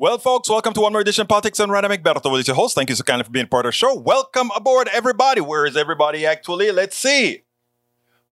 Well, 0.00 0.16
folks, 0.16 0.48
welcome 0.48 0.72
to 0.72 0.80
one 0.80 0.92
more 0.92 1.02
edition 1.02 1.20
of 1.20 1.28
Politics 1.28 1.60
on 1.60 1.70
Random 1.70 1.92
Egberto 1.92 2.32
with 2.32 2.46
your 2.48 2.56
host. 2.56 2.74
Thank 2.74 2.88
you 2.88 2.96
so 2.96 3.04
kindly 3.04 3.24
for 3.24 3.30
being 3.32 3.46
part 3.46 3.66
of 3.66 3.68
the 3.68 3.76
show. 3.76 3.94
Welcome 3.94 4.50
aboard, 4.56 4.88
everybody. 4.94 5.42
Where 5.42 5.66
is 5.66 5.76
everybody 5.76 6.24
actually? 6.24 6.72
Let's 6.72 6.96
see. 6.96 7.42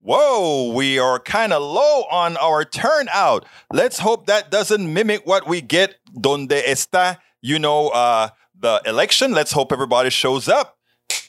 Whoa, 0.01 0.73
we 0.73 0.99
are 0.99 1.21
kind 1.21 1.53
of 1.53 1.61
low 1.61 2.04
on 2.11 2.39
our 2.39 2.65
turnout. 2.65 3.45
Let's 3.71 3.99
hope 3.99 4.29
that 4.29 4.51
doesn't 4.51 4.90
mimic 4.90 5.26
what 5.26 5.46
we 5.46 5.60
get 5.60 5.96
donde 6.19 6.49
está, 6.49 7.19
you 7.42 7.58
know, 7.58 7.88
uh, 7.88 8.30
the 8.58 8.80
election. 8.87 9.32
Let's 9.32 9.53
hope 9.53 9.71
everybody 9.71 10.08
shows 10.08 10.48
up. 10.48 10.78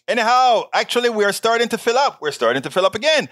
Anyhow, 0.10 0.64
actually, 0.74 1.12
we 1.12 1.24
are 1.24 1.32
starting 1.32 1.70
to 1.70 1.78
fill 1.78 1.96
up. 1.96 2.20
We're 2.20 2.32
starting 2.32 2.64
to 2.64 2.72
fill 2.72 2.84
up 2.84 2.96
again. 2.96 3.30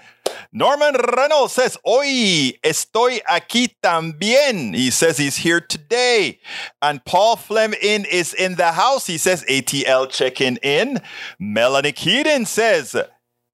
Norman 0.52 0.94
Reynolds 0.94 1.52
says, 1.52 1.76
Hoy 1.84 2.52
estoy 2.62 3.20
aquí 3.28 3.74
también. 3.82 4.76
He 4.76 4.92
says 4.92 5.18
he's 5.18 5.38
here 5.38 5.60
today. 5.60 6.38
And 6.80 7.04
Paul 7.04 7.34
Fleming 7.34 8.04
is 8.08 8.32
in 8.32 8.54
the 8.54 8.70
house. 8.70 9.08
He 9.08 9.18
says, 9.18 9.44
ATL 9.50 10.08
checking 10.08 10.54
in. 10.58 11.00
Melanie 11.40 11.90
Keaton 11.90 12.46
says, 12.46 12.96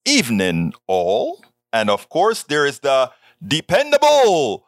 Evening 0.04 0.74
all. 0.86 1.42
And 1.72 1.88
of 1.88 2.10
course, 2.10 2.42
there 2.42 2.66
is 2.66 2.80
the 2.80 3.10
dependable, 3.42 4.66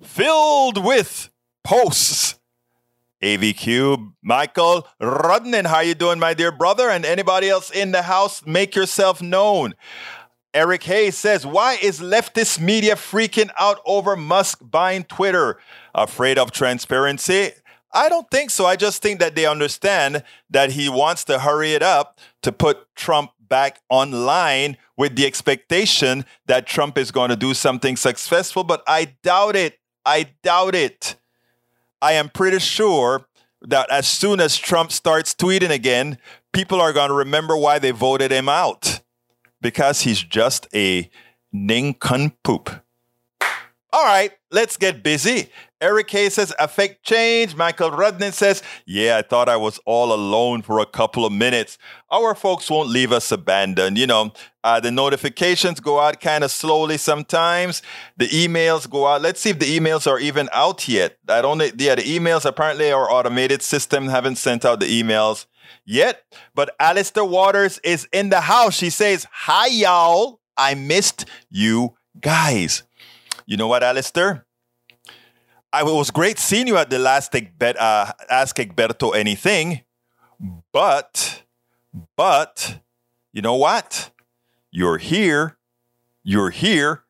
filled 0.00 0.84
with 0.84 1.28
posts 1.64 2.35
AVQ, 3.22 4.12
Michael 4.22 4.86
Rudnin, 5.00 5.66
how 5.66 5.80
you 5.80 5.94
doing, 5.94 6.18
my 6.18 6.34
dear 6.34 6.52
brother? 6.52 6.90
And 6.90 7.04
anybody 7.04 7.48
else 7.48 7.70
in 7.70 7.92
the 7.92 8.02
house, 8.02 8.44
make 8.44 8.74
yourself 8.74 9.22
known. 9.22 9.74
Eric 10.52 10.84
Hayes 10.84 11.16
says, 11.16 11.46
why 11.46 11.74
is 11.82 12.00
leftist 12.00 12.60
media 12.60 12.94
freaking 12.94 13.50
out 13.58 13.80
over 13.84 14.16
Musk 14.16 14.60
buying 14.62 15.04
Twitter? 15.04 15.58
Afraid 15.94 16.38
of 16.38 16.50
transparency? 16.50 17.50
I 17.92 18.08
don't 18.08 18.30
think 18.30 18.50
so. 18.50 18.66
I 18.66 18.76
just 18.76 19.02
think 19.02 19.20
that 19.20 19.34
they 19.34 19.46
understand 19.46 20.22
that 20.50 20.72
he 20.72 20.88
wants 20.88 21.24
to 21.24 21.38
hurry 21.38 21.72
it 21.72 21.82
up 21.82 22.18
to 22.42 22.52
put 22.52 22.94
Trump 22.94 23.30
back 23.40 23.80
online 23.88 24.76
with 24.96 25.16
the 25.16 25.26
expectation 25.26 26.24
that 26.46 26.66
Trump 26.66 26.98
is 26.98 27.10
going 27.10 27.30
to 27.30 27.36
do 27.36 27.54
something 27.54 27.96
successful, 27.96 28.64
but 28.64 28.82
I 28.86 29.16
doubt 29.22 29.56
it. 29.56 29.78
I 30.04 30.30
doubt 30.42 30.74
it. 30.74 31.16
I 32.00 32.12
am 32.12 32.28
pretty 32.28 32.58
sure 32.58 33.26
that 33.62 33.90
as 33.90 34.06
soon 34.06 34.40
as 34.40 34.56
Trump 34.56 34.92
starts 34.92 35.34
tweeting 35.34 35.70
again, 35.70 36.18
people 36.52 36.80
are 36.80 36.92
going 36.92 37.08
to 37.08 37.14
remember 37.14 37.56
why 37.56 37.78
they 37.78 37.90
voted 37.90 38.30
him 38.30 38.48
out 38.48 39.00
because 39.60 40.02
he's 40.02 40.22
just 40.22 40.68
a 40.74 41.10
nincompoop. 41.52 42.70
All 43.92 44.04
right, 44.04 44.32
let's 44.50 44.76
get 44.76 45.02
busy. 45.02 45.50
Eric 45.80 46.08
K 46.08 46.30
says, 46.30 46.54
affect 46.58 47.04
change. 47.04 47.54
Michael 47.54 47.90
Rudnin 47.90 48.32
says, 48.32 48.62
yeah, 48.86 49.18
I 49.18 49.22
thought 49.22 49.48
I 49.48 49.56
was 49.56 49.78
all 49.84 50.12
alone 50.12 50.62
for 50.62 50.78
a 50.78 50.86
couple 50.86 51.26
of 51.26 51.32
minutes. 51.32 51.76
Our 52.10 52.34
folks 52.34 52.70
won't 52.70 52.88
leave 52.88 53.12
us 53.12 53.30
abandoned. 53.30 53.98
You 53.98 54.06
know, 54.06 54.32
uh, 54.64 54.80
the 54.80 54.90
notifications 54.90 55.80
go 55.80 56.00
out 56.00 56.20
kind 56.20 56.44
of 56.44 56.50
slowly 56.50 56.96
sometimes. 56.96 57.82
The 58.16 58.28
emails 58.28 58.88
go 58.88 59.06
out. 59.06 59.20
Let's 59.20 59.40
see 59.40 59.50
if 59.50 59.58
the 59.58 59.78
emails 59.78 60.10
are 60.10 60.18
even 60.18 60.48
out 60.52 60.88
yet. 60.88 61.18
I 61.28 61.42
don't, 61.42 61.60
yeah, 61.78 61.94
the 61.94 62.02
emails 62.02 62.46
apparently 62.46 62.90
our 62.90 63.10
automated 63.10 63.60
system 63.60 64.08
haven't 64.08 64.36
sent 64.36 64.64
out 64.64 64.80
the 64.80 65.02
emails 65.02 65.44
yet. 65.84 66.22
But 66.54 66.74
Alistair 66.80 67.24
Waters 67.24 67.78
is 67.84 68.08
in 68.12 68.30
the 68.30 68.40
house. 68.40 68.74
She 68.74 68.88
says, 68.88 69.26
hi, 69.30 69.66
y'all. 69.66 70.40
I 70.56 70.74
missed 70.74 71.26
you 71.50 71.96
guys. 72.18 72.82
You 73.44 73.58
know 73.58 73.68
what, 73.68 73.82
Alistair? 73.82 74.45
I, 75.76 75.80
it 75.80 75.84
was 75.84 76.10
great 76.10 76.38
seeing 76.38 76.66
you 76.66 76.78
at 76.78 76.88
the 76.88 76.98
last 76.98 77.34
uh, 77.34 78.12
Ask 78.30 78.56
Egberto 78.56 79.14
Anything, 79.14 79.82
but, 80.72 81.42
but, 82.16 82.80
you 83.34 83.42
know 83.42 83.56
what? 83.56 84.10
You're 84.70 84.96
here. 84.96 85.58
You're 86.22 86.48
here. 86.48 87.02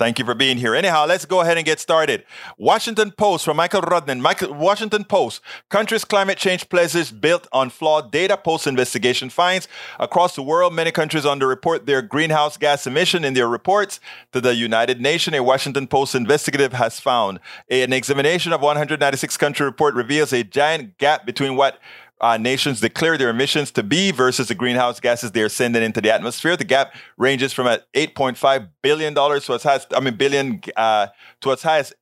Thank 0.00 0.18
you 0.18 0.24
for 0.24 0.34
being 0.34 0.56
here. 0.56 0.74
Anyhow, 0.74 1.04
let's 1.04 1.26
go 1.26 1.42
ahead 1.42 1.58
and 1.58 1.66
get 1.66 1.78
started. 1.78 2.24
Washington 2.56 3.10
Post 3.10 3.44
from 3.44 3.58
Michael 3.58 3.82
Rudnin. 3.82 4.18
Michael, 4.20 4.54
Washington 4.54 5.04
Post. 5.04 5.42
Countries' 5.68 6.06
climate 6.06 6.38
change 6.38 6.70
pledges 6.70 7.12
built 7.12 7.46
on 7.52 7.68
flawed 7.68 8.10
data. 8.10 8.38
Post 8.38 8.66
investigation 8.66 9.28
finds 9.28 9.68
across 9.98 10.36
the 10.36 10.42
world, 10.42 10.72
many 10.72 10.90
countries 10.90 11.24
underreport 11.24 11.84
their 11.84 12.00
greenhouse 12.00 12.56
gas 12.56 12.86
emission 12.86 13.24
in 13.24 13.34
their 13.34 13.46
reports 13.46 14.00
to 14.32 14.40
the 14.40 14.54
United 14.54 15.02
Nations. 15.02 15.36
A 15.36 15.42
Washington 15.42 15.86
Post 15.86 16.14
investigative 16.14 16.72
has 16.72 16.98
found 16.98 17.38
an 17.68 17.92
examination 17.92 18.54
of 18.54 18.62
196 18.62 19.36
country 19.36 19.66
report 19.66 19.94
reveals 19.94 20.32
a 20.32 20.42
giant 20.42 20.96
gap 20.96 21.26
between 21.26 21.56
what 21.56 21.78
uh, 22.20 22.36
nations 22.36 22.80
declare 22.80 23.16
their 23.16 23.30
emissions 23.30 23.70
to 23.72 23.82
be 23.82 24.10
versus 24.10 24.48
the 24.48 24.54
greenhouse 24.54 25.00
gases 25.00 25.32
they 25.32 25.42
are 25.42 25.48
sending 25.48 25.82
into 25.82 26.00
the 26.00 26.12
atmosphere. 26.12 26.56
The 26.56 26.64
gap 26.64 26.94
ranges 27.16 27.52
from 27.52 27.66
at 27.66 27.90
8.5 27.94 28.68
billion 28.82 29.14
dollars 29.14 29.46
to 29.46 29.58
high 29.58 29.76
as 29.76 29.86
I 29.94 30.00
mean 30.00 30.16
billion 30.16 30.60
uh, 30.76 31.08
to 31.40 31.52
as 31.52 31.62
high 31.62 31.78
as 31.78 31.92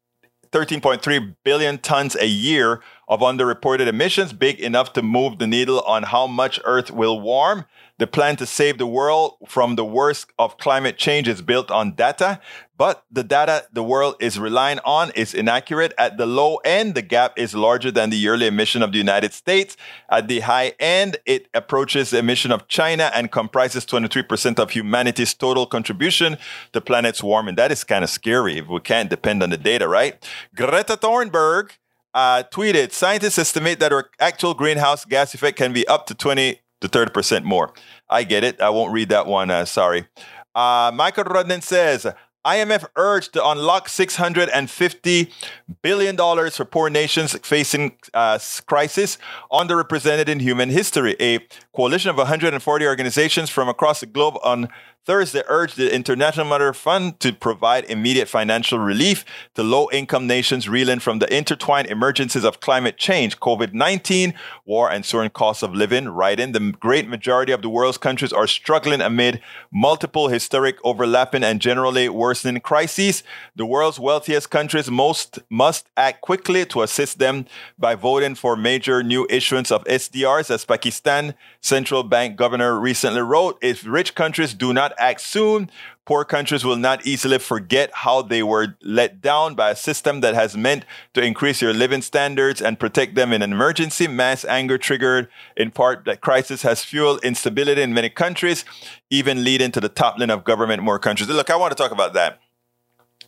13.3 0.51 1.37
billion 1.45 1.79
tons 1.79 2.17
a 2.17 2.27
year 2.27 2.81
of 3.09 3.21
underreported 3.21 3.87
emissions, 3.87 4.33
big 4.35 4.61
enough 4.61 4.93
to 4.93 5.03
move 5.03 5.39
the 5.39 5.47
needle 5.47 5.81
on 5.81 6.03
how 6.05 6.27
much 6.27 6.61
Earth 6.65 6.91
will 6.91 7.21
warm. 7.21 7.65
The 7.97 8.07
plan 8.07 8.37
to 8.37 8.47
save 8.47 8.79
the 8.79 8.87
world 8.87 9.39
from 9.49 9.75
the 9.75 9.85
worst 9.85 10.31
of 10.39 10.59
climate 10.59 10.99
change 10.99 11.27
is 11.27 11.43
built 11.43 11.69
on 11.71 11.95
data, 11.95 12.39
but 12.77 13.05
the 13.11 13.25
data 13.25 13.65
the 13.73 13.83
world 13.83 14.15
is 14.21 14.39
relying 14.39 14.79
on 14.85 15.11
is 15.17 15.35
inaccurate. 15.35 15.95
At 15.99 16.17
the 16.17 16.27
low 16.27 16.57
end, 16.59 16.95
the 16.95 17.03
gap 17.03 17.37
is 17.37 17.55
larger 17.55 17.91
than 17.91 18.11
the 18.11 18.17
yearly 18.17 18.47
emission 18.47 18.83
of 18.83 18.93
the 18.93 18.99
United 18.99 19.33
States. 19.33 19.77
At 20.09 20.29
the 20.29 20.41
high 20.41 20.75
end, 20.79 21.17
it 21.27 21.49
approaches 21.55 22.11
the 22.11 22.19
emission 22.19 22.53
of 22.53 22.69
China 22.69 23.11
and 23.15 23.33
comprises 23.33 23.85
23% 23.85 24.61
of 24.61 24.71
humanity's 24.71 25.35
total 25.35 25.67
contribution 25.67 26.37
to 26.75 26.81
planet's 26.81 27.23
warming. 27.23 27.57
That 27.57 27.73
is 27.73 27.83
kind 27.83 28.05
of 28.05 28.11
scary 28.11 28.59
if 28.59 28.69
we 28.69 28.79
can't 28.79 29.11
depend 29.11 29.43
on 29.43 29.51
the 29.51 29.57
data, 29.57 29.89
right? 29.89 30.25
Greta 30.55 30.97
Thunberg 30.97 31.71
uh, 32.19 32.43
tweeted, 32.53 32.91
scientists 32.91 33.39
estimate 33.39 33.79
that 33.79 33.93
our 33.93 34.11
actual 34.19 34.53
greenhouse 34.53 35.05
gas 35.05 35.35
effect 35.35 35.57
can 35.57 35.73
be 35.73 35.87
up 35.87 36.05
to 36.07 36.17
20 36.17 36.61
to 36.81 36.89
30% 36.89 37.45
more. 37.45 37.73
I 38.11 38.25
get 38.25 38.43
it. 38.43 38.61
I 38.61 38.71
won't 38.71 38.93
read 38.93 39.09
that 39.11 39.27
one. 39.27 39.53
Uh, 39.53 39.65
sorry. 39.65 40.09
Uh, 40.53 40.91
Michael 40.93 41.25
Rudnin 41.25 41.63
says, 41.63 42.09
IMF 42.45 42.85
urged 42.97 43.35
to 43.35 43.49
unlock 43.49 43.87
$650 43.87 45.33
billion 45.81 46.17
for 46.51 46.65
poor 46.65 46.91
nations 46.91 47.39
facing 47.45 47.97
uh, 48.15 48.41
crisis 48.67 49.19
underrepresented 49.53 50.29
in 50.29 50.41
human 50.41 50.71
history. 50.71 51.15
A 51.21 51.47
coalition 51.77 52.11
of 52.11 52.17
140 52.17 52.85
organizations 52.87 53.49
from 53.49 53.69
across 53.69 54.01
the 54.01 54.07
globe 54.07 54.39
on 54.43 54.69
Thursday 55.09 55.43
urged 55.49 55.79
the 55.79 55.95
International 55.95 56.45
Monetary 56.45 56.75
Fund 56.75 57.19
to 57.21 57.33
provide 57.33 57.87
immediate 57.87 58.29
financial 58.29 58.79
relief 58.79 59.25
to 59.55 59.63
low 59.63 59.89
income 59.91 60.27
nations 60.27 60.69
reeling 60.69 60.99
from 60.99 61.19
the 61.19 61.35
intertwined 61.35 61.89
emergencies 61.89 62.45
of 62.45 62.61
climate 62.61 62.99
change, 62.99 63.41
COVID 63.41 63.73
19, 63.73 64.35
war, 64.67 64.91
and 64.91 65.07
soaring 65.07 65.31
costs 65.31 65.63
of 65.63 65.75
living. 65.75 66.11
Right 66.11 66.39
in 66.39 66.53
the 66.53 66.61
great 66.79 67.09
majority 67.09 67.53
of 67.53 67.63
the 67.63 67.71
world's 67.71 67.97
countries 67.97 68.35
are 68.35 68.47
struggling 68.47 69.01
amid 69.01 69.41
multiple 69.73 70.29
historic, 70.29 70.77
overlapping, 70.85 71.43
and 71.43 71.59
generally 71.59 72.11
worsening 72.11 72.61
crises. 72.61 73.23
The 73.57 73.65
world's 73.65 73.99
wealthiest 73.99 74.51
countries 74.51 74.91
most 74.91 75.39
must 75.49 75.89
act 75.97 76.21
quickly 76.21 76.67
to 76.67 76.83
assist 76.83 77.19
them 77.19 77.47
by 77.79 77.95
voting 77.95 78.35
for 78.35 78.57
major 78.57 79.03
new 79.03 79.27
issuance 79.31 79.73
of 79.73 79.85
SDRs, 79.85 80.51
as 80.51 80.67
Pakistan 80.67 81.33
central 81.63 82.03
bank 82.03 82.37
governor 82.37 82.79
recently 82.79 83.23
wrote. 83.23 83.57
If 83.63 83.87
rich 83.87 84.15
countries 84.15 84.53
do 84.53 84.75
not 84.75 84.93
act 84.99 85.21
soon, 85.21 85.71
poor 86.05 86.25
countries 86.25 86.65
will 86.65 86.77
not 86.77 87.07
easily 87.07 87.39
forget 87.39 87.91
how 87.93 88.23
they 88.23 88.43
were 88.43 88.77
let 88.83 89.21
down 89.21 89.55
by 89.55 89.71
a 89.71 89.77
system 89.77 90.21
that 90.21 90.35
has 90.35 90.57
meant 90.57 90.85
to 91.13 91.23
increase 91.23 91.61
your 91.61 91.75
living 91.75 92.03
standards 92.03 92.63
and 92.63 92.81
protect 92.81 93.15
them 93.15 93.33
in 93.33 93.43
an 93.43 93.53
emergency. 93.53 94.09
Mass 94.09 94.45
anger 94.45 94.79
triggered 94.79 95.29
in 95.57 95.71
part 95.71 96.05
that 96.07 96.21
crisis 96.21 96.63
has 96.63 96.83
fueled 96.85 97.23
instability 97.25 97.83
in 97.83 97.93
many 97.93 98.09
countries, 98.09 98.65
even 99.11 99.45
leading 99.45 99.71
to 99.71 99.81
the 99.81 99.89
toppling 99.89 100.31
of 100.31 100.45
government 100.45 100.79
in 100.79 100.85
more 100.85 100.99
countries. 100.99 101.29
Look, 101.29 101.51
I 101.51 101.57
want 101.57 101.77
to 101.77 101.83
talk 101.83 101.93
about 101.93 102.15
that 102.15 102.41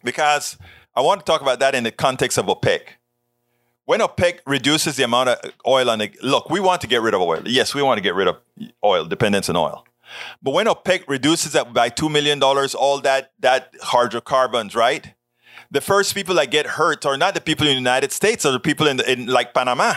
because 0.03 0.57
I 0.95 1.03
want 1.03 1.21
to 1.21 1.27
talk 1.27 1.41
about 1.41 1.61
that 1.61 1.75
in 1.75 1.85
the 1.85 1.93
context 1.93 2.39
of 2.39 2.47
OPEC. 2.47 2.81
When 3.85 4.01
OPEC 4.01 4.39
reduces 4.47 4.97
the 4.97 5.03
amount 5.03 5.31
of 5.31 5.39
oil 5.67 5.91
on 5.91 5.99
the 5.99 6.11
look, 6.23 6.49
we 6.49 6.61
want 6.61 6.81
to 6.83 6.87
get 6.87 7.03
rid 7.03 7.13
of 7.13 7.21
oil. 7.21 7.43
Yes, 7.45 7.75
we 7.75 7.83
want 7.83 7.99
to 7.99 8.03
get 8.03 8.15
rid 8.15 8.29
of 8.29 8.37
oil, 8.85 9.05
dependence 9.05 9.49
on 9.49 9.57
oil. 9.57 9.85
But 10.43 10.53
when 10.53 10.67
OPEC 10.67 11.05
reduces 11.09 11.53
that 11.53 11.73
by 11.73 11.91
$2 11.91 12.11
million, 12.11 12.43
all 12.43 13.01
that, 13.01 13.33
that 13.41 13.73
hydrocarbons, 13.81 14.75
right? 14.75 15.15
The 15.71 15.81
first 15.81 16.15
people 16.15 16.35
that 16.37 16.51
get 16.51 16.67
hurt 16.67 17.07
are 17.07 17.17
not 17.17 17.35
the 17.35 17.41
people 17.41 17.67
in 17.67 17.73
the 17.73 17.79
United 17.79 18.13
States, 18.13 18.45
are 18.45 18.53
the 18.53 18.61
people 18.61 18.87
in, 18.87 18.97
the, 18.97 19.11
in 19.11 19.27
like 19.27 19.55
Panama. 19.55 19.95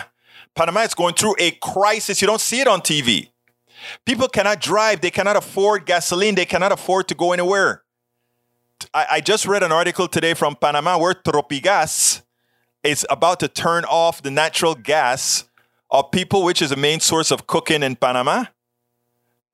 Panama 0.54 0.80
is 0.80 0.94
going 0.94 1.14
through 1.14 1.34
a 1.38 1.50
crisis. 1.52 2.20
You 2.20 2.28
don't 2.28 2.40
see 2.40 2.60
it 2.60 2.68
on 2.68 2.80
TV. 2.80 3.30
People 4.06 4.28
cannot 4.28 4.60
drive. 4.60 5.00
They 5.00 5.10
cannot 5.10 5.36
afford 5.36 5.84
gasoline. 5.84 6.36
They 6.36 6.44
cannot 6.44 6.72
afford 6.72 7.08
to 7.08 7.14
go 7.14 7.32
anywhere. 7.32 7.82
I, 8.92 9.06
I 9.12 9.20
just 9.20 9.46
read 9.46 9.62
an 9.62 9.72
article 9.72 10.08
today 10.08 10.34
from 10.34 10.56
Panama 10.56 10.98
where 10.98 11.14
Tropigas 11.14 12.22
is 12.82 13.06
about 13.10 13.40
to 13.40 13.48
turn 13.48 13.84
off 13.84 14.22
the 14.22 14.30
natural 14.30 14.74
gas 14.74 15.44
of 15.90 16.10
people, 16.10 16.44
which 16.44 16.62
is 16.62 16.70
a 16.70 16.76
main 16.76 17.00
source 17.00 17.30
of 17.30 17.46
cooking 17.46 17.82
in 17.82 17.96
Panama. 17.96 18.44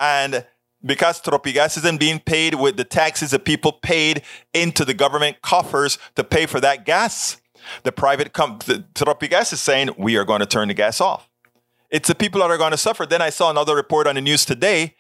And 0.01 0.47
because 0.85 1.21
Tropigas 1.21 1.77
isn't 1.77 2.01
being 2.01 2.19
paid 2.19 2.55
with 2.55 2.77
the 2.77 2.85
taxes 2.85 3.31
that 3.33 3.45
people 3.45 3.73
paid 3.73 4.23
into 4.55 4.85
the 4.85 4.95
government 4.95 5.43
coffers 5.43 5.99
to 6.17 6.25
pay 6.25 6.47
for 6.47 6.59
that 6.61 6.87
gas, 6.87 7.41
the 7.83 7.93
private 7.93 8.33
company, 8.33 8.85
Tropigas 8.95 9.53
is 9.53 9.61
saying, 9.61 9.91
we 9.99 10.17
are 10.17 10.25
going 10.25 10.41
to 10.41 10.47
turn 10.47 10.69
the 10.69 10.75
gas 10.75 11.01
off. 11.01 11.29
It's 11.91 12.09
the 12.09 12.15
people 12.15 12.41
that 12.41 12.51
are 12.51 12.57
going 12.57 12.71
to 12.71 12.79
suffer. 12.79 13.05
Then 13.05 13.21
I 13.21 13.31
saw 13.31 13.51
another 13.51 13.77
report 13.77 14.07
on 14.07 14.15
the 14.15 14.21
news 14.21 14.45
today 14.45 14.95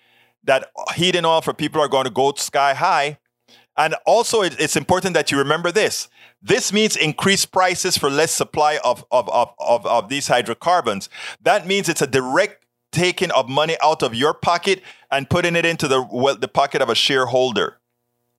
that 0.44 0.70
heat 0.94 1.16
and 1.16 1.24
oil 1.24 1.40
for 1.40 1.54
people 1.54 1.80
are 1.80 1.88
going 1.88 2.04
to 2.04 2.10
go 2.10 2.32
sky 2.36 2.74
high. 2.74 3.18
And 3.76 3.94
also, 4.04 4.42
it's 4.42 4.76
important 4.76 5.14
that 5.14 5.30
you 5.30 5.38
remember 5.38 5.72
this. 5.72 6.08
This 6.42 6.72
means 6.72 6.96
increased 6.96 7.52
prices 7.52 7.96
for 7.96 8.10
less 8.10 8.32
supply 8.32 8.78
of, 8.84 9.06
of, 9.10 9.28
of, 9.30 9.54
of, 9.58 9.86
of 9.86 10.08
these 10.08 10.28
hydrocarbons. 10.28 11.08
That 11.40 11.66
means 11.66 11.88
it's 11.88 12.02
a 12.02 12.06
direct 12.06 12.66
taking 12.92 13.30
of 13.32 13.48
money 13.48 13.76
out 13.82 14.02
of 14.02 14.14
your 14.14 14.34
pocket 14.34 14.82
and 15.10 15.30
putting 15.30 15.56
it 15.56 15.64
into 15.64 15.88
the, 15.88 16.02
well, 16.02 16.36
the 16.36 16.48
pocket 16.48 16.82
of 16.82 16.88
a 16.88 16.94
shareholder. 16.94 17.78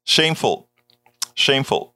Shameful. 0.04 0.70
Shameful. 1.34 1.96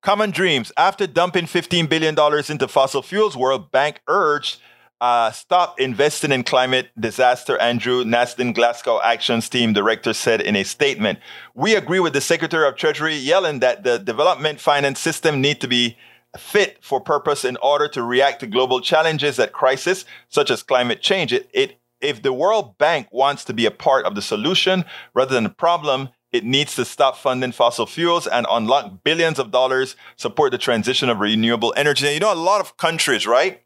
Common 0.00 0.30
Dreams. 0.30 0.72
After 0.76 1.06
dumping 1.06 1.44
$15 1.44 1.88
billion 1.88 2.16
into 2.50 2.68
fossil 2.68 3.02
fuels, 3.02 3.36
World 3.36 3.70
Bank 3.70 4.00
urged 4.08 4.60
uh, 5.02 5.32
stop 5.32 5.80
investing 5.80 6.30
in 6.30 6.44
climate 6.44 6.88
disaster, 6.96 7.58
Andrew 7.58 8.04
Nasdin 8.04 8.54
Glasgow 8.54 9.00
Actions 9.02 9.48
Team 9.48 9.72
Director 9.72 10.12
said 10.12 10.40
in 10.40 10.54
a 10.54 10.62
statement. 10.62 11.18
We 11.56 11.74
agree 11.74 11.98
with 11.98 12.12
the 12.12 12.20
Secretary 12.20 12.68
of 12.68 12.76
Treasury 12.76 13.20
Yellen 13.20 13.58
that 13.62 13.82
the 13.82 13.98
development 13.98 14.60
finance 14.60 15.00
system 15.00 15.40
need 15.40 15.60
to 15.60 15.66
be 15.66 15.96
fit 16.38 16.78
for 16.82 17.00
purpose 17.00 17.44
in 17.44 17.56
order 17.62 17.88
to 17.88 18.02
react 18.02 18.40
to 18.40 18.46
global 18.46 18.80
challenges 18.80 19.38
at 19.38 19.52
crisis, 19.52 20.04
such 20.28 20.50
as 20.50 20.62
climate 20.62 21.02
change. 21.02 21.32
It, 21.32 21.50
it, 21.52 21.80
if 22.00 22.22
the 22.22 22.32
World 22.32 22.78
Bank 22.78 23.08
wants 23.12 23.44
to 23.44 23.52
be 23.52 23.66
a 23.66 23.70
part 23.70 24.06
of 24.06 24.14
the 24.14 24.22
solution 24.22 24.84
rather 25.14 25.34
than 25.34 25.44
the 25.44 25.50
problem, 25.50 26.08
it 26.32 26.44
needs 26.44 26.74
to 26.76 26.84
stop 26.84 27.16
funding 27.16 27.52
fossil 27.52 27.86
fuels 27.86 28.26
and 28.26 28.46
unlock 28.50 29.04
billions 29.04 29.38
of 29.38 29.50
dollars, 29.50 29.94
support 30.16 30.50
the 30.50 30.58
transition 30.58 31.10
of 31.10 31.20
renewable 31.20 31.74
energy. 31.76 32.06
And 32.06 32.14
you 32.14 32.20
know, 32.20 32.32
a 32.32 32.34
lot 32.34 32.60
of 32.60 32.76
countries, 32.78 33.26
right? 33.26 33.62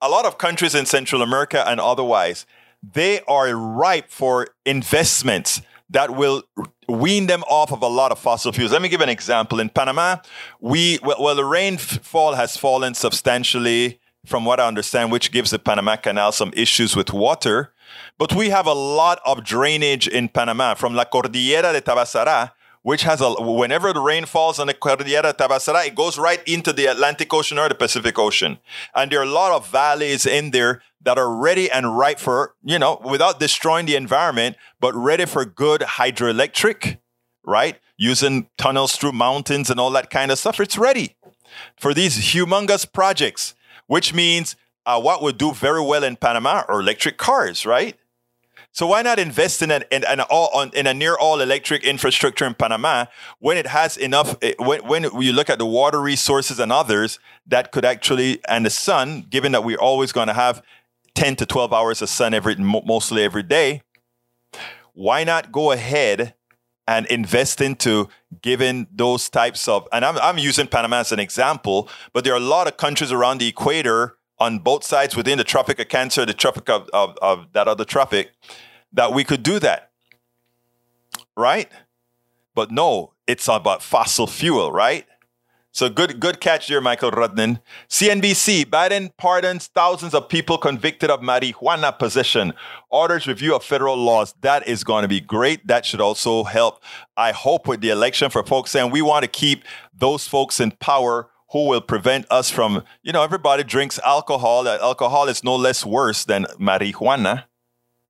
a 0.00 0.08
lot 0.08 0.24
of 0.24 0.38
countries 0.38 0.74
in 0.74 0.86
Central 0.86 1.22
America 1.22 1.66
and 1.68 1.80
otherwise, 1.80 2.46
they 2.82 3.20
are 3.22 3.54
ripe 3.54 4.10
for 4.10 4.48
investments 4.64 5.60
that 5.90 6.14
will 6.14 6.42
wean 6.88 7.26
them 7.26 7.42
off 7.44 7.72
of 7.72 7.82
a 7.82 7.86
lot 7.86 8.12
of 8.12 8.18
fossil 8.18 8.52
fuels. 8.52 8.72
Let 8.72 8.82
me 8.82 8.88
give 8.88 9.00
an 9.00 9.08
example. 9.08 9.60
In 9.60 9.68
Panama, 9.68 10.16
we 10.60 10.98
well, 11.02 11.34
the 11.34 11.44
rainfall 11.44 12.34
has 12.34 12.56
fallen 12.56 12.94
substantially, 12.94 14.00
from 14.26 14.44
what 14.44 14.60
I 14.60 14.66
understand, 14.66 15.10
which 15.10 15.32
gives 15.32 15.50
the 15.50 15.58
Panama 15.58 15.96
Canal 15.96 16.32
some 16.32 16.52
issues 16.54 16.94
with 16.94 17.12
water. 17.12 17.72
But 18.18 18.34
we 18.34 18.50
have 18.50 18.66
a 18.66 18.74
lot 18.74 19.20
of 19.24 19.44
drainage 19.44 20.06
in 20.06 20.28
Panama 20.28 20.74
from 20.74 20.94
La 20.94 21.04
Cordillera 21.04 21.72
de 21.72 21.80
Tabasara 21.80 22.52
which 22.88 23.02
has 23.02 23.20
a 23.20 23.34
whenever 23.34 23.92
the 23.92 24.00
rain 24.00 24.24
falls 24.24 24.58
on 24.58 24.66
the 24.66 24.72
Cordillera 24.72 25.34
Tabasara, 25.34 25.86
it 25.86 25.94
goes 25.94 26.16
right 26.16 26.42
into 26.48 26.72
the 26.72 26.86
Atlantic 26.86 27.34
Ocean 27.34 27.58
or 27.58 27.68
the 27.68 27.74
Pacific 27.74 28.18
Ocean. 28.18 28.58
And 28.94 29.12
there 29.12 29.20
are 29.20 29.24
a 29.24 29.26
lot 29.26 29.52
of 29.52 29.68
valleys 29.68 30.24
in 30.24 30.52
there 30.52 30.80
that 31.02 31.18
are 31.18 31.30
ready 31.30 31.70
and 31.70 31.98
ripe 31.98 32.18
for, 32.18 32.54
you 32.64 32.78
know, 32.78 32.98
without 33.04 33.40
destroying 33.40 33.84
the 33.84 33.94
environment, 33.94 34.56
but 34.80 34.94
ready 34.94 35.26
for 35.26 35.44
good 35.44 35.82
hydroelectric, 35.82 36.96
right? 37.44 37.78
Using 37.98 38.48
tunnels 38.56 38.96
through 38.96 39.12
mountains 39.12 39.68
and 39.68 39.78
all 39.78 39.90
that 39.90 40.08
kind 40.08 40.30
of 40.30 40.38
stuff. 40.38 40.58
It's 40.58 40.78
ready 40.78 41.14
for 41.76 41.92
these 41.92 42.32
humongous 42.32 42.90
projects, 42.90 43.54
which 43.86 44.14
means 44.14 44.56
uh, 44.86 44.98
what 44.98 45.20
would 45.20 45.36
do 45.36 45.52
very 45.52 45.82
well 45.82 46.04
in 46.04 46.16
Panama 46.16 46.62
are 46.66 46.80
electric 46.80 47.18
cars, 47.18 47.66
right? 47.66 47.98
So 48.72 48.86
why 48.86 49.02
not 49.02 49.18
invest 49.18 49.62
in 49.62 49.70
an, 49.70 49.84
in, 49.90 50.04
all, 50.30 50.62
in 50.62 50.86
a 50.86 50.94
near 50.94 51.16
all 51.16 51.40
electric 51.40 51.84
infrastructure 51.84 52.44
in 52.44 52.54
Panama 52.54 53.06
when 53.38 53.56
it 53.56 53.66
has 53.66 53.96
enough? 53.96 54.36
Eh, 54.42 54.54
when, 54.58 54.84
when 54.84 55.20
you 55.20 55.32
look 55.32 55.50
at 55.50 55.58
the 55.58 55.66
water 55.66 56.00
resources 56.00 56.60
and 56.60 56.70
others 56.70 57.18
that 57.46 57.72
could 57.72 57.84
actually 57.84 58.40
and 58.46 58.66
the 58.66 58.70
sun, 58.70 59.26
given 59.28 59.52
that 59.52 59.64
we're 59.64 59.78
always 59.78 60.12
going 60.12 60.28
to 60.28 60.34
have 60.34 60.62
ten 61.14 61.34
to 61.36 61.46
twelve 61.46 61.72
hours 61.72 62.02
of 62.02 62.08
sun 62.08 62.34
every 62.34 62.54
mostly 62.56 63.24
every 63.24 63.42
day, 63.42 63.82
why 64.92 65.24
not 65.24 65.50
go 65.50 65.72
ahead 65.72 66.34
and 66.86 67.06
invest 67.06 67.60
into 67.60 68.08
giving 68.42 68.86
those 68.92 69.28
types 69.28 69.66
of? 69.66 69.88
And 69.92 70.04
I'm 70.04 70.18
I'm 70.18 70.38
using 70.38 70.66
Panama 70.66 70.98
as 70.98 71.10
an 71.10 71.18
example, 71.18 71.88
but 72.12 72.22
there 72.22 72.34
are 72.34 72.36
a 72.36 72.40
lot 72.40 72.68
of 72.68 72.76
countries 72.76 73.10
around 73.10 73.38
the 73.38 73.48
equator 73.48 74.17
on 74.40 74.58
both 74.60 74.84
sides 74.84 75.16
within 75.16 75.38
the 75.38 75.44
Tropic 75.44 75.78
of 75.78 75.88
Cancer, 75.88 76.24
the 76.24 76.34
Tropic 76.34 76.68
of, 76.68 76.88
of, 76.92 77.16
of 77.20 77.52
that 77.52 77.68
other 77.68 77.84
tropic, 77.84 78.32
that 78.92 79.12
we 79.12 79.24
could 79.24 79.42
do 79.42 79.58
that. 79.58 79.90
Right? 81.36 81.70
But 82.54 82.70
no, 82.70 83.14
it's 83.26 83.48
about 83.48 83.82
fossil 83.82 84.26
fuel, 84.26 84.72
right? 84.72 85.06
So 85.70 85.88
good, 85.88 86.18
good 86.18 86.40
catch 86.40 86.66
there, 86.66 86.80
Michael 86.80 87.12
Rudnin. 87.12 87.60
CNBC, 87.88 88.64
Biden 88.64 89.12
pardons 89.16 89.68
thousands 89.68 90.14
of 90.14 90.28
people 90.28 90.58
convicted 90.58 91.10
of 91.10 91.20
marijuana 91.20 91.96
possession. 91.96 92.54
Orders 92.90 93.28
review 93.28 93.54
of 93.54 93.62
federal 93.62 93.96
laws. 93.96 94.34
That 94.40 94.66
is 94.66 94.82
going 94.82 95.02
to 95.02 95.08
be 95.08 95.20
great. 95.20 95.66
That 95.66 95.84
should 95.84 96.00
also 96.00 96.42
help, 96.42 96.82
I 97.16 97.32
hope, 97.32 97.68
with 97.68 97.80
the 97.80 97.90
election 97.90 98.30
for 98.30 98.42
folks 98.42 98.72
saying 98.72 98.90
we 98.90 99.02
want 99.02 99.22
to 99.22 99.28
keep 99.28 99.62
those 99.94 100.26
folks 100.26 100.58
in 100.58 100.72
power 100.72 101.28
who 101.50 101.66
will 101.66 101.80
prevent 101.80 102.26
us 102.30 102.50
from, 102.50 102.84
you 103.02 103.12
know, 103.12 103.22
everybody 103.22 103.64
drinks 103.64 103.98
alcohol. 104.04 104.68
Alcohol 104.68 105.28
is 105.28 105.42
no 105.42 105.56
less 105.56 105.84
worse 105.84 106.24
than 106.24 106.44
marijuana, 106.58 107.44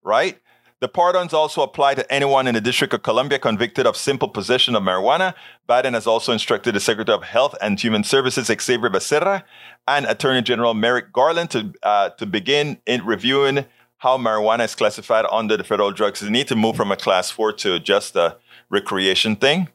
right? 0.03 0.39
The 0.81 0.89
pardons 0.89 1.33
also 1.33 1.63
apply 1.63 1.95
to 1.95 2.13
anyone 2.13 2.47
in 2.47 2.55
the 2.55 2.61
District 2.61 2.95
of 2.95 3.03
Columbia 3.03 3.41
convicted 3.41 3.85
of 3.85 3.97
simple 3.97 4.29
possession 4.29 4.77
of 4.77 4.83
marijuana. 4.85 5.35
Biden 5.69 5.95
has 5.95 6.07
also 6.07 6.33
instructed 6.33 6.75
the 6.75 6.81
Secretary 6.81 7.17
of 7.17 7.25
Health 7.25 7.57
and 7.61 7.81
Human 7.81 8.05
Services, 8.05 8.47
Xavier 8.47 8.89
Becerra, 8.89 9.43
and 9.89 10.07
Attorney 10.07 10.43
General 10.43 10.75
Merrick 10.75 11.13
Garland 11.13 11.51
to, 11.51 11.73
uh, 11.83 12.11
to 12.11 12.27
begin 12.27 12.79
in 12.87 13.05
reviewing 13.05 13.65
how 13.99 14.17
marijuana 14.17 14.65
is 14.65 14.77
classified 14.77 15.27
under 15.33 15.57
the 15.57 15.65
federal 15.65 15.91
drugs. 15.91 16.21
They 16.21 16.31
need 16.31 16.47
to 16.49 16.57
move 16.57 16.77
from 16.77 16.93
a 16.93 16.97
class 16.97 17.29
four 17.29 17.53
to 17.55 17.81
just 17.81 18.15
a 18.15 18.37
recreation 18.71 19.35
thing. 19.35 19.69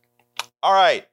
All 0.62 0.74
right. 0.74 1.06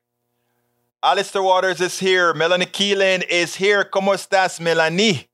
Alistair 1.02 1.42
Waters 1.42 1.80
is 1.80 1.98
here. 1.98 2.34
Melanie 2.34 2.66
Keelan 2.66 3.24
is 3.26 3.56
here. 3.56 3.84
¿Cómo 3.84 4.12
estás, 4.12 4.60
Melanie? 4.60 5.28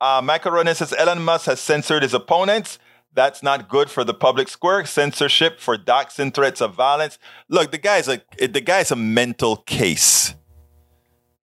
Uh, 0.00 0.20
Michael 0.24 0.52
Ronan 0.52 0.74
says 0.74 0.92
Elon 0.92 1.22
Musk 1.22 1.46
has 1.46 1.60
censored 1.60 2.02
his 2.02 2.12
opponents. 2.12 2.80
That's 3.14 3.44
not 3.44 3.68
good 3.68 3.88
for 3.88 4.02
the 4.02 4.12
public 4.12 4.48
square. 4.48 4.84
Censorship 4.84 5.60
for 5.60 5.78
doxing 5.78 6.34
threats 6.34 6.60
of 6.60 6.74
violence. 6.74 7.16
Look, 7.48 7.70
the 7.70 7.78
guy's 7.78 8.08
a 8.08 8.20
the 8.38 8.60
guy's 8.60 8.90
a 8.90 8.96
mental 8.96 9.56
case. 9.56 10.34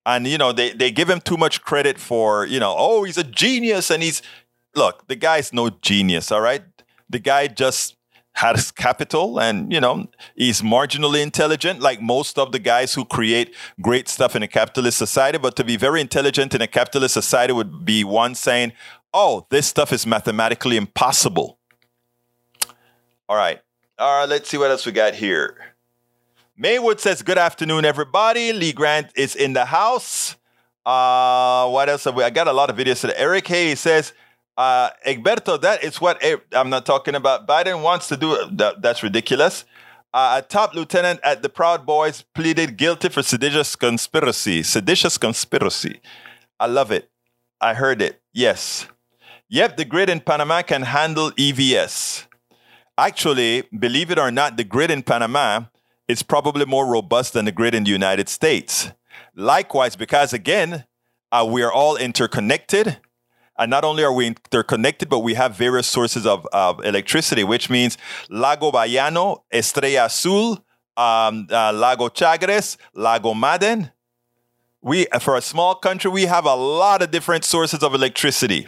And 0.05 0.27
you 0.27 0.37
know, 0.37 0.51
they, 0.51 0.71
they 0.71 0.91
give 0.91 1.09
him 1.09 1.21
too 1.21 1.37
much 1.37 1.61
credit 1.61 1.97
for, 1.97 2.45
you 2.45 2.59
know, 2.59 2.75
oh, 2.77 3.05
he's 3.05 3.17
a 3.17 3.23
genius 3.23 3.89
and 3.89 4.03
he's 4.03 4.21
look, 4.75 5.07
the 5.07 5.15
guy's 5.15 5.53
no 5.53 5.69
genius, 5.69 6.29
all 6.29 6.41
right? 6.41 6.63
The 7.09 7.19
guy 7.19 7.47
just 7.47 7.95
has 8.35 8.71
capital 8.71 9.39
and 9.39 9.71
you 9.71 9.79
know 9.79 10.07
he's 10.35 10.61
marginally 10.61 11.21
intelligent 11.21 11.79
like 11.79 12.01
most 12.01 12.39
of 12.39 12.51
the 12.51 12.59
guys 12.59 12.93
who 12.93 13.05
create 13.05 13.55
great 13.81 14.07
stuff 14.07 14.35
in 14.35 14.41
a 14.41 14.47
capitalist 14.47 14.97
society 14.97 15.37
but 15.37 15.55
to 15.55 15.63
be 15.63 15.77
very 15.77 16.01
intelligent 16.01 16.53
in 16.55 16.61
a 16.61 16.67
capitalist 16.67 17.13
society 17.13 17.53
would 17.53 17.85
be 17.85 18.03
one 18.03 18.33
saying 18.33 18.73
oh 19.13 19.45
this 19.49 19.67
stuff 19.67 19.93
is 19.93 20.07
mathematically 20.07 20.77
impossible 20.77 21.59
all 23.29 23.37
right. 23.37 23.61
All 23.97 24.19
right, 24.19 24.29
let's 24.29 24.49
see 24.49 24.57
what 24.57 24.69
else 24.69 24.85
we 24.85 24.91
got 24.91 25.15
here. 25.15 25.55
Maywood 26.57 26.99
says, 26.99 27.21
Good 27.21 27.37
afternoon, 27.37 27.85
everybody. 27.85 28.51
Lee 28.51 28.73
Grant 28.73 29.07
is 29.15 29.35
in 29.35 29.53
the 29.53 29.65
house. 29.65 30.35
Uh, 30.85 31.69
what 31.69 31.89
else 31.89 32.03
have 32.03 32.15
we? 32.15 32.23
I 32.23 32.29
got 32.29 32.47
a 32.47 32.53
lot 32.53 32.69
of 32.69 32.75
videos 32.75 33.01
today. 33.01 33.13
Eric 33.15 33.47
hayes 33.47 33.79
says, 33.79 34.13
uh, 34.57 34.89
Egberto, 35.05 35.59
that 35.61 35.83
is 35.83 35.99
what 35.99 36.23
I'm 36.51 36.69
not 36.69 36.85
talking 36.85 37.15
about. 37.15 37.47
Biden 37.47 37.81
wants 37.81 38.07
to 38.09 38.17
do. 38.17 38.37
That, 38.51 38.81
that's 38.81 39.03
ridiculous. 39.03 39.65
Uh, 40.13 40.41
a 40.43 40.47
top 40.47 40.75
lieutenant 40.75 41.19
at 41.23 41.41
the 41.41 41.49
Proud 41.49 41.85
Boys 41.85 42.23
pleaded 42.35 42.77
guilty 42.77 43.09
for 43.09 43.23
seditious 43.23 43.75
conspiracy. 43.75 44.61
Seditious 44.61 45.17
conspiracy. 45.17 46.01
I 46.59 46.67
love 46.67 46.91
it. 46.91 47.09
I 47.59 47.73
heard 47.73 48.01
it. 48.01 48.21
Yes. 48.31 48.87
Yep, 49.49 49.77
the 49.77 49.85
grid 49.85 50.09
in 50.09 50.19
Panama 50.19 50.61
can 50.61 50.83
handle 50.83 51.31
EVS. 51.31 52.27
Actually, 52.97 53.63
believe 53.77 54.11
it 54.11 54.19
or 54.19 54.29
not, 54.29 54.55
the 54.55 54.63
grid 54.63 54.91
in 54.91 55.01
Panama 55.01 55.65
is 56.07 56.21
probably 56.21 56.65
more 56.65 56.85
robust 56.85 57.33
than 57.33 57.45
the 57.45 57.51
grid 57.51 57.73
in 57.73 57.83
the 57.83 57.91
United 57.91 58.29
States. 58.29 58.91
Likewise, 59.35 59.95
because 59.95 60.31
again, 60.31 60.85
uh, 61.31 61.47
we 61.49 61.63
are 61.63 61.71
all 61.71 61.95
interconnected. 61.95 62.97
And 63.57 63.69
not 63.69 63.83
only 63.83 64.03
are 64.03 64.11
we 64.11 64.27
interconnected, 64.27 65.09
but 65.09 65.19
we 65.19 65.35
have 65.35 65.55
various 65.55 65.87
sources 65.87 66.25
of, 66.25 66.47
of 66.51 66.83
electricity, 66.83 67.43
which 67.43 67.69
means 67.69 67.97
Lago 68.29 68.71
Bayano, 68.71 69.43
Estrella 69.53 70.05
Azul, 70.05 70.63
um, 70.97 71.47
uh, 71.51 71.71
Lago 71.73 72.09
Chagres, 72.09 72.77
Lago 72.93 73.33
Madden. 73.33 73.91
We, 74.81 75.05
for 75.21 75.37
a 75.37 75.41
small 75.41 75.75
country, 75.75 76.09
we 76.11 76.23
have 76.23 76.45
a 76.45 76.55
lot 76.55 77.01
of 77.01 77.11
different 77.11 77.45
sources 77.45 77.83
of 77.83 77.93
electricity. 77.93 78.67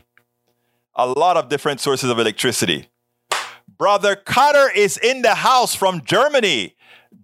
A 0.96 1.08
lot 1.08 1.36
of 1.36 1.50
different 1.50 1.82
sources 1.82 2.10
of 2.10 2.20
electricity. 2.20 2.90
Brother 3.78 4.16
Carter 4.16 4.72
is 4.74 4.98
in 4.98 5.24
the 5.24 5.36
house 5.36 5.76
from 5.76 6.02
Germany. 6.06 6.75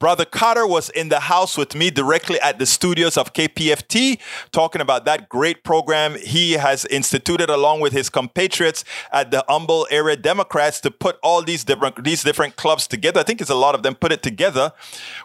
Brother 0.01 0.25
Carter 0.25 0.65
was 0.65 0.89
in 0.89 1.09
the 1.09 1.19
house 1.19 1.55
with 1.55 1.75
me 1.75 1.91
directly 1.91 2.41
at 2.41 2.57
the 2.57 2.65
studios 2.65 3.17
of 3.17 3.33
KPFT, 3.33 4.19
talking 4.51 4.81
about 4.81 5.05
that 5.05 5.29
great 5.29 5.63
program 5.63 6.15
he 6.15 6.53
has 6.53 6.85
instituted 6.85 7.51
along 7.51 7.81
with 7.81 7.93
his 7.93 8.09
compatriots 8.09 8.83
at 9.13 9.29
the 9.29 9.45
Humble 9.47 9.87
area 9.91 10.15
Democrats 10.15 10.81
to 10.81 10.89
put 10.89 11.19
all 11.21 11.43
these 11.43 11.63
different 11.63 12.03
these 12.03 12.23
different 12.23 12.55
clubs 12.55 12.87
together. 12.87 13.19
I 13.19 13.23
think 13.23 13.41
it's 13.41 13.51
a 13.51 13.55
lot 13.55 13.75
of 13.75 13.83
them 13.83 13.93
put 13.93 14.11
it 14.11 14.23
together, 14.23 14.73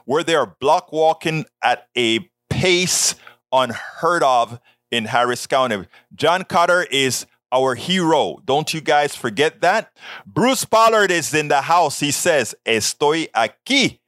where 0.05 0.23
they 0.23 0.35
are 0.35 0.55
block 0.61 0.93
walking 0.93 1.47
at 1.63 1.89
a 1.97 2.29
pace 2.51 3.15
unheard 3.51 4.23
of 4.23 4.61
in 4.91 5.07
Harris 5.07 5.47
County. 5.47 5.87
John 6.15 6.45
Carter 6.45 6.83
is 6.91 7.25
our 7.51 7.77
hero. 7.77 8.43
Don't 8.45 8.75
you 8.75 8.83
guys 8.83 9.17
forget 9.17 9.63
that? 9.63 9.97
Bruce 10.27 10.67
Pollard 10.67 11.11
is 11.11 11.33
in 11.33 11.49
the 11.49 11.63
house. 11.63 12.01
He 12.01 12.11
says, 12.11 12.55
Estoy 12.67 13.31
aquí. 13.31 14.01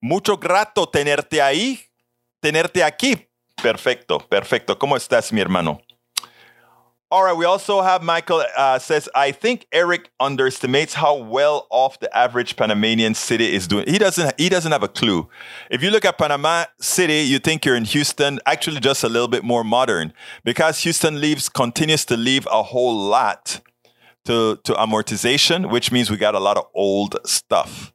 Mucho 0.00 0.36
grato 0.36 0.86
tenerte 0.86 1.42
ahí, 1.42 1.80
tenerte 2.40 2.82
aquí. 2.82 3.28
Perfecto, 3.60 4.18
perfecto. 4.18 4.78
¿Cómo 4.78 4.96
estás, 4.96 5.32
mi 5.32 5.40
hermano? 5.40 5.80
All 7.10 7.24
right, 7.24 7.34
we 7.36 7.46
also 7.46 7.80
have 7.80 8.02
Michael 8.02 8.44
uh, 8.54 8.78
says, 8.78 9.08
I 9.14 9.32
think 9.32 9.66
Eric 9.72 10.10
underestimates 10.20 10.92
how 10.92 11.16
well 11.16 11.66
off 11.70 11.98
the 12.00 12.14
average 12.14 12.54
Panamanian 12.54 13.14
city 13.14 13.54
is 13.54 13.66
doing. 13.66 13.86
He 13.88 13.96
doesn't 13.96 14.38
he 14.38 14.50
doesn't 14.50 14.70
have 14.70 14.82
a 14.82 14.88
clue. 14.88 15.26
If 15.70 15.82
you 15.82 15.90
look 15.90 16.04
at 16.04 16.18
Panama 16.18 16.66
City, 16.82 17.20
you 17.20 17.38
think 17.38 17.64
you're 17.64 17.76
in 17.76 17.86
Houston, 17.86 18.40
actually 18.44 18.80
just 18.80 19.04
a 19.04 19.08
little 19.08 19.26
bit 19.26 19.42
more 19.42 19.64
modern. 19.64 20.12
Because 20.44 20.80
Houston 20.80 21.18
leaves 21.18 21.48
continues 21.48 22.04
to 22.04 22.16
leave 22.16 22.46
a 22.52 22.62
whole 22.62 22.94
lot 22.94 23.62
to, 24.26 24.60
to 24.64 24.74
amortization, 24.74 25.70
which 25.70 25.90
means 25.90 26.10
we 26.10 26.18
got 26.18 26.34
a 26.34 26.38
lot 26.38 26.58
of 26.58 26.66
old 26.74 27.16
stuff. 27.24 27.94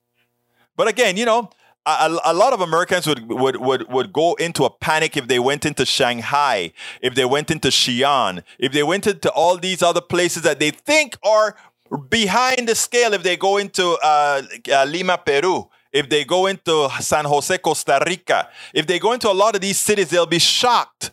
But 0.76 0.88
again, 0.88 1.18
you 1.18 1.26
know, 1.26 1.52
a, 1.86 2.18
a, 2.26 2.34
lot 2.34 2.54
of 2.54 2.62
Americans 2.62 3.06
would, 3.08 3.30
would, 3.30 3.58
would, 3.58 3.92
would 3.92 4.14
go 4.14 4.36
into 4.36 4.64
a 4.64 4.70
panic 4.70 5.18
if 5.18 5.28
they 5.28 5.40
went 5.40 5.66
into 5.66 5.86
Shanghai, 5.86 6.72
if 7.02 7.16
they 7.16 7.26
went 7.26 7.52
into 7.52 7.68
Xi'an, 7.70 8.44
if 8.58 8.72
they 8.72 8.84
went 8.84 9.06
into 9.06 9.30
all 9.32 9.58
these 9.58 9.84
other 9.84 10.02
places 10.02 10.44
that 10.44 10.60
they 10.60 10.72
think 10.72 11.18
are 11.24 11.56
behind 12.10 12.68
the 12.68 12.76
scale, 12.76 13.14
if 13.14 13.24
they 13.24 13.36
go 13.36 13.58
into 13.58 13.98
uh, 14.02 14.42
uh, 14.72 14.86
Lima, 14.86 15.18
Peru, 15.18 15.68
if 15.92 16.10
they 16.10 16.24
go 16.24 16.48
into 16.48 16.90
San 17.00 17.26
Jose, 17.26 17.58
Costa 17.58 18.02
Rica, 18.06 18.50
if 18.74 18.88
they 18.88 18.98
go 18.98 19.12
into 19.12 19.30
a 19.30 19.34
lot 19.34 19.56
of 19.56 19.62
these 19.62 19.80
cities, 19.80 20.10
they'll 20.10 20.26
be 20.26 20.40
shocked. 20.40 21.12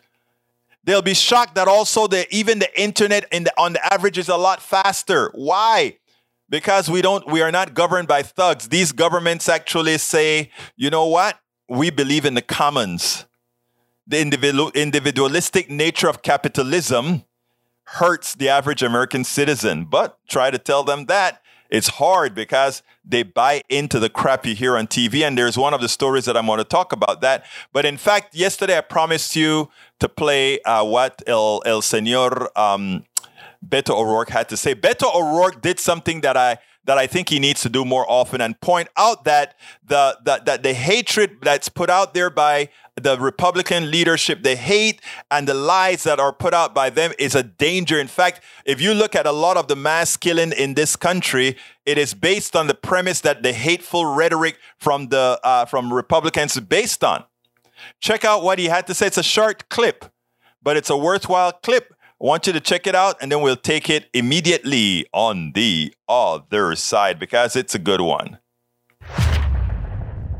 They'll 0.84 1.02
be 1.02 1.14
shocked 1.14 1.56
that 1.56 1.68
also 1.68 2.06
the 2.06 2.26
even 2.34 2.58
the 2.58 2.80
internet 2.80 3.26
in 3.30 3.44
the, 3.44 3.52
on 3.58 3.74
the 3.74 3.92
average 3.92 4.16
is 4.16 4.28
a 4.28 4.36
lot 4.36 4.62
faster. 4.62 5.30
Why? 5.34 5.98
Because 6.50 6.90
we 6.90 7.00
don't 7.00 7.26
we 7.26 7.40
are 7.40 7.52
not 7.52 7.72
governed 7.72 8.08
by 8.08 8.22
thugs. 8.22 8.68
These 8.68 8.92
governments 8.92 9.48
actually 9.48 9.96
say 9.98 10.50
you 10.76 10.90
know 10.90 11.06
what? 11.06 11.40
We 11.68 11.90
believe 11.90 12.26
in 12.26 12.34
the 12.34 12.42
commons. 12.42 13.26
The 14.06 14.20
individual, 14.20 14.70
individualistic 14.74 15.70
nature 15.70 16.08
of 16.08 16.20
capitalism 16.22 17.24
hurts 17.84 18.34
the 18.34 18.48
average 18.48 18.82
american 18.82 19.24
citizen. 19.24 19.84
But 19.84 20.18
try 20.28 20.50
to 20.50 20.58
tell 20.58 20.82
them 20.82 21.06
that 21.06 21.40
it's 21.70 21.86
hard 21.88 22.34
because 22.34 22.82
they 23.04 23.22
buy 23.22 23.62
into 23.68 24.00
the 24.00 24.08
crap 24.08 24.44
you 24.44 24.56
hear 24.56 24.76
on 24.76 24.88
tv 24.88 25.22
and 25.22 25.38
there's 25.38 25.56
one 25.56 25.74
of 25.74 25.80
the 25.80 25.88
stories 25.88 26.24
that 26.24 26.36
i'm 26.36 26.46
going 26.46 26.58
to 26.58 26.64
talk 26.64 26.92
about 26.92 27.20
that. 27.20 27.44
But 27.72 27.84
in 27.84 27.96
fact 27.96 28.34
yesterday 28.34 28.76
i 28.76 28.80
promised 28.80 29.36
you 29.36 29.70
to 30.00 30.08
play 30.08 30.60
uh, 30.62 30.84
what 30.84 31.22
el, 31.26 31.62
el 31.64 31.82
senor 31.82 32.50
um, 32.58 33.04
Beto 33.66 33.94
O'Rourke 33.94 34.30
had 34.30 34.48
to 34.48 34.56
say. 34.56 34.74
Beto 34.74 35.14
O'Rourke 35.14 35.60
did 35.60 35.78
something 35.78 36.22
that 36.22 36.36
I 36.36 36.58
that 36.84 36.96
I 36.96 37.06
think 37.06 37.28
he 37.28 37.38
needs 37.38 37.60
to 37.60 37.68
do 37.68 37.84
more 37.84 38.10
often 38.10 38.40
and 38.40 38.58
point 38.60 38.88
out 38.96 39.24
that 39.24 39.54
the, 39.86 40.18
the 40.24 40.42
that 40.46 40.62
the 40.62 40.72
hatred 40.72 41.38
that's 41.42 41.68
put 41.68 41.90
out 41.90 42.14
there 42.14 42.30
by 42.30 42.70
the 42.96 43.18
Republican 43.18 43.90
leadership, 43.90 44.42
the 44.42 44.56
hate 44.56 45.00
and 45.30 45.46
the 45.46 45.54
lies 45.54 46.04
that 46.04 46.18
are 46.18 46.32
put 46.32 46.54
out 46.54 46.74
by 46.74 46.90
them 46.90 47.12
is 47.18 47.34
a 47.34 47.42
danger. 47.42 47.98
In 48.00 48.08
fact, 48.08 48.40
if 48.64 48.80
you 48.80 48.94
look 48.94 49.14
at 49.14 49.26
a 49.26 49.32
lot 49.32 49.56
of 49.56 49.68
the 49.68 49.76
mass 49.76 50.16
killing 50.16 50.52
in 50.52 50.74
this 50.74 50.96
country, 50.96 51.56
it 51.84 51.98
is 51.98 52.14
based 52.14 52.56
on 52.56 52.66
the 52.66 52.74
premise 52.74 53.20
that 53.20 53.42
the 53.42 53.52
hateful 53.52 54.06
rhetoric 54.06 54.56
from 54.78 55.08
the 55.08 55.38
uh, 55.44 55.66
from 55.66 55.92
Republicans 55.92 56.56
is 56.56 56.62
based 56.62 57.04
on. 57.04 57.24
Check 58.00 58.24
out 58.24 58.42
what 58.42 58.58
he 58.58 58.66
had 58.66 58.86
to 58.86 58.94
say. 58.94 59.06
It's 59.06 59.18
a 59.18 59.22
short 59.22 59.68
clip, 59.68 60.06
but 60.62 60.76
it's 60.76 60.90
a 60.90 60.96
worthwhile 60.96 61.52
clip 61.52 61.94
I 62.22 62.26
want 62.26 62.46
you 62.46 62.52
to 62.52 62.60
check 62.60 62.86
it 62.86 62.94
out, 62.94 63.16
and 63.22 63.32
then 63.32 63.40
we'll 63.40 63.56
take 63.56 63.88
it 63.88 64.10
immediately 64.12 65.06
on 65.14 65.52
the 65.54 65.94
other 66.06 66.76
side 66.76 67.18
because 67.18 67.56
it's 67.56 67.74
a 67.74 67.78
good 67.78 68.02
one. 68.02 68.38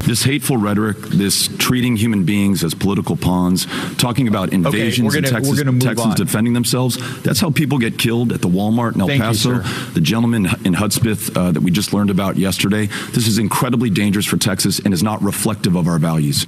This 0.01 0.25
hateful 0.25 0.59
rhetoric, 0.59 0.99
this 0.99 1.49
treating 1.57 1.97
human 1.97 2.25
beings 2.25 2.63
as 2.65 2.75
political 2.75 3.17
pawns, 3.17 3.67
talking 3.97 4.29
about 4.29 4.53
invasions 4.53 5.15
okay, 5.15 5.23
gonna, 5.23 5.39
and 5.39 5.81
Texas, 5.81 5.83
Texans 5.83 6.15
defending 6.17 6.53
themselves. 6.53 7.23
That's 7.23 7.41
how 7.41 7.51
people 7.51 7.79
get 7.79 7.97
killed 7.97 8.33
at 8.33 8.43
the 8.43 8.49
Walmart 8.49 8.97
in 8.97 9.01
El 9.01 9.07
Thank 9.07 9.23
Paso. 9.23 9.55
You, 9.55 9.63
the 9.95 10.01
gentleman 10.03 10.47
in 10.67 10.75
Hudspeth 10.75 11.35
uh, 11.35 11.53
that 11.53 11.63
we 11.63 11.71
just 11.71 11.95
learned 11.95 12.11
about 12.11 12.37
yesterday. 12.37 12.87
This 13.13 13.27
is 13.27 13.39
incredibly 13.39 13.89
dangerous 13.89 14.27
for 14.27 14.37
Texas 14.37 14.81
and 14.81 14.93
is 14.93 15.03
not 15.03 15.23
reflective 15.23 15.77
of 15.77 15.89
our 15.89 15.99
values. 15.99 16.47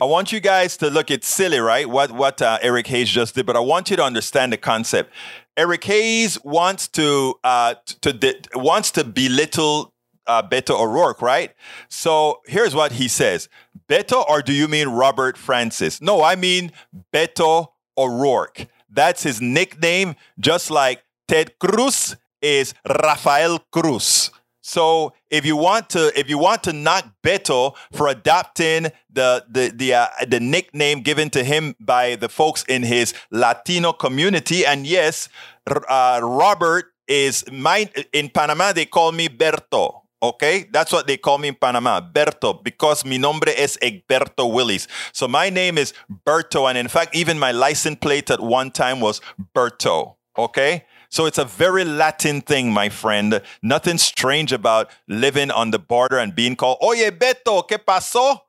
I 0.00 0.04
want 0.04 0.32
you 0.32 0.40
guys 0.40 0.76
to 0.78 0.90
look. 0.90 1.10
It's 1.10 1.28
silly, 1.28 1.58
right? 1.58 1.88
What 1.88 2.12
what 2.12 2.40
uh, 2.40 2.58
Eric 2.62 2.86
Hayes 2.88 3.10
just 3.10 3.34
did, 3.34 3.46
but 3.46 3.56
I 3.56 3.60
want 3.60 3.90
you 3.90 3.96
to 3.96 4.04
understand 4.04 4.52
the 4.52 4.56
concept. 4.56 5.12
Eric 5.56 5.84
Hayes 5.84 6.42
wants 6.44 6.88
to 6.88 7.34
uh, 7.44 7.74
to, 8.00 8.12
to 8.12 8.40
wants 8.54 8.90
to 8.92 9.04
belittle 9.04 9.92
uh, 10.26 10.42
Beto 10.42 10.78
O'Rourke, 10.78 11.20
right? 11.20 11.52
So 11.88 12.40
here's 12.46 12.74
what 12.74 12.92
he 12.92 13.08
says: 13.08 13.48
Beto, 13.88 14.28
or 14.28 14.42
do 14.42 14.52
you 14.52 14.68
mean 14.68 14.88
Robert 14.88 15.36
Francis? 15.36 16.00
No, 16.00 16.22
I 16.22 16.36
mean 16.36 16.72
Beto 17.12 17.68
O'Rourke. 17.98 18.66
That's 18.88 19.22
his 19.22 19.40
nickname, 19.40 20.16
just 20.38 20.70
like 20.70 21.02
Ted 21.28 21.58
Cruz 21.58 22.16
is 22.40 22.74
Rafael 22.86 23.58
Cruz. 23.70 24.30
So 24.60 25.12
if 25.32 25.46
you 25.46 25.56
want 25.56 25.88
to 25.90 26.12
if 26.16 26.28
you 26.28 26.38
want 26.38 26.62
to 26.64 26.72
knock 26.72 27.06
Beto 27.24 27.74
for 27.90 28.06
adopting 28.06 28.92
the 29.10 29.44
the 29.50 29.72
the 29.74 29.94
uh, 29.94 30.06
the 30.28 30.38
nickname 30.38 31.00
given 31.00 31.30
to 31.30 31.42
him 31.42 31.74
by 31.80 32.14
the 32.14 32.28
folks 32.28 32.64
in 32.68 32.84
his 32.84 33.14
Latino 33.32 33.92
community, 33.92 34.64
and 34.64 34.86
yes, 34.86 35.28
uh, 35.66 36.20
Robert 36.22 36.92
is 37.08 37.44
mine 37.50 37.88
in 38.12 38.28
Panama. 38.28 38.72
They 38.72 38.84
call 38.84 39.10
me 39.10 39.28
Berto. 39.28 40.02
Okay, 40.22 40.66
that's 40.70 40.92
what 40.92 41.08
they 41.08 41.16
call 41.16 41.38
me 41.38 41.48
in 41.48 41.56
Panama, 41.56 42.00
Berto, 42.00 42.62
because 42.62 43.04
mi 43.04 43.18
nombre 43.18 43.50
es 43.58 43.76
Egberto 43.78 44.52
Willis. 44.52 44.86
So 45.12 45.26
my 45.26 45.50
name 45.50 45.78
is 45.78 45.92
Berto, 46.24 46.68
and 46.68 46.78
in 46.78 46.86
fact, 46.86 47.16
even 47.16 47.40
my 47.40 47.50
license 47.50 47.96
plate 48.00 48.30
at 48.30 48.40
one 48.40 48.70
time 48.70 49.00
was 49.00 49.20
Berto. 49.52 50.14
Okay, 50.38 50.84
so 51.12 51.26
it's 51.26 51.36
a 51.36 51.44
very 51.44 51.84
Latin 51.84 52.40
thing, 52.40 52.72
my 52.72 52.88
friend. 52.88 53.42
Nothing 53.62 53.98
strange 53.98 54.50
about 54.50 54.90
living 55.06 55.50
on 55.50 55.70
the 55.70 55.78
border 55.78 56.16
and 56.16 56.34
being 56.34 56.56
called, 56.56 56.78
Oye, 56.82 57.10
Beto, 57.10 57.68
¿qué 57.68 57.76
pasó? 57.76 58.40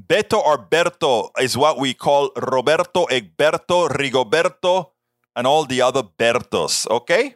Beto 0.00 0.38
or 0.38 0.56
Berto 0.56 1.30
is 1.40 1.56
what 1.58 1.80
we 1.80 1.92
call 1.92 2.30
Roberto, 2.36 3.06
Egberto, 3.06 3.88
Rigoberto, 3.88 4.90
and 5.34 5.48
all 5.48 5.64
the 5.64 5.82
other 5.82 6.04
Bertos, 6.04 6.88
okay? 6.88 7.34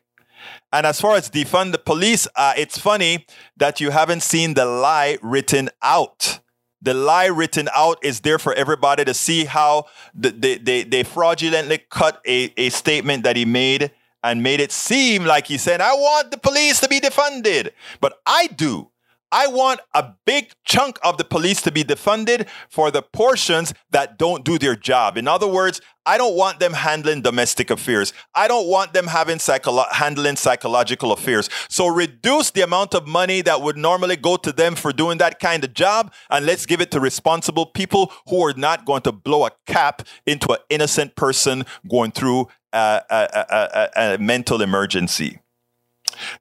And 0.73 0.87
as 0.87 1.01
far 1.01 1.17
as 1.17 1.29
defund 1.29 1.73
the 1.73 1.79
police, 1.79 2.29
uh, 2.37 2.55
it's 2.57 2.79
funny 2.79 3.27
that 3.57 3.81
you 3.81 3.91
haven't 3.91 4.23
seen 4.23 4.55
the 4.55 4.65
lie 4.65 5.19
written 5.21 5.69
out. 5.83 6.39
The 6.81 6.95
lie 6.95 7.27
written 7.27 7.69
out 7.75 7.99
is 8.05 8.21
there 8.21 8.39
for 8.39 8.55
everybody 8.55 9.05
to 9.05 9.15
see 9.15 9.47
how 9.47 9.87
the, 10.15 10.31
they, 10.31 10.59
they, 10.59 10.83
they 10.85 11.03
fraudulently 11.03 11.79
cut 11.91 12.23
a, 12.25 12.53
a 12.57 12.69
statement 12.69 13.25
that 13.25 13.35
he 13.35 13.45
made 13.45 13.91
and 14.23 14.43
made 14.43 14.61
it 14.61 14.73
seem 14.73 15.25
like 15.25 15.47
he 15.47 15.59
said, 15.59 15.81
I 15.81 15.93
want 15.95 16.31
the 16.31 16.39
police 16.39 16.81
to 16.81 16.89
be 16.89 17.01
defunded. 17.01 17.71
But 18.01 18.19
I 18.27 18.49
do. 18.49 18.91
I 19.31 19.47
want 19.47 19.81
a 19.95 20.13
big 20.25 20.53
chunk 20.65 20.99
of 21.03 21.19
the 21.19 21.25
police 21.25 21.61
to 21.63 21.73
be 21.73 21.85
defunded 21.85 22.49
for 22.71 22.91
the 22.91 23.03
portions 23.03 23.75
that 23.91 24.19
don't 24.19 24.45
do 24.45 24.59
their 24.59 24.77
job. 24.77 25.17
In 25.19 25.29
other 25.29 25.47
words, 25.47 25.81
I 26.07 26.17
don't 26.17 26.35
want 26.35 26.59
them 26.59 26.73
handling 26.73 27.21
domestic 27.21 27.69
affairs. 27.69 28.15
I 28.35 28.49
don't 28.49 28.67
want 28.67 28.95
them 28.95 29.09
having 29.09 29.37
psycholo- 29.37 29.91
handling 29.93 30.37
psychological 30.37 31.13
affairs. 31.13 31.51
So 31.69 31.87
reduce 31.87 32.51
the 32.51 32.63
amount 32.63 32.95
of 32.95 33.07
money 33.07 33.43
that 33.43 33.61
would 33.61 33.77
normally 33.77 34.17
go 34.17 34.37
to 34.39 34.51
them 34.51 34.75
for 34.75 34.93
doing 34.93 35.19
that 35.19 35.39
kind 35.39 35.63
of 35.63 35.75
job 35.75 36.11
and 36.31 36.47
let's 36.47 36.65
give 36.65 36.81
it 36.81 36.91
to 36.93 37.01
responsible 37.01 37.67
people 37.67 38.11
who 38.29 38.43
are 38.47 38.55
not 38.55 38.87
going 38.87 39.03
to 39.03 39.13
blow 39.13 39.45
a 39.45 39.51
cap 39.67 40.03
into 40.25 40.51
an 40.53 40.59
innocent 40.71 41.15
person 41.15 41.67
going 41.91 42.13
through 42.13 42.49
a, 42.73 43.03
a, 43.11 43.47
a, 43.51 44.15
a 44.15 44.19
mental 44.19 44.63
emergency. 44.63 45.41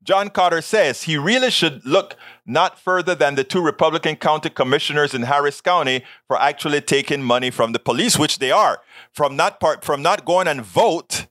John 0.04 0.30
Carter 0.30 0.62
says 0.62 1.04
he 1.04 1.18
really 1.18 1.52
should 1.52 1.86
look 1.86 2.16
not 2.48 2.80
further 2.80 3.14
than 3.14 3.36
the 3.36 3.44
two 3.44 3.62
Republican 3.62 4.16
county 4.16 4.50
commissioners 4.50 5.14
in 5.14 5.24
Harris 5.24 5.60
County 5.60 6.04
for 6.28 6.42
actually 6.42 6.82
taking 6.82 7.22
money 7.22 7.52
from 7.52 7.74
the 7.74 7.80
police, 7.80 8.18
which 8.18 8.40
they 8.40 8.52
are. 8.52 8.80
From 9.12 9.36
not 9.36 9.60
part 9.60 9.84
from 9.84 10.02
not 10.02 10.26
going 10.26 10.48
and 10.48 10.62
vote, 10.62 11.28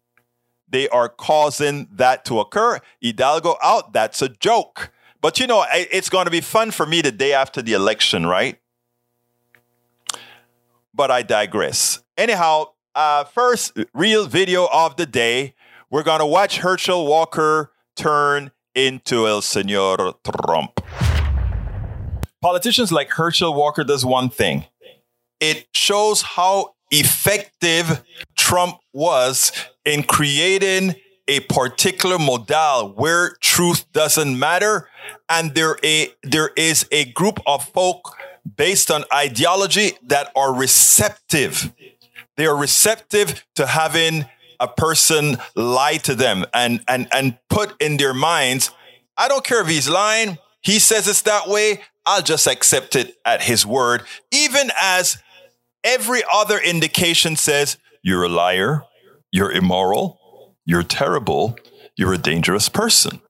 they 0.69 0.89
are 0.91 1.09
causing 1.09 1.89
that 1.91 2.25
to 2.27 2.39
occur. 2.39 2.81
Hidalgo 3.01 3.57
out, 3.63 3.95
that's 3.95 4.21
a 4.21 4.29
joke. 4.29 4.93
But 5.23 5.41
you 5.41 5.47
know, 5.47 5.65
it's 5.73 6.11
going 6.11 6.27
to 6.27 6.31
be 6.31 6.43
fun 6.43 6.71
for 6.71 6.85
me 6.87 7.01
the 7.01 7.11
day 7.11 7.33
after 7.33 7.63
the 7.63 7.73
election, 7.73 8.27
right? 8.27 8.61
But 10.95 11.11
I 11.11 11.23
digress. 11.23 12.03
Anyhow, 12.17 12.67
uh, 12.95 13.25
first 13.25 13.79
real 13.95 14.27
video 14.27 14.69
of 14.73 14.97
the 14.97 15.07
day. 15.07 15.55
We're 15.89 16.03
going 16.03 16.21
to 16.21 16.27
watch 16.27 16.59
Herschel 16.59 17.07
Walker 17.07 17.73
turn 17.95 18.51
into 18.75 19.29
El 19.29 19.43
Senor 19.43 20.15
Trump. 20.25 20.81
Politicians 22.47 22.93
like 22.93 23.11
Herschel 23.11 23.53
Walker 23.53 23.83
does 23.83 24.05
one 24.05 24.29
thing. 24.29 24.67
It 25.41 25.67
shows 25.75 26.23
how 26.23 26.75
effective 26.93 28.05
Trump 28.37 28.77
was 28.93 29.51
in 29.85 30.05
creating 30.05 30.95
a 31.27 31.41
particular 31.41 32.21
modal 32.21 32.93
where 32.95 33.35
truth 33.41 33.91
doesn't 33.91 34.39
matter. 34.39 34.89
And 35.29 35.57
there 35.57 35.77
a 35.83 36.11
there 36.23 36.53
is 36.57 36.87
a 36.93 37.07
group 37.07 37.41
of 37.49 37.69
folk 37.71 38.15
based 38.57 38.93
on 38.93 39.03
ideology 39.13 39.99
that 40.05 40.31
are 40.37 40.55
receptive. 40.55 41.75
They 42.37 42.47
are 42.47 42.57
receptive 42.57 43.45
to 43.57 43.67
having 43.67 44.25
a 44.61 44.69
person 44.69 45.39
lie 45.57 45.97
to 46.05 46.15
them 46.15 46.45
and 46.55 46.81
and 46.87 47.09
and 47.13 47.39
put 47.51 47.75
in 47.83 47.97
their 47.97 48.15
minds 48.15 48.71
i 49.19 49.27
don't 49.29 49.45
care 49.45 49.61
if 49.61 49.67
he's 49.67 49.89
lying. 49.89 50.39
He 50.63 50.79
says 50.79 51.07
it's 51.09 51.23
that 51.23 51.49
way 51.49 51.81
i'll 52.07 52.23
just 52.23 52.47
accept 52.47 52.97
it 52.97 53.17
at 53.25 53.43
his 53.43 53.67
word 53.67 54.03
even 54.33 54.71
as 54.81 55.19
every 55.85 56.23
other 56.33 56.59
indication 56.59 57.37
says 57.37 57.77
you're 58.03 58.25
a 58.25 58.29
liar 58.29 58.83
you're 59.33 59.53
immoral 59.53 60.19
you're 60.67 60.83
terrible. 60.83 61.57
You're 61.97 62.15
a 62.15 62.19
dangerous 62.19 62.69
person. 62.69 63.23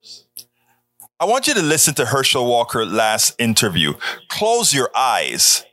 I 1.21 1.27
want 1.27 1.47
you 1.47 1.55
to 1.55 1.63
listen 1.63 1.95
to 1.95 2.07
Herschel 2.07 2.47
Walker 2.47 2.85
last 2.85 3.35
interview. 3.39 3.95
Close 4.29 4.73
your 4.75 4.91
eyes. 4.97 5.65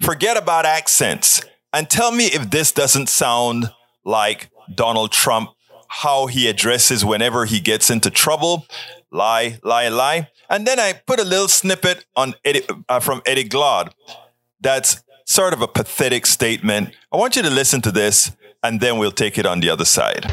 Forget 0.00 0.36
about 0.36 0.66
accents 0.66 1.42
and 1.72 1.88
tell 1.88 2.10
me 2.10 2.26
if 2.26 2.50
this 2.50 2.72
doesn't 2.72 3.08
sound 3.08 3.70
like 4.04 4.50
Donald 4.74 5.12
Trump, 5.12 5.50
how 5.88 6.26
he 6.26 6.48
addresses 6.48 7.04
whenever 7.04 7.44
he 7.44 7.60
gets 7.60 7.88
into 7.88 8.10
trouble. 8.10 8.66
Lie, 9.12 9.58
lie, 9.62 9.88
lie. 9.88 10.28
And 10.52 10.66
then 10.66 10.78
I 10.78 10.92
put 10.92 11.18
a 11.18 11.24
little 11.24 11.48
snippet 11.48 12.04
on 12.14 12.34
Eddie, 12.44 12.62
uh, 12.88 13.00
from 13.00 13.22
Eddie 13.24 13.48
Glaude. 13.48 13.90
That's 14.60 15.02
sort 15.24 15.54
of 15.54 15.62
a 15.62 15.66
pathetic 15.66 16.26
statement. 16.26 16.94
I 17.10 17.16
want 17.16 17.36
you 17.36 17.42
to 17.42 17.50
listen 17.50 17.80
to 17.82 17.90
this 17.90 18.30
and 18.62 18.80
then 18.80 18.98
we'll 18.98 19.12
take 19.12 19.38
it 19.38 19.46
on 19.46 19.60
the 19.60 19.70
other 19.70 19.86
side 19.86 20.30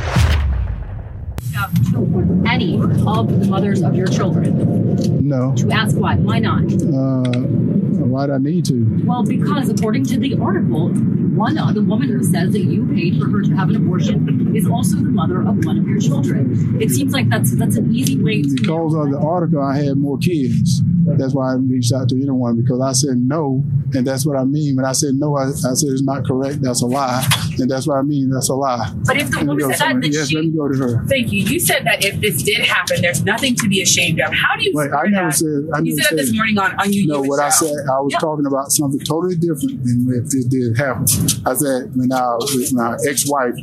any 2.50 2.76
of 2.76 2.90
the 2.90 3.48
mothers 3.48 3.82
of 3.82 3.96
your 3.96 4.08
children? 4.08 5.28
No. 5.28 5.54
To 5.56 5.72
ask 5.72 5.96
why. 5.96 6.16
Why 6.16 6.40
not? 6.40 6.64
Uh, 6.64 7.79
why 7.98 8.28
do 8.28 8.34
I 8.34 8.38
need 8.38 8.66
to? 8.66 9.04
Well, 9.06 9.24
because 9.24 9.70
according 9.70 10.06
to 10.06 10.20
the 10.20 10.38
article, 10.40 10.90
one 10.90 11.58
uh, 11.58 11.72
the 11.72 11.82
woman 11.82 12.10
who 12.10 12.24
says 12.24 12.52
that 12.52 12.60
you 12.60 12.86
paid 12.94 13.20
for 13.20 13.30
her 13.30 13.42
to 13.42 13.56
have 13.56 13.70
an 13.70 13.78
abortion 13.78 14.56
is 14.56 14.68
also 14.68 14.98
the 14.98 15.04
mother 15.04 15.42
of 15.42 15.66
one 15.66 15.78
of 15.78 15.88
your 15.88 16.00
children. 16.00 16.82
It 16.82 16.90
seems 16.92 17.14
like 17.14 17.30
that's 17.30 17.56
that's 17.56 17.78
an 17.78 17.94
easy 17.94 18.22
way 18.22 18.42
to. 18.42 18.56
Because 18.56 18.94
of 18.94 19.12
the 19.12 19.20
article, 19.20 19.62
I 19.62 19.78
had 19.78 19.98
more 19.98 20.18
kids. 20.18 20.82
That's 21.18 21.34
why 21.34 21.52
I 21.52 21.56
reached 21.56 21.94
out 21.94 22.10
to 22.10 22.16
anyone 22.16 22.62
because 22.62 22.82
I 22.82 22.92
said 22.92 23.18
no, 23.18 23.64
and 23.94 24.06
that's 24.06 24.26
what 24.26 24.38
I 24.38 24.44
mean. 24.44 24.76
When 24.76 24.86
I 24.86 24.92
said 24.92 25.16
no, 25.16 25.38
I, 25.38 25.48
I 25.48 25.52
said 25.52 25.90
it's 25.90 26.04
not 26.04 26.26
correct. 26.26 26.62
That's 26.62 26.82
a 26.82 26.86
lie, 26.86 27.26
and 27.58 27.70
that's 27.70 27.88
what 27.88 27.98
I 27.98 28.02
mean. 28.02 28.30
That's 28.30 28.50
a 28.50 28.54
lie. 28.54 28.94
But 29.06 29.18
if 29.18 29.32
the 29.32 29.46
woman 29.46 29.74
said 29.74 30.02
that, 30.02 30.12
yes, 30.12 30.30
she, 30.30 30.36
let 30.36 30.46
me 30.46 30.52
go 30.52 30.68
to 30.68 30.78
her. 30.78 31.06
Thank 31.08 31.32
you. 31.32 31.44
You 31.44 31.60
said 31.60 31.86
that 31.86 32.04
if 32.04 32.20
this 32.22 32.44
did 32.44 32.66
happen, 32.66 33.02
there's 33.02 33.24
nothing 33.24 33.56
to 33.56 33.68
be 33.68 33.82
ashamed 33.82 34.20
of. 34.20 34.34
How 34.34 34.56
do 34.56 34.66
you? 34.66 34.72
Wait, 34.74 34.92
I 34.92 35.08
never 35.08 35.28
that? 35.28 35.36
said. 35.36 35.70
I 35.74 35.80
you 35.80 35.96
never 35.96 36.08
said, 36.08 36.18
that 36.18 36.22
this 36.22 36.34
morning 36.34 36.58
on 36.58 36.80
on 36.80 36.94
you. 36.94 37.08
No, 37.08 37.22
what 37.22 37.40
I 37.40 37.50
said, 37.50 37.74
I 37.88 38.00
was 38.02 38.14
yeah. 38.14 38.20
talking 38.20 38.46
about 38.46 38.72
something 38.72 39.00
totally 39.02 39.36
different 39.36 39.84
than 39.84 40.06
if 40.10 40.34
it 40.34 40.50
did 40.50 40.78
happen. 40.78 41.06
I 41.46 41.54
said 41.54 41.96
when 41.96 42.12
I 42.12 42.36
with 42.56 42.74
my 42.74 42.98
ex-wife 43.08 43.58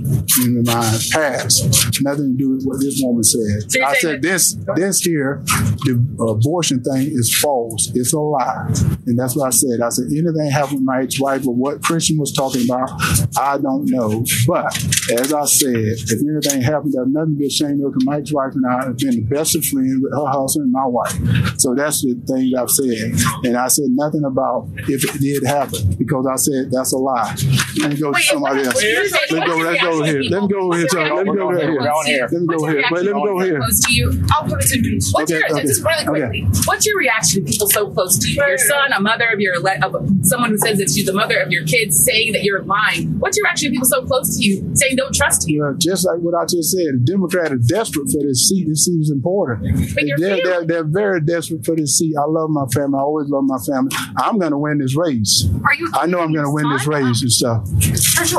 in 0.45 0.63
my 0.65 0.99
past, 1.13 2.01
nothing 2.03 2.33
to 2.33 2.39
do 2.39 2.51
with 2.51 2.65
what 2.65 2.81
this 2.81 3.01
woman 3.03 3.23
said. 3.23 3.71
So 3.71 3.85
I 3.85 3.95
said 3.95 4.23
this 4.23 4.57
this 4.77 5.01
here, 5.01 5.43
the 5.85 5.95
abortion 6.21 6.83
thing 6.83 7.09
is 7.11 7.37
false. 7.39 7.91
It's 7.95 8.13
a 8.13 8.21
lie, 8.21 8.69
and 9.07 9.19
that's 9.19 9.37
what 9.37 9.47
I 9.47 9.51
said. 9.51 9.81
I 9.81 9.89
said 9.89 10.07
anything 10.07 10.51
happened 10.51 10.79
with 10.79 10.87
my 10.87 11.03
ex-wife 11.03 11.47
or 11.47 11.55
what 11.55 11.83
Christian 11.83 12.19
was 12.19 12.33
talking 12.33 12.65
about, 12.65 12.91
I 13.37 13.59
don't 13.59 13.87
know. 13.91 14.25
But 14.47 14.77
as 15.13 15.33
I 15.33 15.45
said, 15.45 15.75
if 15.75 16.21
anything 16.23 16.63
happened, 16.63 16.95
there's 16.95 17.09
nothing 17.09 17.35
to 17.35 17.39
be 17.39 17.47
ashamed 17.47 17.83
of. 17.85 17.95
My 18.05 18.19
ex-wife 18.19 18.53
and 18.55 18.67
I 18.67 18.85
have 18.87 18.99
been 18.99 19.11
the 19.11 19.23
best 19.23 19.57
of 19.57 19.65
friends 19.65 19.99
with 20.01 20.13
her 20.13 20.27
husband 20.27 20.65
and 20.65 20.73
my 20.73 20.87
wife. 20.87 21.59
So 21.59 21.75
that's 21.75 22.03
the 22.03 22.15
thing 22.27 22.53
I've 22.57 22.71
said. 22.71 23.15
And 23.45 23.57
I 23.57 23.69
said 23.69 23.87
nothing 23.91 24.06
about 24.25 24.69
if 24.89 25.05
it 25.05 25.21
did 25.21 25.45
happen 25.45 25.95
because 25.95 26.27
I 26.27 26.37
said 26.37 26.71
that's 26.71 26.93
a 26.93 26.99
lie. 26.99 27.35
Let 27.79 27.91
me 27.91 28.01
go 28.01 28.13
to 28.13 28.21
somebody 28.21 28.63
else. 28.63 28.83
Let 28.83 29.33
me 29.33 29.47
go, 29.47 29.57
let's 29.57 29.83
go 29.83 30.03
here. 30.05 30.23
Let 30.23 30.43
me 30.43 30.49
go 30.49 30.61
over 30.61 30.77
here. 30.77 30.87
Let 30.93 31.27
me 31.27 31.35
go 31.35 31.49
over 31.49 31.59
here. 32.07 32.29
Let 32.31 32.33
me 32.33 32.47
go 32.47 32.67
here. 32.67 32.85
Wait, 32.91 33.05
let 33.05 33.15
me 33.15 33.25
go 33.25 33.41
here. 33.41 33.59
Close 33.59 33.81
to 33.81 33.93
you. 33.93 34.25
I'll 34.33 34.49
put 34.49 34.65
it 34.65 34.69
to 34.69 34.81
you. 34.81 35.01
What's 35.13 35.33
okay, 35.33 35.41
your, 35.41 35.53
okay. 35.53 35.63
just 35.63 35.83
really 35.83 36.05
quickly, 36.05 36.43
okay. 36.45 36.61
what's 36.65 36.87
your 36.87 36.99
reaction 36.99 37.45
to 37.45 37.51
people 37.51 37.69
so 37.69 37.91
close 37.91 38.19
to 38.19 38.31
you? 38.31 38.45
Your 38.47 38.59
son, 38.59 38.93
a 38.93 39.01
mother 39.01 39.29
of 39.29 39.41
your, 39.41 39.55
of 39.57 39.97
someone 40.23 40.51
who 40.51 40.59
says 40.59 40.79
that 40.79 40.91
she's 40.91 41.07
the 41.07 41.13
mother 41.13 41.39
of 41.39 41.51
your 41.51 41.65
kids 41.65 42.03
saying 42.03 42.33
that 42.33 42.43
you're 42.43 42.63
lying. 42.63 43.19
What's 43.19 43.37
your 43.37 43.45
reaction 43.45 43.69
to 43.69 43.73
people 43.73 43.89
so 43.89 44.05
close 44.05 44.39
to 44.39 44.45
you 44.45 44.71
saying 44.75 44.97
don't 44.97 45.15
trust 45.15 45.49
you? 45.49 45.65
Yeah, 45.65 45.73
just 45.79 46.07
like 46.07 46.19
what 46.19 46.35
I 46.35 46.45
just 46.45 46.71
said, 46.71 46.87
the 46.95 47.03
Democrat 47.05 47.53
is 47.53 47.67
desperate 47.67 48.09
for 48.11 48.23
this 48.23 48.49
seat. 48.49 48.69
This 48.69 48.85
seat 48.85 49.01
is 49.01 49.11
important. 49.11 49.95
They're, 49.95 50.37
they're, 50.43 50.65
they're, 50.65 50.85
very 50.85 51.21
desperate 51.21 51.65
for 51.65 51.75
this 51.75 51.99
seat. 51.99 52.15
I 52.17 52.25
love 52.27 52.51
my 52.51 52.67
family. 52.67 52.99
I 52.99 53.03
always 53.03 53.29
love 53.29 53.45
my 53.45 53.59
family. 53.59 53.96
I'm 54.17 54.39
going 54.39 54.53
to 54.53 54.59
win 54.59 54.79
this 54.79 54.97
race. 54.97 55.49
Are 55.65 55.75
you? 55.75 55.91
I 55.95 56.07
know 56.07 56.21
I'm 56.21 56.33
going 56.33 56.45
to 56.45 56.51
win 56.51 56.71
this 56.73 56.87
race 56.87 57.23
and 57.23 57.33
stuff. 57.33 57.69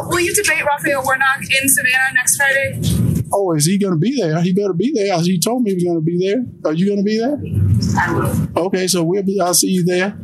Will 0.07 0.19
you 0.19 0.33
debate 0.33 0.63
Raphael 0.65 1.03
Warnock 1.03 1.41
in 1.61 1.69
Savannah 1.69 2.13
next 2.15 2.37
Friday? 2.37 2.79
Oh, 3.33 3.53
is 3.53 3.65
he 3.65 3.77
going 3.77 3.93
to 3.93 3.99
be 3.99 4.19
there? 4.19 4.41
He 4.41 4.53
better 4.53 4.73
be 4.73 4.91
there. 4.93 5.19
He 5.19 5.39
told 5.39 5.63
me 5.63 5.71
he 5.71 5.75
was 5.75 5.83
going 5.83 5.97
to 5.97 6.01
be 6.01 6.17
there. 6.17 6.45
Are 6.65 6.73
you 6.73 6.85
going 6.85 6.99
to 6.99 7.03
be 7.03 7.17
there? 7.17 7.37
I 7.99 8.13
will. 8.13 8.65
Okay, 8.67 8.87
so 8.87 9.03
we'll 9.03 9.23
be. 9.23 9.39
I'll 9.41 9.53
see 9.53 9.67
you 9.67 9.83
there. 9.83 10.17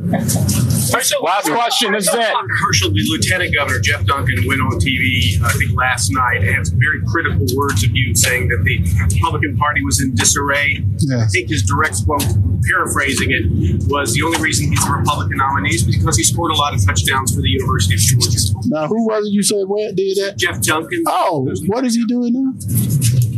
Last 0.94 1.50
question 1.50 1.94
is 1.94 2.06
that 2.06 2.34
Herschel, 2.60 2.90
the 2.90 3.02
Lieutenant 3.08 3.54
Governor 3.54 3.80
Jeff 3.80 4.04
Duncan, 4.06 4.46
went 4.46 4.60
on 4.60 4.78
TV 4.78 5.42
I 5.42 5.50
think 5.52 5.76
last 5.76 6.10
night 6.10 6.42
and 6.42 6.54
had 6.54 6.66
some 6.66 6.78
very 6.78 7.02
critical 7.06 7.46
words 7.56 7.82
of 7.84 7.90
you, 7.94 8.14
saying 8.14 8.48
that 8.48 8.62
the 8.64 8.78
Republican 9.14 9.56
Party 9.56 9.84
was 9.84 10.00
in 10.00 10.14
disarray. 10.14 10.84
Yes. 10.98 11.22
I 11.22 11.26
think 11.28 11.48
his 11.50 11.62
direct 11.62 12.04
quote, 12.04 12.24
paraphrasing 12.70 13.30
it, 13.30 13.82
was 13.90 14.14
the 14.14 14.22
only 14.22 14.40
reason 14.40 14.70
he's 14.70 14.86
a 14.86 14.92
Republican 14.92 15.38
nominee 15.38 15.74
is 15.74 15.82
because 15.82 16.16
he 16.16 16.22
scored 16.24 16.52
a 16.52 16.54
lot 16.54 16.74
of 16.74 16.84
touchdowns 16.84 17.34
for 17.34 17.40
the 17.40 17.50
University 17.50 17.94
of 17.94 18.00
Georgia. 18.00 18.38
Now, 18.66 18.86
who 18.86 19.06
was 19.06 19.26
it 19.26 19.32
you 19.32 19.42
said 19.42 19.64
what 19.66 19.94
did 19.94 20.16
that? 20.18 20.36
Jeff 20.38 20.60
Duncan. 20.62 21.04
Oh, 21.06 21.50
what 21.66 21.84
is 21.84 21.94
he 21.96 22.04
doing 22.06 22.32
now? 22.32 22.52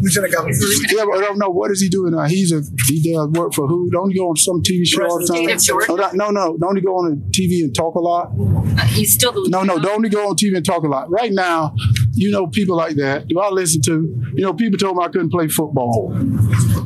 Lieutenant 0.06 0.32
Governor. 0.32 0.54
Yeah, 0.90 1.04
but 1.04 1.18
I 1.18 1.20
don't 1.20 1.38
know 1.38 1.48
what 1.50 1.70
is 1.72 1.80
he 1.80 1.88
doing 1.88 2.14
now. 2.14 2.24
He's 2.24 2.52
a 2.52 2.62
he 2.86 3.12
does 3.12 3.28
work 3.30 3.52
for 3.54 3.66
who? 3.66 3.90
Don't 3.90 4.10
he 4.10 4.18
go 4.18 4.28
on 4.28 4.36
some 4.36 4.62
TV 4.62 4.86
show 4.86 5.04
all 5.04 5.18
the 5.18 5.26
time? 5.26 6.16
No, 6.16 6.30
no, 6.30 6.56
don't 6.56 6.76
he 6.76 6.82
go 6.82 6.96
on 6.96 7.10
the 7.10 7.16
TV 7.30 7.64
and 7.64 7.74
talk 7.74 7.96
a 7.96 8.00
lot? 8.00 8.30
Uh, 8.38 8.84
he's 8.86 9.14
still 9.14 9.32
the 9.32 9.48
no, 9.50 9.62
no. 9.62 9.78
Don't 9.78 10.04
he 10.04 10.10
go 10.10 10.28
on 10.28 10.36
TV 10.36 10.56
and 10.56 10.64
talk 10.64 10.84
a 10.84 10.88
lot? 10.88 11.10
Right 11.10 11.32
now, 11.32 11.74
you 12.12 12.30
know 12.30 12.46
people 12.46 12.76
like 12.76 12.96
that. 12.96 13.26
Do 13.26 13.40
I 13.40 13.50
listen 13.50 13.82
to? 13.82 14.32
You 14.34 14.44
know, 14.44 14.54
people 14.54 14.78
told 14.78 14.96
me 14.96 15.04
I 15.04 15.08
couldn't 15.08 15.30
play 15.30 15.48
football. 15.48 16.16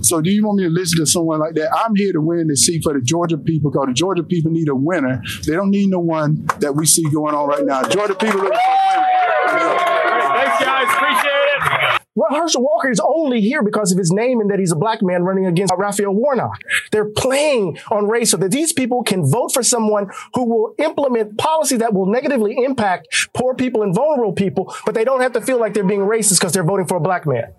So 0.03 0.21
do 0.23 0.31
you 0.31 0.47
want 0.47 0.59
me 0.59 0.65
to 0.65 0.71
listen 0.71 0.99
to 0.99 1.07
someone 1.07 1.41
like 1.41 1.55
that? 1.55 1.69
I'm 1.75 1.95
here 1.95 2.13
to 2.13 2.21
win 2.21 2.47
the 2.47 2.57
seat 2.57 2.83
for 2.83 2.95
the 2.95 3.03
Georgia 3.03 3.37
people 3.37 3.71
because 3.71 3.87
the 3.89 3.93
Georgia 3.93 4.23
people 4.23 4.51
need 4.51 4.69
a 4.69 4.75
winner. 4.75 5.23
They 5.47 5.53
don't 5.53 5.71
need 5.71 5.91
no 5.91 6.01
one 6.01 6.47
that 6.61 6.75
we 6.75 6.87
see 6.87 7.09
going 7.11 7.35
on 7.35 7.49
right 7.49 7.65
now. 7.65 7.83
Georgia 7.83 8.15
people 8.15 8.41
looking 8.41 8.59
for 8.59 8.97
a 8.97 8.97
winner. 8.97 9.79
Thanks, 10.33 10.65
guys. 10.65 11.00
Herschel 12.31 12.63
Walker 12.63 12.91
is 12.91 13.01
only 13.01 13.41
here 13.41 13.63
because 13.63 13.93
of 13.93 13.99
his 13.99 14.11
name 14.13 14.41
and 14.41 14.51
that 14.51 14.59
he's 14.59 14.73
a 14.73 14.77
black 14.77 15.01
man 15.03 15.23
running 15.23 15.47
against 15.47 15.73
Raphael 15.77 16.13
Warnock. 16.13 16.59
They're 16.91 17.09
playing 17.09 17.79
on 17.91 18.09
race 18.09 18.31
so 18.31 18.37
that 18.39 18.51
these 18.51 18.73
people 18.73 19.03
can 19.03 19.25
vote 19.25 19.53
for 19.53 19.63
someone 19.63 20.11
who 20.35 20.45
will 20.45 20.75
implement 20.79 21.39
policy 21.39 21.77
that 21.79 21.95
will 21.95 22.07
negatively 22.07 22.57
impact 22.65 23.29
poor 23.35 23.55
people 23.55 23.83
and 23.83 23.95
vulnerable 23.95 24.33
people, 24.33 24.75
but 24.85 24.95
they 24.95 25.05
don't 25.05 25.21
have 25.21 25.33
to 25.33 25.41
feel 25.41 25.59
like 25.59 25.75
they're 25.75 25.85
being 25.85 26.01
racist 26.01 26.41
because 26.41 26.53
they're 26.53 26.65
voting 26.65 26.87
for 26.87 26.97
a 26.97 27.01
black 27.01 27.27
man. 27.27 27.53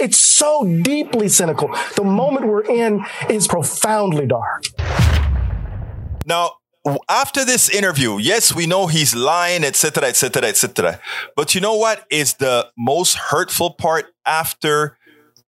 It's 0.00 0.18
so 0.18 0.64
deeply 0.82 1.28
cynical. 1.28 1.68
The 1.96 2.04
moment 2.04 2.46
we're 2.46 2.64
in 2.64 3.04
is 3.30 3.46
profoundly 3.46 4.26
dark. 4.26 4.64
Now, 6.26 6.52
after 7.08 7.44
this 7.44 7.68
interview, 7.68 8.18
yes, 8.18 8.54
we 8.54 8.66
know 8.66 8.86
he's 8.86 9.14
lying, 9.14 9.64
etc., 9.64 10.08
etc., 10.08 10.48
etc. 10.48 11.00
But 11.36 11.54
you 11.54 11.60
know 11.60 11.76
what 11.76 12.04
is 12.10 12.34
the 12.34 12.68
most 12.76 13.14
hurtful 13.16 13.74
part 13.74 14.06
after 14.26 14.98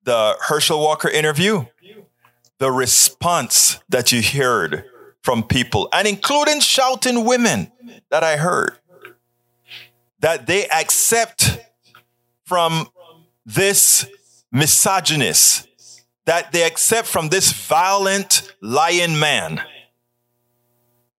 the 0.04 0.36
Herschel 0.40 0.80
Walker 0.80 1.08
interview? 1.08 1.66
the 2.58 2.70
response 2.70 3.80
that 3.88 4.12
you 4.12 4.22
heard 4.22 4.84
from 5.22 5.42
people, 5.42 5.88
and 5.92 6.06
including 6.06 6.60
shouting 6.60 7.24
women 7.24 7.70
that 8.10 8.22
I 8.22 8.36
heard, 8.36 8.78
that 10.20 10.46
they 10.46 10.66
accept 10.68 11.58
from 12.44 12.88
this 13.44 14.06
misogynist, 14.52 15.68
that 16.26 16.52
they 16.52 16.62
accept 16.62 17.08
from 17.08 17.28
this 17.28 17.52
violent, 17.52 18.54
lying 18.60 19.18
man 19.18 19.60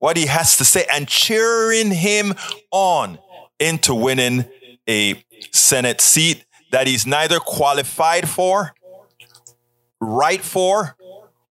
what 0.06 0.18
he 0.18 0.28
has 0.28 0.56
to 0.56 0.64
say 0.64 0.86
and 0.94 1.08
cheering 1.08 1.90
him 1.90 2.36
on 2.70 3.18
into 3.60 3.96
winning 3.96 4.46
a 4.88 5.16
Senate 5.52 6.00
seat 6.00 6.46
that 6.72 6.86
he's 6.86 7.08
neither 7.08 7.40
qualified 7.40 8.30
for, 8.30 8.76
right 10.00 10.42
for, 10.42 10.96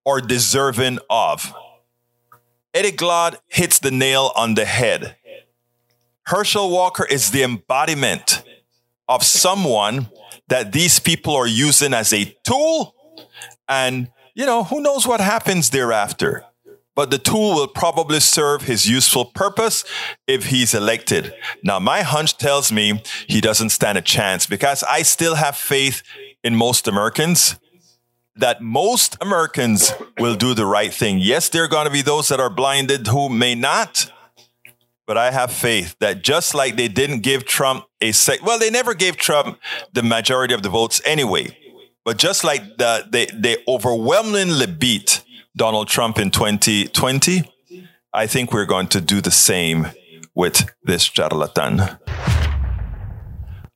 or 0.05 0.21
deserving 0.21 1.01
of. 1.11 1.53
Eddie 2.73 2.93
Glaude 2.93 3.35
hits 3.49 3.81
the 3.81 3.90
nail 3.90 4.31
on 4.37 4.55
the 4.55 4.64
head. 4.64 5.17
Herschel 6.27 6.71
Walker 6.71 7.05
is 7.05 7.33
the 7.33 7.43
embodiment 7.43 8.45
of 9.09 9.25
someone 9.25 10.09
that 10.47 10.71
these 10.71 11.01
people 11.01 11.35
are 11.35 11.49
using 11.49 11.93
as 11.93 12.12
a 12.12 12.27
tool. 12.45 12.95
And, 13.69 14.12
you 14.33 14.47
know, 14.47 14.62
who 14.62 14.81
knows 14.81 15.09
what 15.09 15.21
happens 15.21 15.71
thereafter 15.71 16.45
but 16.95 17.11
the 17.11 17.19
tool 17.19 17.55
will 17.55 17.69
probably 17.69 18.21
serve 18.21 18.63
his 18.63 18.89
useful 18.89 19.25
purpose 19.25 19.85
if 20.27 20.47
he's 20.47 20.75
elected. 20.75 21.35
Now, 21.63 21.79
my 21.79 22.03
hunch 22.03 22.37
tells 22.37 22.71
me 22.71 23.03
he 23.27 23.41
doesn't 23.41 23.71
stand 23.71 23.99
a 23.99 24.03
chance 24.03 24.47
because 24.47 24.83
I 24.85 25.03
still 25.03 25.35
have 25.35 25.57
faith 25.57 26.03
in 26.43 26.55
most 26.55 26.87
Americans 26.87 27.57
that 28.37 28.61
most 28.61 29.17
Americans 29.21 29.93
will 30.19 30.35
do 30.35 30.55
the 30.55 30.67
right 30.67 30.93
thing. 30.93 31.19
Yes, 31.19 31.49
there 31.49 31.65
are 31.65 31.69
going 31.69 31.87
to 31.87 31.93
be 31.93 32.03
those 32.03 32.29
that 32.29 32.41
are 32.41 32.51
blinded 32.51 33.07
who 33.07 33.29
may 33.29 33.55
not, 33.55 34.11
but 35.07 35.17
I 35.17 35.31
have 35.31 35.53
faith 35.53 35.97
that 36.01 36.23
just 36.23 36.55
like 36.55 36.77
they 36.77 36.89
didn't 36.89 37.21
give 37.21 37.45
Trump 37.45 37.85
a 38.01 38.13
sec, 38.13 38.45
well, 38.45 38.59
they 38.59 38.71
never 38.71 38.95
gave 38.95 39.17
Trump 39.17 39.61
the 39.93 40.03
majority 40.03 40.55
of 40.55 40.63
the 40.63 40.69
votes 40.69 41.01
anyway. 41.05 41.57
But 42.05 42.19
just 42.19 42.45
like 42.45 42.77
the, 42.77 43.07
they, 43.09 43.27
they 43.27 43.57
overwhelmingly 43.69 44.67
beat 44.67 45.24
Donald 45.57 45.87
Trump 45.87 46.19
in 46.19 46.33
2020, 46.33 47.45
I 48.12 48.27
think 48.27 48.53
we're 48.53 48.67
going 48.67 48.88
to 48.88 49.01
do 49.01 49.21
the 49.21 49.31
same 49.31 49.87
with 50.35 50.69
this 50.83 51.05
charlatan. 51.05 51.81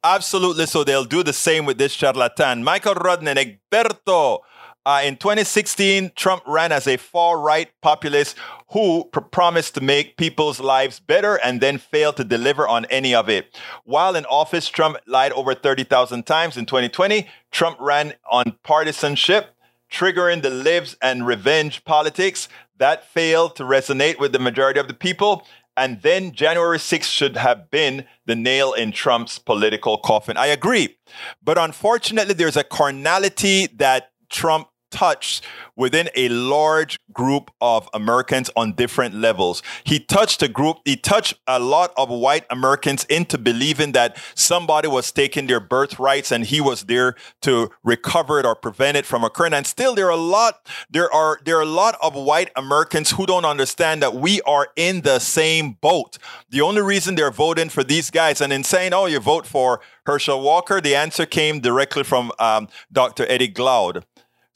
Absolutely. 0.02 0.66
So 0.66 0.82
they'll 0.82 1.04
do 1.04 1.22
the 1.22 1.32
same 1.32 1.66
with 1.66 1.78
this 1.78 1.92
charlatan. 1.92 2.64
Michael 2.64 2.94
Rodden 2.94 3.28
and 3.28 3.38
Egberto. 3.38 4.40
Uh, 4.84 5.02
in 5.04 5.16
2016, 5.16 6.12
Trump 6.16 6.42
ran 6.46 6.72
as 6.72 6.86
a 6.86 6.96
far 6.96 7.38
right 7.38 7.68
populist 7.82 8.36
who 8.70 9.04
pr- 9.12 9.20
promised 9.20 9.74
to 9.74 9.80
make 9.80 10.16
people's 10.16 10.60
lives 10.60 10.98
better 10.98 11.36
and 11.44 11.60
then 11.60 11.78
failed 11.78 12.16
to 12.16 12.24
deliver 12.24 12.66
on 12.66 12.86
any 12.86 13.14
of 13.14 13.28
it. 13.28 13.56
While 13.84 14.16
in 14.16 14.24
office, 14.26 14.68
Trump 14.68 14.96
lied 15.06 15.32
over 15.32 15.54
30,000 15.54 16.24
times. 16.24 16.56
In 16.56 16.64
2020, 16.64 17.28
Trump 17.50 17.76
ran 17.80 18.14
on 18.30 18.56
partisanship 18.64 19.54
triggering 19.90 20.42
the 20.42 20.50
lives 20.50 20.96
and 21.02 21.26
revenge 21.26 21.84
politics. 21.84 22.48
That 22.78 23.04
failed 23.04 23.56
to 23.56 23.64
resonate 23.64 24.18
with 24.18 24.32
the 24.32 24.38
majority 24.38 24.80
of 24.80 24.88
the 24.88 24.94
people. 24.94 25.46
And 25.76 26.02
then 26.02 26.32
January 26.32 26.78
6th 26.78 27.04
should 27.04 27.36
have 27.36 27.70
been 27.70 28.04
the 28.26 28.34
nail 28.34 28.72
in 28.72 28.90
Trump's 28.90 29.38
political 29.38 29.98
coffin. 29.98 30.36
I 30.36 30.46
agree. 30.46 30.98
But 31.42 31.56
unfortunately, 31.56 32.34
there's 32.34 32.56
a 32.56 32.64
carnality 32.64 33.68
that 33.76 34.10
Trump 34.28 34.68
touched 34.90 35.44
within 35.76 36.08
a 36.14 36.28
large 36.28 36.98
group 37.12 37.50
of 37.60 37.88
Americans 37.94 38.50
on 38.56 38.72
different 38.72 39.14
levels. 39.14 39.62
He 39.84 40.00
touched 40.00 40.42
a 40.42 40.48
group, 40.48 40.78
he 40.84 40.96
touched 40.96 41.34
a 41.46 41.58
lot 41.58 41.92
of 41.96 42.08
white 42.08 42.44
Americans 42.50 43.04
into 43.04 43.38
believing 43.38 43.92
that 43.92 44.16
somebody 44.34 44.88
was 44.88 45.12
taking 45.12 45.46
their 45.46 45.60
birthrights 45.60 46.32
and 46.32 46.44
he 46.44 46.60
was 46.60 46.84
there 46.84 47.14
to 47.42 47.70
recover 47.84 48.40
it 48.40 48.46
or 48.46 48.54
prevent 48.54 48.96
it 48.96 49.06
from 49.06 49.24
occurring. 49.24 49.54
And 49.54 49.66
still 49.66 49.94
there 49.94 50.06
are 50.06 50.10
a 50.10 50.16
lot, 50.16 50.66
there 50.90 51.12
are 51.12 51.38
there 51.44 51.58
are 51.58 51.62
a 51.62 51.66
lot 51.66 51.96
of 52.02 52.14
white 52.14 52.50
Americans 52.56 53.12
who 53.12 53.26
don't 53.26 53.44
understand 53.44 54.02
that 54.02 54.14
we 54.14 54.40
are 54.42 54.68
in 54.76 55.02
the 55.02 55.18
same 55.18 55.72
boat. 55.80 56.18
The 56.50 56.60
only 56.60 56.82
reason 56.82 57.14
they're 57.14 57.30
voting 57.30 57.68
for 57.68 57.84
these 57.84 58.10
guys 58.10 58.40
and 58.40 58.52
in 58.52 58.64
saying, 58.64 58.92
oh, 58.92 59.06
you 59.06 59.20
vote 59.20 59.46
for 59.46 59.80
Herschel 60.06 60.40
Walker, 60.40 60.80
the 60.80 60.94
answer 60.94 61.26
came 61.26 61.60
directly 61.60 62.02
from 62.02 62.32
um, 62.38 62.68
Dr. 62.92 63.26
Eddie 63.28 63.52
Glaude. 63.52 64.02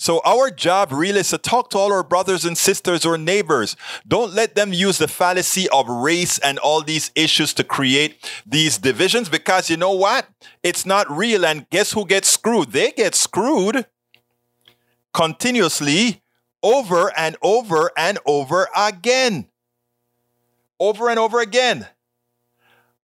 So 0.02 0.20
our 0.24 0.50
job 0.50 0.90
really 0.90 1.20
is 1.20 1.30
to 1.30 1.38
talk 1.38 1.70
to 1.70 1.78
all 1.78 1.92
our 1.92 2.02
brothers 2.02 2.44
and 2.44 2.58
sisters 2.58 3.06
or 3.06 3.16
neighbors. 3.16 3.76
Don't 4.08 4.34
let 4.34 4.56
them 4.56 4.72
use 4.72 4.98
the 4.98 5.06
fallacy 5.06 5.68
of 5.68 5.88
race 5.88 6.40
and 6.40 6.58
all 6.58 6.82
these 6.82 7.12
issues 7.14 7.54
to 7.54 7.62
create 7.62 8.16
these 8.44 8.78
divisions 8.78 9.28
because 9.28 9.70
you 9.70 9.76
know 9.76 9.92
what? 9.92 10.26
It's 10.64 10.84
not 10.84 11.08
real. 11.08 11.46
And 11.46 11.70
guess 11.70 11.92
who 11.92 12.04
gets 12.04 12.26
screwed? 12.26 12.72
They 12.72 12.90
get 12.90 13.14
screwed 13.14 13.86
continuously 15.14 16.20
over 16.64 17.16
and 17.16 17.36
over 17.40 17.92
and 17.96 18.18
over 18.26 18.66
again. 18.76 19.46
Over 20.80 21.10
and 21.10 21.18
over 21.20 21.38
again. 21.38 21.86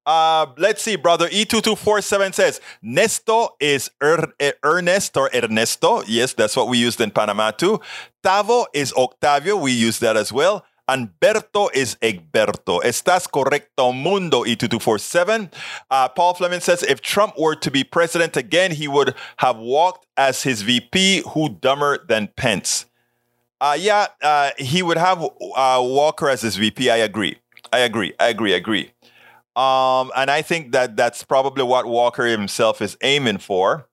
Uh, 0.08 0.46
let's 0.56 0.80
see, 0.80 0.96
brother. 0.96 1.28
E2247 1.28 2.32
says, 2.32 2.62
Nesto 2.82 3.50
is 3.60 3.90
er, 4.02 4.32
er, 4.40 4.54
Ernest 4.64 5.14
or 5.18 5.28
Ernesto. 5.34 6.02
Yes, 6.06 6.32
that's 6.32 6.56
what 6.56 6.66
we 6.66 6.78
used 6.78 6.98
in 7.02 7.10
Panama 7.10 7.50
too. 7.50 7.78
Tavo 8.24 8.64
is 8.72 8.94
Octavio. 8.94 9.58
We 9.58 9.72
use 9.72 9.98
that 9.98 10.16
as 10.16 10.32
well. 10.32 10.64
And 10.88 11.10
Berto 11.20 11.68
is 11.74 11.96
Egberto. 11.96 12.80
Estás 12.82 13.28
correcto, 13.28 13.94
mundo, 13.94 14.44
E2247. 14.44 15.52
Uh, 15.90 16.08
Paul 16.08 16.32
Fleming 16.32 16.60
says, 16.60 16.82
if 16.82 17.02
Trump 17.02 17.38
were 17.38 17.56
to 17.56 17.70
be 17.70 17.84
president 17.84 18.34
again, 18.38 18.70
he 18.70 18.88
would 18.88 19.14
have 19.36 19.58
walked 19.58 20.06
as 20.16 20.42
his 20.42 20.62
VP. 20.62 21.24
Who 21.34 21.50
dumber 21.50 21.98
than 22.08 22.30
Pence? 22.34 22.86
Uh, 23.60 23.76
yeah, 23.78 24.06
uh, 24.22 24.52
he 24.56 24.82
would 24.82 24.96
have 24.96 25.22
uh, 25.22 25.82
Walker 25.82 26.30
as 26.30 26.40
his 26.40 26.56
VP. 26.56 26.88
I 26.88 26.96
agree. 26.96 27.36
I 27.70 27.80
agree. 27.80 28.14
I 28.18 28.28
agree. 28.28 28.54
I 28.54 28.56
agree. 28.56 28.92
Um, 29.58 30.12
and 30.14 30.30
I 30.30 30.42
think 30.42 30.70
that 30.70 30.96
that's 30.96 31.24
probably 31.24 31.64
what 31.64 31.84
Walker 31.84 32.26
himself 32.26 32.80
is 32.80 32.96
aiming 33.02 33.38
for. 33.38 33.88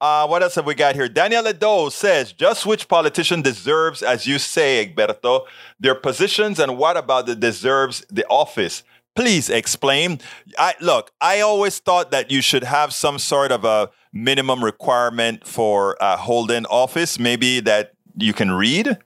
Uh, 0.00 0.26
what 0.26 0.42
else 0.42 0.56
have 0.56 0.66
we 0.66 0.74
got 0.74 0.96
here? 0.96 1.08
Daniel 1.08 1.46
Edo 1.46 1.90
says, 1.90 2.32
just 2.32 2.66
which 2.66 2.88
politician 2.88 3.40
deserves, 3.40 4.02
as 4.02 4.26
you 4.26 4.40
say, 4.40 4.84
Egberto, 4.84 5.46
their 5.78 5.94
positions 5.94 6.58
and 6.58 6.76
what 6.76 6.96
about 6.96 7.26
the 7.26 7.36
deserves 7.36 8.04
the 8.10 8.26
office? 8.26 8.82
Please 9.14 9.48
explain. 9.48 10.20
I, 10.58 10.74
look, 10.80 11.12
I 11.20 11.40
always 11.40 11.78
thought 11.78 12.10
that 12.10 12.32
you 12.32 12.42
should 12.42 12.64
have 12.64 12.92
some 12.92 13.20
sort 13.20 13.52
of 13.52 13.64
a 13.64 13.90
minimum 14.12 14.64
requirement 14.64 15.46
for 15.46 15.96
uh, 16.02 16.16
holding 16.16 16.66
office, 16.66 17.18
maybe 17.20 17.60
that 17.60 17.92
you 18.18 18.32
can 18.32 18.50
read 18.50 18.98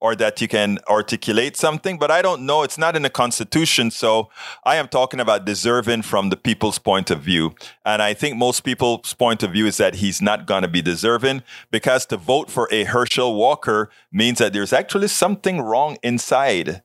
or 0.00 0.14
that 0.16 0.40
you 0.40 0.48
can 0.48 0.78
articulate 0.88 1.56
something, 1.56 1.98
but 1.98 2.10
I 2.10 2.22
don't 2.22 2.42
know. 2.42 2.62
It's 2.62 2.78
not 2.78 2.96
in 2.96 3.02
the 3.02 3.10
Constitution. 3.10 3.90
So 3.90 4.28
I 4.64 4.76
am 4.76 4.88
talking 4.88 5.20
about 5.20 5.44
deserving 5.44 6.02
from 6.02 6.28
the 6.28 6.36
people's 6.36 6.78
point 6.78 7.10
of 7.10 7.20
view. 7.20 7.54
And 7.84 8.02
I 8.02 8.12
think 8.14 8.36
most 8.36 8.60
people's 8.60 9.14
point 9.14 9.42
of 9.42 9.52
view 9.52 9.66
is 9.66 9.78
that 9.78 9.96
he's 9.96 10.20
not 10.20 10.46
going 10.46 10.62
to 10.62 10.68
be 10.68 10.82
deserving 10.82 11.42
because 11.70 12.06
to 12.06 12.16
vote 12.16 12.50
for 12.50 12.68
a 12.70 12.84
Herschel 12.84 13.34
Walker 13.34 13.90
means 14.12 14.38
that 14.38 14.52
there's 14.52 14.72
actually 14.72 15.08
something 15.08 15.60
wrong 15.60 15.96
inside 16.02 16.82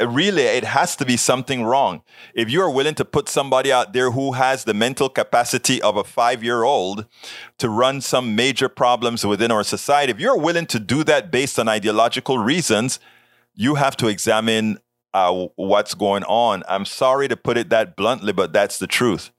really 0.00 0.42
it 0.42 0.64
has 0.64 0.96
to 0.96 1.04
be 1.04 1.16
something 1.16 1.64
wrong. 1.64 2.02
If 2.34 2.50
you 2.50 2.60
are 2.62 2.70
willing 2.70 2.94
to 2.96 3.04
put 3.04 3.28
somebody 3.28 3.72
out 3.72 3.92
there 3.92 4.10
who 4.10 4.32
has 4.32 4.64
the 4.64 4.74
mental 4.74 5.08
capacity 5.08 5.80
of 5.82 5.96
a 5.96 6.04
five 6.04 6.42
year 6.42 6.62
old 6.64 7.06
to 7.58 7.68
run 7.68 8.00
some 8.00 8.34
major 8.34 8.68
problems 8.68 9.24
within 9.24 9.50
our 9.50 9.64
society, 9.64 10.12
if 10.12 10.20
you're 10.20 10.38
willing 10.38 10.66
to 10.66 10.78
do 10.78 11.04
that 11.04 11.30
based 11.30 11.58
on 11.58 11.68
ideological 11.68 12.38
reasons, 12.38 12.98
you 13.54 13.76
have 13.76 13.96
to 13.98 14.08
examine 14.08 14.78
uh, 15.14 15.46
what's 15.56 15.94
going 15.94 16.24
on. 16.24 16.62
I'm 16.68 16.84
sorry 16.84 17.28
to 17.28 17.36
put 17.36 17.58
it 17.58 17.70
that 17.70 17.96
bluntly, 17.96 18.32
but 18.32 18.52
that's 18.52 18.78
the 18.78 18.86
truth. 18.86 19.30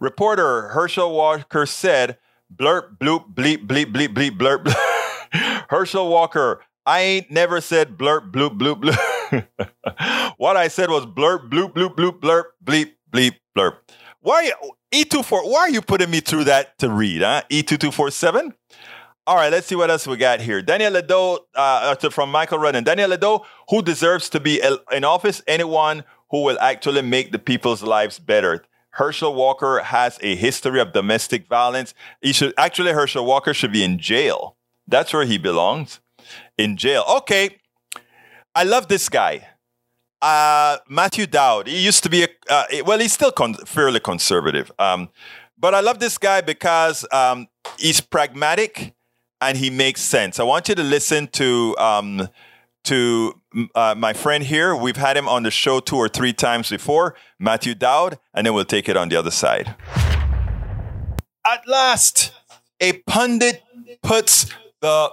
Reporter 0.00 0.68
Herschel 0.68 1.14
Walker 1.14 1.66
said, 1.66 2.18
blurp, 2.54 2.96
bloop, 2.98 3.34
bleep, 3.34 3.66
bleep, 3.66 3.92
bleep, 3.92 4.14
bleep, 4.14 4.38
blurp. 4.38 4.74
Herschel 5.68 6.08
Walker, 6.08 6.62
I 6.86 7.00
ain't 7.00 7.30
never 7.30 7.60
said 7.60 7.98
blurp, 7.98 8.32
bloop, 8.32 8.58
bloop, 8.58 8.82
bloop. 8.82 8.98
what 10.36 10.56
I 10.56 10.68
said 10.68 10.90
was 10.90 11.06
blurp, 11.06 11.50
bloop, 11.50 11.72
bloop, 11.74 11.96
bloop, 11.96 12.20
blurp, 12.20 12.44
bleep, 12.64 12.92
bleep, 13.10 13.34
blurp. 13.56 13.76
Why 14.20 14.50
E24? 14.92 15.50
Why 15.50 15.60
are 15.60 15.70
you 15.70 15.82
putting 15.82 16.10
me 16.10 16.20
through 16.20 16.44
that 16.44 16.78
to 16.78 16.90
read? 16.90 17.22
Huh? 17.22 17.42
E2247. 17.50 18.52
All 19.26 19.36
right, 19.36 19.52
let's 19.52 19.66
see 19.66 19.74
what 19.76 19.90
else 19.90 20.06
we 20.06 20.16
got 20.16 20.40
here. 20.40 20.62
Daniel 20.62 20.92
Ledo 20.92 21.40
uh, 21.54 21.94
from 22.10 22.30
Michael 22.30 22.58
Redden. 22.58 22.84
Daniel 22.84 23.10
Ledo, 23.10 23.44
who 23.68 23.82
deserves 23.82 24.30
to 24.30 24.40
be 24.40 24.62
in 24.90 25.04
office? 25.04 25.42
Anyone 25.46 26.04
who 26.30 26.42
will 26.42 26.58
actually 26.60 27.02
make 27.02 27.32
the 27.32 27.38
people's 27.38 27.82
lives 27.82 28.18
better. 28.18 28.64
Herschel 28.92 29.34
Walker 29.34 29.80
has 29.80 30.18
a 30.22 30.34
history 30.34 30.80
of 30.80 30.92
domestic 30.92 31.46
violence. 31.46 31.94
He 32.22 32.32
should 32.32 32.54
actually 32.56 32.92
Herschel 32.92 33.24
Walker 33.26 33.52
should 33.54 33.72
be 33.72 33.84
in 33.84 33.98
jail. 33.98 34.56
That's 34.86 35.12
where 35.12 35.26
he 35.26 35.38
belongs. 35.38 36.00
in 36.58 36.76
jail. 36.76 37.04
Okay, 37.18 37.57
I 38.54 38.64
love 38.64 38.88
this 38.88 39.08
guy. 39.08 39.48
Uh, 40.20 40.78
Matthew 40.88 41.26
Dowd. 41.26 41.68
He 41.68 41.84
used 41.84 42.02
to 42.02 42.10
be 42.10 42.24
a 42.24 42.28
uh, 42.50 42.64
well. 42.84 42.98
He's 42.98 43.12
still 43.12 43.30
con- 43.30 43.54
fairly 43.54 44.00
conservative. 44.00 44.72
Um, 44.78 45.10
but 45.56 45.74
I 45.74 45.80
love 45.80 45.98
this 45.98 46.18
guy 46.18 46.40
because 46.40 47.06
um, 47.12 47.48
he's 47.78 48.00
pragmatic 48.00 48.94
and 49.40 49.56
he 49.56 49.70
makes 49.70 50.00
sense. 50.00 50.40
I 50.40 50.44
want 50.44 50.68
you 50.68 50.74
to 50.74 50.82
listen 50.82 51.28
to 51.28 51.76
um, 51.78 52.28
to 52.84 53.40
uh, 53.74 53.94
my 53.96 54.12
friend 54.12 54.44
here. 54.44 54.74
We've 54.74 54.96
had 54.96 55.16
him 55.16 55.28
on 55.28 55.42
the 55.42 55.50
show 55.50 55.80
two 55.80 55.96
or 55.96 56.08
three 56.08 56.32
times 56.32 56.70
before, 56.70 57.14
Matthew 57.38 57.74
Dowd, 57.74 58.18
and 58.34 58.46
then 58.46 58.54
we'll 58.54 58.64
take 58.64 58.88
it 58.88 58.96
on 58.96 59.08
the 59.08 59.16
other 59.16 59.30
side. 59.30 59.74
At 61.46 61.66
last, 61.66 62.32
a 62.80 62.94
pundit 63.06 63.62
puts 64.02 64.46
the 64.80 65.10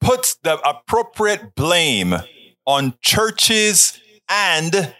puts 0.00 0.36
the 0.42 0.58
appropriate 0.68 1.54
blame 1.54 2.14
on 2.66 2.94
churches 3.00 4.00
and 4.28 4.94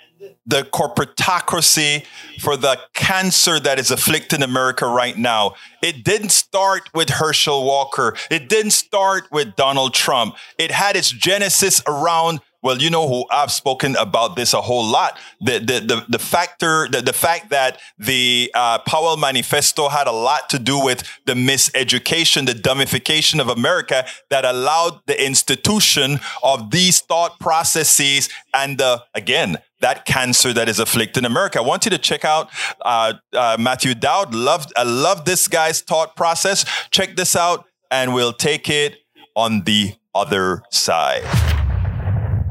the 0.46 0.62
corporatocracy 0.62 2.04
for 2.40 2.56
the 2.56 2.78
cancer 2.92 3.58
that 3.60 3.78
is 3.78 3.90
afflicting 3.90 4.42
America 4.42 4.86
right 4.86 5.16
now. 5.16 5.54
It 5.82 6.04
didn't 6.04 6.30
start 6.30 6.90
with 6.94 7.08
Herschel 7.08 7.64
Walker. 7.64 8.16
It 8.30 8.48
didn't 8.48 8.72
start 8.72 9.24
with 9.32 9.56
Donald 9.56 9.94
Trump. 9.94 10.36
It 10.58 10.70
had 10.70 10.96
its 10.96 11.10
genesis 11.10 11.82
around 11.86 12.40
well, 12.64 12.78
you 12.78 12.88
know 12.88 13.06
who 13.06 13.26
I've 13.30 13.52
spoken 13.52 13.94
about 13.96 14.36
this 14.36 14.54
a 14.54 14.62
whole 14.62 14.84
lot. 14.84 15.18
The 15.40 15.58
the 15.58 15.80
the, 15.80 16.06
the 16.08 16.18
factor, 16.18 16.88
the, 16.88 17.02
the 17.02 17.12
fact 17.12 17.50
that 17.50 17.78
the 17.98 18.50
uh, 18.54 18.78
Powell 18.78 19.18
Manifesto 19.18 19.90
had 19.90 20.06
a 20.06 20.12
lot 20.12 20.48
to 20.48 20.58
do 20.58 20.82
with 20.82 21.04
the 21.26 21.34
miseducation, 21.34 22.46
the 22.46 22.54
dumbification 22.54 23.38
of 23.38 23.48
America 23.48 24.06
that 24.30 24.46
allowed 24.46 25.00
the 25.06 25.24
institution 25.24 26.20
of 26.42 26.70
these 26.70 27.02
thought 27.02 27.38
processes 27.38 28.30
and 28.54 28.78
the 28.78 29.04
again 29.14 29.58
that 29.80 30.06
cancer 30.06 30.54
that 30.54 30.66
is 30.66 30.78
afflicting 30.78 31.26
America. 31.26 31.58
I 31.58 31.62
want 31.62 31.84
you 31.84 31.90
to 31.90 31.98
check 31.98 32.24
out 32.24 32.48
uh, 32.80 33.12
uh, 33.34 33.58
Matthew 33.60 33.94
Dowd. 33.94 34.34
Loved, 34.34 34.72
I 34.74 34.84
love 34.84 35.26
this 35.26 35.46
guy's 35.46 35.82
thought 35.82 36.16
process. 36.16 36.64
Check 36.90 37.16
this 37.16 37.36
out, 37.36 37.66
and 37.90 38.14
we'll 38.14 38.32
take 38.32 38.70
it 38.70 38.96
on 39.36 39.64
the 39.64 39.94
other 40.14 40.62
side. 40.70 41.53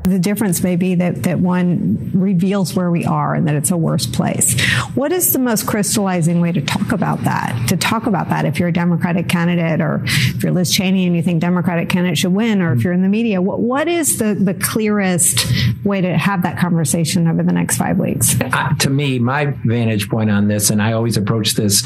The 0.04 0.20
difference 0.20 0.62
may 0.64 0.76
be 0.76 0.96
that, 0.96 1.24
that 1.24 1.40
one 1.40 2.12
reveals 2.14 2.76
where 2.76 2.92
we 2.92 3.06
are 3.06 3.34
and 3.34 3.48
that 3.48 3.56
it's 3.56 3.72
a 3.72 3.78
worse 3.78 4.06
place. 4.06 4.60
What 4.96 5.14
is 5.14 5.32
the 5.32 5.40
most 5.40 5.66
crystallizing 5.66 6.42
way 6.42 6.52
to 6.52 6.62
talk 6.62 6.92
about 6.92 7.24
that? 7.24 7.70
To 7.70 7.78
talk 7.78 8.06
about 8.06 8.28
that 8.30 8.44
if 8.44 8.60
you're 8.60 8.68
a 8.68 8.74
Democratic 8.74 9.30
candidate 9.30 9.80
or 9.80 10.02
if 10.04 10.44
you're 10.44 10.52
Liz 10.52 10.72
Cheney 10.72 11.08
and 11.08 11.16
you 11.16 11.24
think 11.24 11.40
Democratic 11.40 11.88
candidate 11.88 12.18
should 12.18 12.34
win 12.34 12.62
or 12.62 12.74
if 12.74 12.84
you're 12.84 12.92
in 12.92 13.02
the 13.02 13.08
media, 13.08 13.42
what, 13.42 13.62
what 13.62 13.88
is 13.88 14.18
the, 14.18 14.34
the 14.34 14.54
clearest 14.54 15.46
way 15.86 16.02
to 16.02 16.18
have 16.18 16.44
that 16.44 16.58
conversation 16.58 17.28
over 17.30 17.42
the 17.42 17.54
next 17.54 17.78
five 17.78 17.98
weeks? 17.98 18.36
Uh, 18.42 18.74
to 18.80 18.90
me, 18.90 19.20
my 19.20 19.46
vantage 19.64 20.10
point 20.10 20.30
on 20.30 20.50
this, 20.50 20.70
and 20.70 20.82
I 20.82 20.94
always 20.94 21.16
approach 21.16 21.54
this 21.54 21.82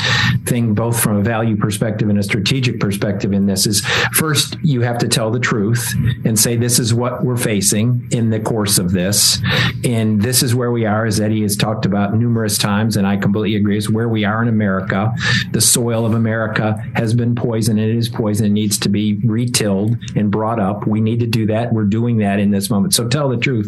thing 0.45 0.73
both 0.73 0.99
from 0.99 1.17
a 1.17 1.21
value 1.21 1.56
perspective 1.56 2.10
and 2.10 2.17
a 2.17 2.23
strategic 2.23 2.80
perspective 2.80 3.32
in 3.32 3.45
this 3.45 3.67
is 3.67 3.82
first, 4.13 4.58
you 4.63 4.82
have 4.82 4.97
to 4.99 5.08
tell 5.08 5.30
the 5.30 5.39
truth 5.39 5.93
and 6.25 6.39
say, 6.39 6.56
this 6.56 6.80
is 6.80 6.95
what 6.95 7.23
we're 7.23 7.38
facing 7.38 8.07
in 8.12 8.30
the 8.30 8.39
course 8.39 8.78
of 8.78 8.91
this. 8.91 9.39
And 9.84 10.22
this 10.22 10.43
is 10.43 10.56
where 10.56 10.72
we 10.72 10.86
are, 10.86 11.06
as 11.06 11.20
Eddie 11.20 11.41
has 11.41 11.56
talked 11.56 11.86
about 11.86 12.15
numerous 12.15 12.58
times, 12.58 12.98
and 12.98 13.06
I 13.06 13.17
completely 13.17 13.56
agree, 13.56 13.78
is 13.78 13.89
where 13.89 14.10
we 14.10 14.26
are 14.26 14.41
in 14.41 14.48
America. 14.48 15.13
The 15.52 15.62
soil 15.62 16.06
of 16.06 16.13
America 16.13 16.84
has 16.96 17.13
been 17.13 17.36
poisoned, 17.36 17.80
and 17.80 17.89
it 17.89 17.96
is 17.96 18.10
poisoned, 18.10 18.48
it 18.48 18.54
needs 18.54 18.78
to 18.80 18.89
be 18.89 19.15
retilled 19.17 19.98
and 20.15 20.32
brought 20.32 20.60
up. 20.60 20.88
We 20.88 21.02
need 21.02 21.20
to 21.20 21.28
do 21.28 21.46
that. 21.48 21.74
We're 21.74 21.86
doing 21.86 22.17
that 22.17 22.39
in 22.39 22.52
this 22.52 22.70
moment. 22.70 22.93
So 22.93 23.08
tell 23.08 23.30
the 23.30 23.38
truth. 23.38 23.67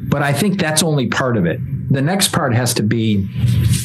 But 0.00 0.22
I 0.22 0.32
think 0.32 0.58
that's 0.58 0.82
only 0.82 1.08
part 1.08 1.36
of 1.36 1.46
it. 1.46 1.60
The 1.92 2.02
next 2.02 2.32
part 2.32 2.54
has 2.54 2.72
to 2.74 2.82
be, 2.82 3.28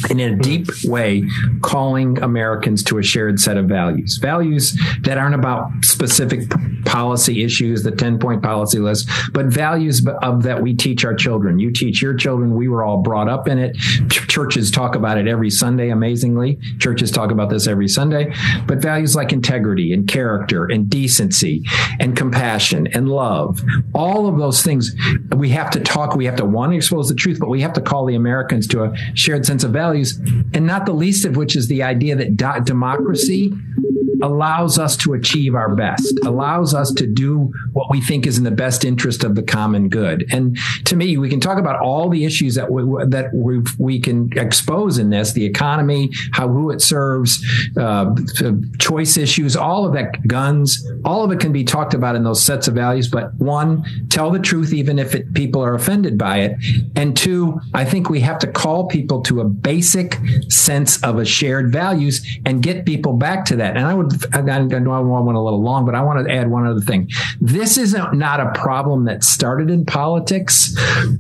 in 0.10 0.20
a 0.20 0.36
deep 0.36 0.68
way, 0.86 1.24
calling 1.62 2.22
Americans 2.22 2.84
to 2.86 3.00
a 3.00 3.04
shared 3.04 3.40
set 3.40 3.58
of 3.58 3.66
values. 3.66 4.18
Values 4.22 4.80
that 5.02 5.18
aren't 5.18 5.36
about 5.36 5.70
specific 5.82 6.50
policy 6.86 7.44
issues, 7.44 7.84
the 7.84 7.92
10 7.92 8.18
point 8.20 8.42
policy 8.42 8.80
list, 8.80 9.10
but 9.34 9.48
values 9.48 9.87
of 10.22 10.44
that 10.44 10.62
we 10.62 10.76
teach 10.76 11.06
our 11.06 11.14
children. 11.14 11.60
You 11.60 11.72
teach 11.72 12.02
your 12.02 12.14
children. 12.14 12.56
We 12.56 12.68
were 12.68 12.84
all 12.84 13.02
brought 13.02 13.30
up 13.30 13.48
in 13.48 13.58
it. 13.58 13.76
Ch- 14.10 14.28
churches 14.28 14.72
talk 14.72 14.96
about 14.96 15.18
it 15.18 15.28
every 15.28 15.50
Sunday, 15.50 15.90
amazingly. 15.90 16.60
Churches 16.80 17.12
talk 17.12 17.32
about 17.32 17.50
this 17.50 17.68
every 17.68 17.88
Sunday. 17.88 18.34
But 18.66 18.80
values 18.80 19.16
like 19.16 19.32
integrity 19.32 19.94
and 19.94 20.08
character 20.08 20.66
and 20.66 20.90
decency 20.90 21.64
and 22.00 22.16
compassion 22.16 22.88
and 22.88 23.10
love, 23.10 23.62
all 23.94 24.28
of 24.28 24.38
those 24.38 24.62
things, 24.62 24.96
we 25.36 25.50
have 25.50 25.70
to 25.72 25.80
talk. 25.80 26.16
We 26.16 26.26
have 26.26 26.38
to 26.38 26.46
want 26.46 26.72
to 26.72 26.78
expose 26.78 27.10
the 27.10 27.16
truth, 27.16 27.40
but 27.40 27.50
we 27.50 27.62
have 27.62 27.74
to 27.74 27.82
call 27.82 28.06
the 28.06 28.16
Americans 28.16 28.68
to 28.68 28.84
a 28.84 28.96
shared 29.14 29.46
sense 29.46 29.64
of 29.64 29.72
values. 29.72 30.20
And 30.54 30.66
not 30.66 30.86
the 30.86 30.94
least 30.94 31.26
of 31.26 31.36
which 31.36 31.56
is 31.56 31.68
the 31.68 31.84
idea 31.84 32.16
that 32.16 32.64
democracy 32.66 33.54
allows 34.22 34.80
us 34.80 34.98
to 34.98 35.14
achieve 35.14 35.56
our 35.56 35.76
best, 35.76 36.14
allows 36.26 36.74
us 36.74 36.92
to 36.94 37.08
do 37.08 37.52
what 37.74 37.90
we 37.90 38.02
think 38.02 38.26
is 38.26 38.38
in 38.38 38.44
the 38.44 38.52
best 38.52 38.86
interest 38.86 39.24
of 39.24 39.36
the 39.36 39.44
common 39.44 39.90
good. 39.90 40.26
And 40.32 40.58
to 40.86 40.96
me, 40.96 41.18
we 41.18 41.30
can 41.30 41.40
talk 41.40 41.58
about 41.58 41.80
all 41.80 42.10
the 42.10 42.26
issues 42.26 42.56
that 42.56 42.72
we, 42.72 42.84
that 43.06 43.34
we, 43.34 43.62
we 43.78 44.00
can 44.00 44.30
expose 44.38 44.98
in 44.98 45.10
this: 45.10 45.34
the 45.34 45.46
economy, 45.46 46.12
how 46.32 46.48
who 46.48 46.72
it 46.72 46.82
serves, 46.82 47.44
uh, 47.78 48.14
choice 48.80 49.18
issues, 49.18 49.56
all 49.56 49.86
of 49.86 49.94
that, 49.94 50.28
guns, 50.28 50.86
all 51.06 51.24
of 51.24 51.32
it 51.32 51.40
can 51.40 51.52
be 51.52 51.64
talked 51.64 51.94
about 51.94 52.16
in 52.16 52.24
those 52.24 52.44
sets 52.44 52.68
of 52.68 52.76
values. 52.76 53.08
But 53.08 53.34
one, 53.36 53.84
tell 54.10 54.32
the 54.32 54.40
truth, 54.40 54.74
even 54.74 55.00
if 55.00 55.16
it, 55.16 55.34
people 55.34 55.64
are 55.64 55.76
offended 55.76 56.18
by 56.18 56.40
it, 56.40 56.58
and 56.96 57.16
two, 57.16 57.60
I 57.74 57.86
think 57.86 58.10
we 58.10 58.22
have 58.22 58.40
to 58.40 58.48
call 58.48 58.88
people 58.88 59.22
to 59.24 59.42
a 59.42 59.46
basic 59.46 60.18
sense 60.50 61.02
of 61.04 61.18
a 61.18 61.26
shared 61.26 61.72
values 61.72 62.26
and 62.46 62.64
get 62.64 62.86
people 62.86 63.14
back 63.14 63.46
to 63.46 63.56
that. 63.58 63.78
And 63.78 63.86
I 63.86 63.94
would 63.94 64.07
I, 64.34 64.40
I 64.40 64.62
know 64.62 64.92
I 64.92 65.00
went 65.00 65.38
a 65.38 65.42
little 65.42 65.62
long, 65.62 65.86
but 65.86 65.96
I 65.96 66.02
want 66.02 66.26
to 66.28 66.34
add 66.34 66.50
one 66.50 66.66
other 66.66 66.82
thing. 66.82 67.10
This 67.42 67.78
is 67.78 67.94
not 67.94 68.40
a 68.40 68.52
problem 68.60 69.06
that 69.06 69.24
started 69.24 69.70
in 69.70 69.86
politics, 69.86 70.76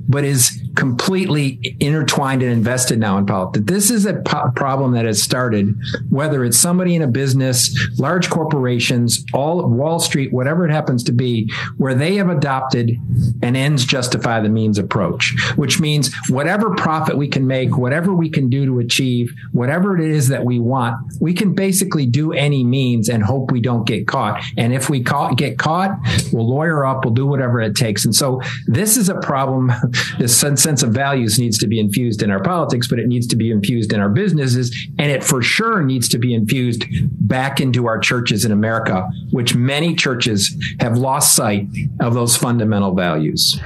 but 0.08 0.23
is 0.23 0.62
completely 0.76 1.76
intertwined 1.80 2.43
and 2.43 2.52
invested 2.52 3.00
now 3.00 3.17
in 3.17 3.26
politics. 3.26 3.65
This 3.65 3.89
is 3.89 4.06
a 4.06 4.13
po- 4.13 4.52
problem 4.56 4.91
that 4.93 5.06
has 5.06 5.21
started, 5.21 5.76
whether 6.10 6.45
it's 6.45 6.58
somebody 6.58 6.95
in 6.95 7.02
a 7.02 7.08
business, 7.08 7.76
large 7.97 8.30
corporations, 8.30 9.26
all 9.34 9.67
Wall 9.67 10.00
Street, 10.00 10.32
whatever 10.32 10.67
it 10.67 10.71
happens 10.71 11.04
to 11.06 11.12
be, 11.12 11.52
where 11.78 11.95
they 11.95 12.15
have 12.15 12.30
adopted 12.30 12.91
an 13.41 13.56
ends 13.56 13.86
justify 13.86 14.39
the 14.39 14.50
means 14.50 14.78
approach, 14.78 15.34
which 15.56 15.80
means 15.80 16.13
whatever 16.30 16.76
profit 16.76 17.17
we 17.17 17.28
can 17.28 17.47
make, 17.47 17.76
whatever 17.78 18.13
we 18.13 18.30
can 18.30 18.47
do 18.50 18.65
to 18.65 18.80
achieve, 18.80 19.34
whatever 19.54 19.97
it 19.97 20.08
is 20.08 20.28
that 20.28 20.45
we 20.45 20.60
want, 20.60 20.95
we 21.19 21.34
can 21.34 21.56
basically 21.56 22.06
do 22.06 22.34
any 22.34 22.63
means 22.63 22.77
and 23.10 23.24
hope 23.24 23.52
we 23.52 23.62
don't 23.62 23.86
get 23.86 24.08
caught. 24.08 24.44
And 24.58 24.74
if 24.74 24.90
we 24.90 25.02
caught, 25.02 25.38
get 25.38 25.58
caught, 25.58 25.92
we'll 26.32 26.48
lawyer 26.48 26.86
up, 26.86 27.04
we'll 27.04 27.13
do 27.13 27.26
whatever 27.26 27.60
it 27.62 27.76
takes. 27.76 28.06
And 28.06 28.16
so 28.16 28.42
this 28.66 28.98
is 28.98 29.10
a 29.10 29.16
problem. 29.16 29.72
This 30.20 30.38
sense 30.38 30.84
of 30.84 30.92
values 30.92 31.38
needs 31.40 31.58
to 31.60 31.68
be 31.68 31.80
infused 31.80 32.24
in 32.24 32.32
our 32.32 32.42
politics, 32.42 32.88
but 32.88 33.00
it 33.00 33.08
needs 33.08 33.28
to 33.28 33.36
be 33.36 33.52
infused 33.52 33.94
in 33.94 34.00
our 34.00 34.10
businesses. 34.10 34.76
And 34.98 35.12
it 35.12 35.24
for 35.24 35.42
sure 35.42 35.84
needs 35.84 36.08
to 36.10 36.18
be 36.18 36.34
infused 36.34 36.86
back 37.28 37.60
into 37.60 37.88
our 37.88 38.00
churches 38.00 38.46
in 38.46 38.52
America, 38.52 39.10
which 39.32 39.56
many 39.56 39.96
churches 39.96 40.56
have 40.80 40.98
lost 40.98 41.36
sight 41.36 41.68
of 42.00 42.13
those 42.13 42.36
fundamental 42.36 42.94
values. 42.94 43.60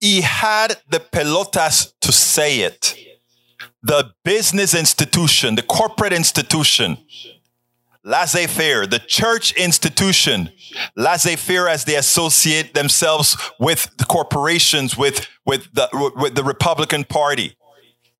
He 0.00 0.20
had 0.20 0.76
the 0.90 1.00
pelotas 1.00 1.94
to 2.00 2.12
say 2.12 2.60
it. 2.60 2.96
The 3.86 4.14
business 4.24 4.74
institution, 4.74 5.56
the 5.56 5.62
corporate 5.62 6.14
institution, 6.14 6.96
laissez 8.02 8.46
faire, 8.46 8.86
the 8.86 8.98
church 8.98 9.52
institution, 9.52 10.50
laissez 10.96 11.36
faire 11.36 11.68
as 11.68 11.84
they 11.84 11.96
associate 11.96 12.72
themselves 12.72 13.36
with 13.60 13.94
the 13.98 14.06
corporations, 14.06 14.96
with, 14.96 15.28
with 15.44 15.68
the, 15.74 15.86
with 16.16 16.34
the 16.34 16.42
Republican 16.42 17.04
Party. 17.04 17.58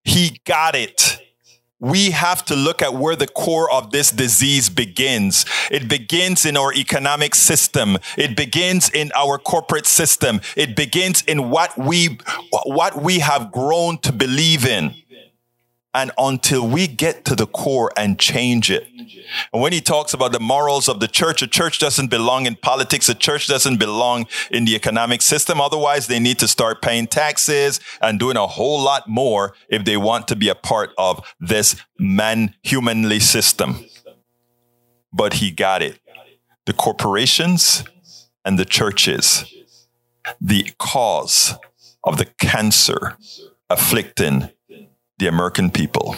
He 0.02 0.38
got 0.44 0.74
it. 0.74 1.18
We 1.80 2.10
have 2.10 2.44
to 2.46 2.56
look 2.56 2.82
at 2.82 2.94
where 2.94 3.16
the 3.16 3.26
core 3.26 3.70
of 3.70 3.90
this 3.90 4.10
disease 4.10 4.68
begins. 4.68 5.44
It 5.70 5.88
begins 5.88 6.46
in 6.46 6.58
our 6.58 6.74
economic 6.74 7.34
system. 7.34 7.96
It 8.16 8.36
begins 8.36 8.90
in 8.90 9.12
our 9.14 9.38
corporate 9.38 9.86
system. 9.86 10.40
It 10.56 10.76
begins 10.76 11.22
in 11.22 11.50
what 11.50 11.76
we, 11.76 12.18
what 12.64 13.02
we 13.02 13.20
have 13.20 13.50
grown 13.50 13.98
to 13.98 14.12
believe 14.12 14.66
in. 14.66 14.94
And 15.94 16.10
until 16.18 16.66
we 16.66 16.86
get 16.86 17.24
to 17.26 17.36
the 17.36 17.46
core 17.46 17.92
and 17.96 18.18
change 18.18 18.70
it. 18.70 18.88
And 19.52 19.62
when 19.62 19.72
he 19.72 19.80
talks 19.80 20.12
about 20.12 20.32
the 20.32 20.40
morals 20.40 20.88
of 20.88 21.00
the 21.00 21.08
church, 21.08 21.40
a 21.40 21.46
church 21.46 21.78
doesn't 21.78 22.08
belong 22.08 22.46
in 22.46 22.56
politics. 22.56 23.08
A 23.08 23.14
church 23.14 23.46
doesn't 23.46 23.78
belong 23.78 24.26
in 24.50 24.64
the 24.64 24.74
economic 24.74 25.22
system. 25.22 25.60
Otherwise, 25.60 26.06
they 26.06 26.18
need 26.18 26.38
to 26.40 26.48
start 26.48 26.82
paying 26.82 27.06
taxes 27.06 27.80
and 28.00 28.18
doing 28.18 28.36
a 28.36 28.46
whole 28.46 28.80
lot 28.80 29.08
more 29.08 29.54
if 29.68 29.84
they 29.84 29.96
want 29.96 30.26
to 30.28 30.36
be 30.36 30.48
a 30.48 30.54
part 30.54 30.90
of 30.98 31.24
this 31.38 31.76
man 31.98 32.54
humanly 32.62 33.20
system. 33.20 33.84
But 35.12 35.34
he 35.34 35.50
got 35.50 35.80
it. 35.80 36.00
The 36.66 36.72
corporations 36.72 37.84
and 38.44 38.58
the 38.58 38.64
churches 38.64 39.44
the 40.40 40.70
cause 40.78 41.54
of 42.02 42.18
the 42.18 42.26
cancer 42.38 43.16
afflicting 43.70 44.50
the 45.24 45.28
American 45.28 45.70
people. 45.70 46.16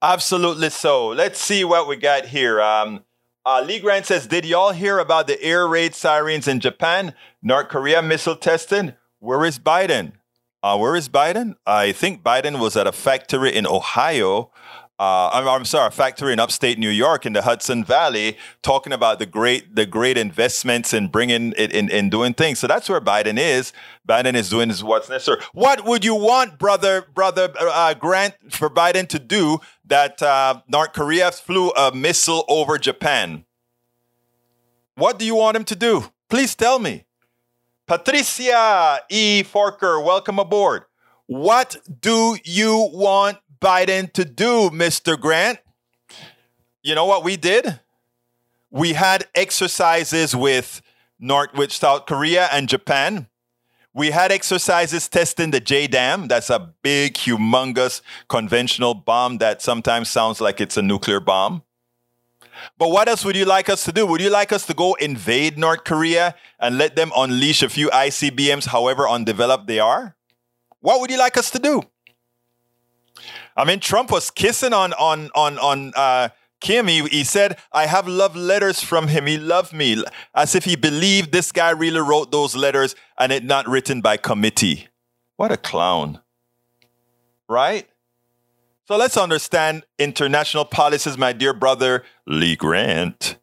Absolutely 0.00 0.70
so. 0.70 1.08
Let's 1.08 1.38
see 1.38 1.62
what 1.62 1.86
we 1.86 1.96
got 1.96 2.24
here. 2.26 2.62
Um, 2.62 3.04
uh, 3.44 3.62
Lee 3.66 3.80
Grant 3.80 4.06
says, 4.06 4.26
Did 4.26 4.46
y'all 4.46 4.72
hear 4.72 4.98
about 4.98 5.26
the 5.26 5.40
air 5.42 5.68
raid 5.68 5.94
sirens 5.94 6.48
in 6.48 6.58
Japan? 6.58 7.12
North 7.42 7.68
Korea 7.68 8.00
missile 8.00 8.36
testing? 8.36 8.94
Where 9.18 9.44
is 9.44 9.58
Biden? 9.58 10.12
Uh, 10.62 10.78
where 10.78 10.96
is 10.96 11.10
Biden? 11.10 11.56
I 11.66 11.92
think 11.92 12.22
Biden 12.22 12.58
was 12.58 12.76
at 12.76 12.86
a 12.86 12.92
factory 12.92 13.54
in 13.54 13.66
Ohio 13.66 14.50
uh, 14.98 15.30
I'm, 15.32 15.48
I'm, 15.48 15.64
sorry, 15.64 15.86
a 15.86 15.90
factory 15.92 16.32
in 16.32 16.40
upstate 16.40 16.76
New 16.76 16.90
York 16.90 17.24
in 17.24 17.32
the 17.32 17.42
Hudson 17.42 17.84
Valley, 17.84 18.36
talking 18.62 18.92
about 18.92 19.20
the 19.20 19.26
great 19.26 19.76
the 19.76 19.86
great 19.86 20.18
investments 20.18 20.92
in 20.92 21.06
bringing 21.06 21.54
it 21.56 21.72
in, 21.72 21.88
in 21.88 22.10
doing 22.10 22.34
things. 22.34 22.58
So 22.58 22.66
that's 22.66 22.88
where 22.88 23.00
Biden 23.00 23.38
is. 23.38 23.72
Biden 24.08 24.34
is 24.34 24.50
doing 24.50 24.70
what's 24.82 25.08
necessary. 25.08 25.40
What 25.52 25.84
would 25.84 26.04
you 26.04 26.16
want, 26.16 26.58
brother 26.58 27.06
brother 27.14 27.52
uh, 27.60 27.94
Grant, 27.94 28.34
for 28.50 28.68
Biden 28.68 29.06
to 29.08 29.20
do 29.20 29.60
that 29.84 30.20
uh, 30.20 30.62
North 30.66 30.94
Korea 30.94 31.30
flew 31.30 31.70
a 31.70 31.94
missile 31.94 32.44
over 32.48 32.76
Japan? 32.76 33.44
What 34.96 35.16
do 35.16 35.24
you 35.24 35.36
want 35.36 35.56
him 35.56 35.64
to 35.66 35.76
do? 35.76 36.10
Please 36.28 36.56
tell 36.56 36.80
me. 36.80 37.04
Patricia 37.86 39.00
E. 39.08 39.44
Forker, 39.44 40.04
welcome 40.04 40.40
aboard. 40.40 40.82
What 41.26 41.76
do 42.00 42.36
you 42.44 42.90
want 42.92 43.38
Biden 43.60 44.12
to 44.12 44.24
do, 44.24 44.70
Mr. 44.70 45.18
Grant? 45.18 45.58
You 46.82 46.94
know 46.94 47.06
what 47.06 47.24
we 47.24 47.36
did? 47.36 47.80
We 48.70 48.92
had 48.92 49.26
exercises 49.34 50.34
with 50.36 50.82
North 51.18 51.54
with 51.54 51.72
South 51.72 52.06
Korea 52.06 52.48
and 52.52 52.68
Japan. 52.68 53.28
We 53.94 54.10
had 54.10 54.30
exercises 54.30 55.08
testing 55.08 55.50
the 55.50 55.60
JDAM. 55.60 56.28
That's 56.28 56.50
a 56.50 56.72
big, 56.82 57.14
humongous 57.14 58.00
conventional 58.28 58.94
bomb 58.94 59.38
that 59.38 59.60
sometimes 59.60 60.08
sounds 60.08 60.40
like 60.40 60.60
it's 60.60 60.76
a 60.76 60.82
nuclear 60.82 61.18
bomb. 61.18 61.62
But 62.76 62.90
what 62.90 63.08
else 63.08 63.24
would 63.24 63.36
you 63.36 63.44
like 63.44 63.68
us 63.68 63.84
to 63.84 63.92
do? 63.92 64.06
Would 64.06 64.20
you 64.20 64.30
like 64.30 64.52
us 64.52 64.66
to 64.66 64.74
go 64.74 64.94
invade 64.94 65.58
North 65.58 65.84
Korea 65.84 66.34
and 66.60 66.78
let 66.78 66.96
them 66.96 67.10
unleash 67.16 67.62
a 67.62 67.68
few 67.68 67.88
ICBMs, 67.88 68.66
however 68.66 69.08
undeveloped 69.08 69.66
they 69.66 69.78
are? 69.78 70.16
What 70.80 71.00
would 71.00 71.10
you 71.10 71.18
like 71.18 71.36
us 71.36 71.50
to 71.50 71.58
do? 71.58 71.82
I 73.58 73.64
mean, 73.64 73.80
Trump 73.80 74.12
was 74.12 74.30
kissing 74.30 74.72
on 74.72 74.92
on 74.92 75.30
on 75.34 75.58
on 75.58 75.92
uh, 75.96 76.28
Kim. 76.60 76.86
He, 76.86 77.02
he 77.08 77.24
said, 77.24 77.58
"I 77.72 77.86
have 77.86 78.06
love 78.06 78.36
letters 78.36 78.80
from 78.80 79.08
him. 79.08 79.26
He 79.26 79.36
loved 79.36 79.72
me," 79.72 80.04
as 80.32 80.54
if 80.54 80.64
he 80.64 80.76
believed 80.76 81.32
this 81.32 81.50
guy 81.50 81.70
really 81.70 82.00
wrote 82.00 82.30
those 82.30 82.54
letters 82.54 82.94
and 83.18 83.32
it 83.32 83.42
not 83.42 83.66
written 83.66 84.00
by 84.00 84.16
committee. 84.16 84.86
What 85.36 85.50
a 85.50 85.56
clown, 85.56 86.20
right? 87.48 87.88
So 88.86 88.96
let's 88.96 89.16
understand 89.16 89.82
international 89.98 90.64
policies, 90.64 91.18
my 91.18 91.32
dear 91.32 91.52
brother 91.52 92.04
Lee 92.26 92.54
Grant. 92.54 93.38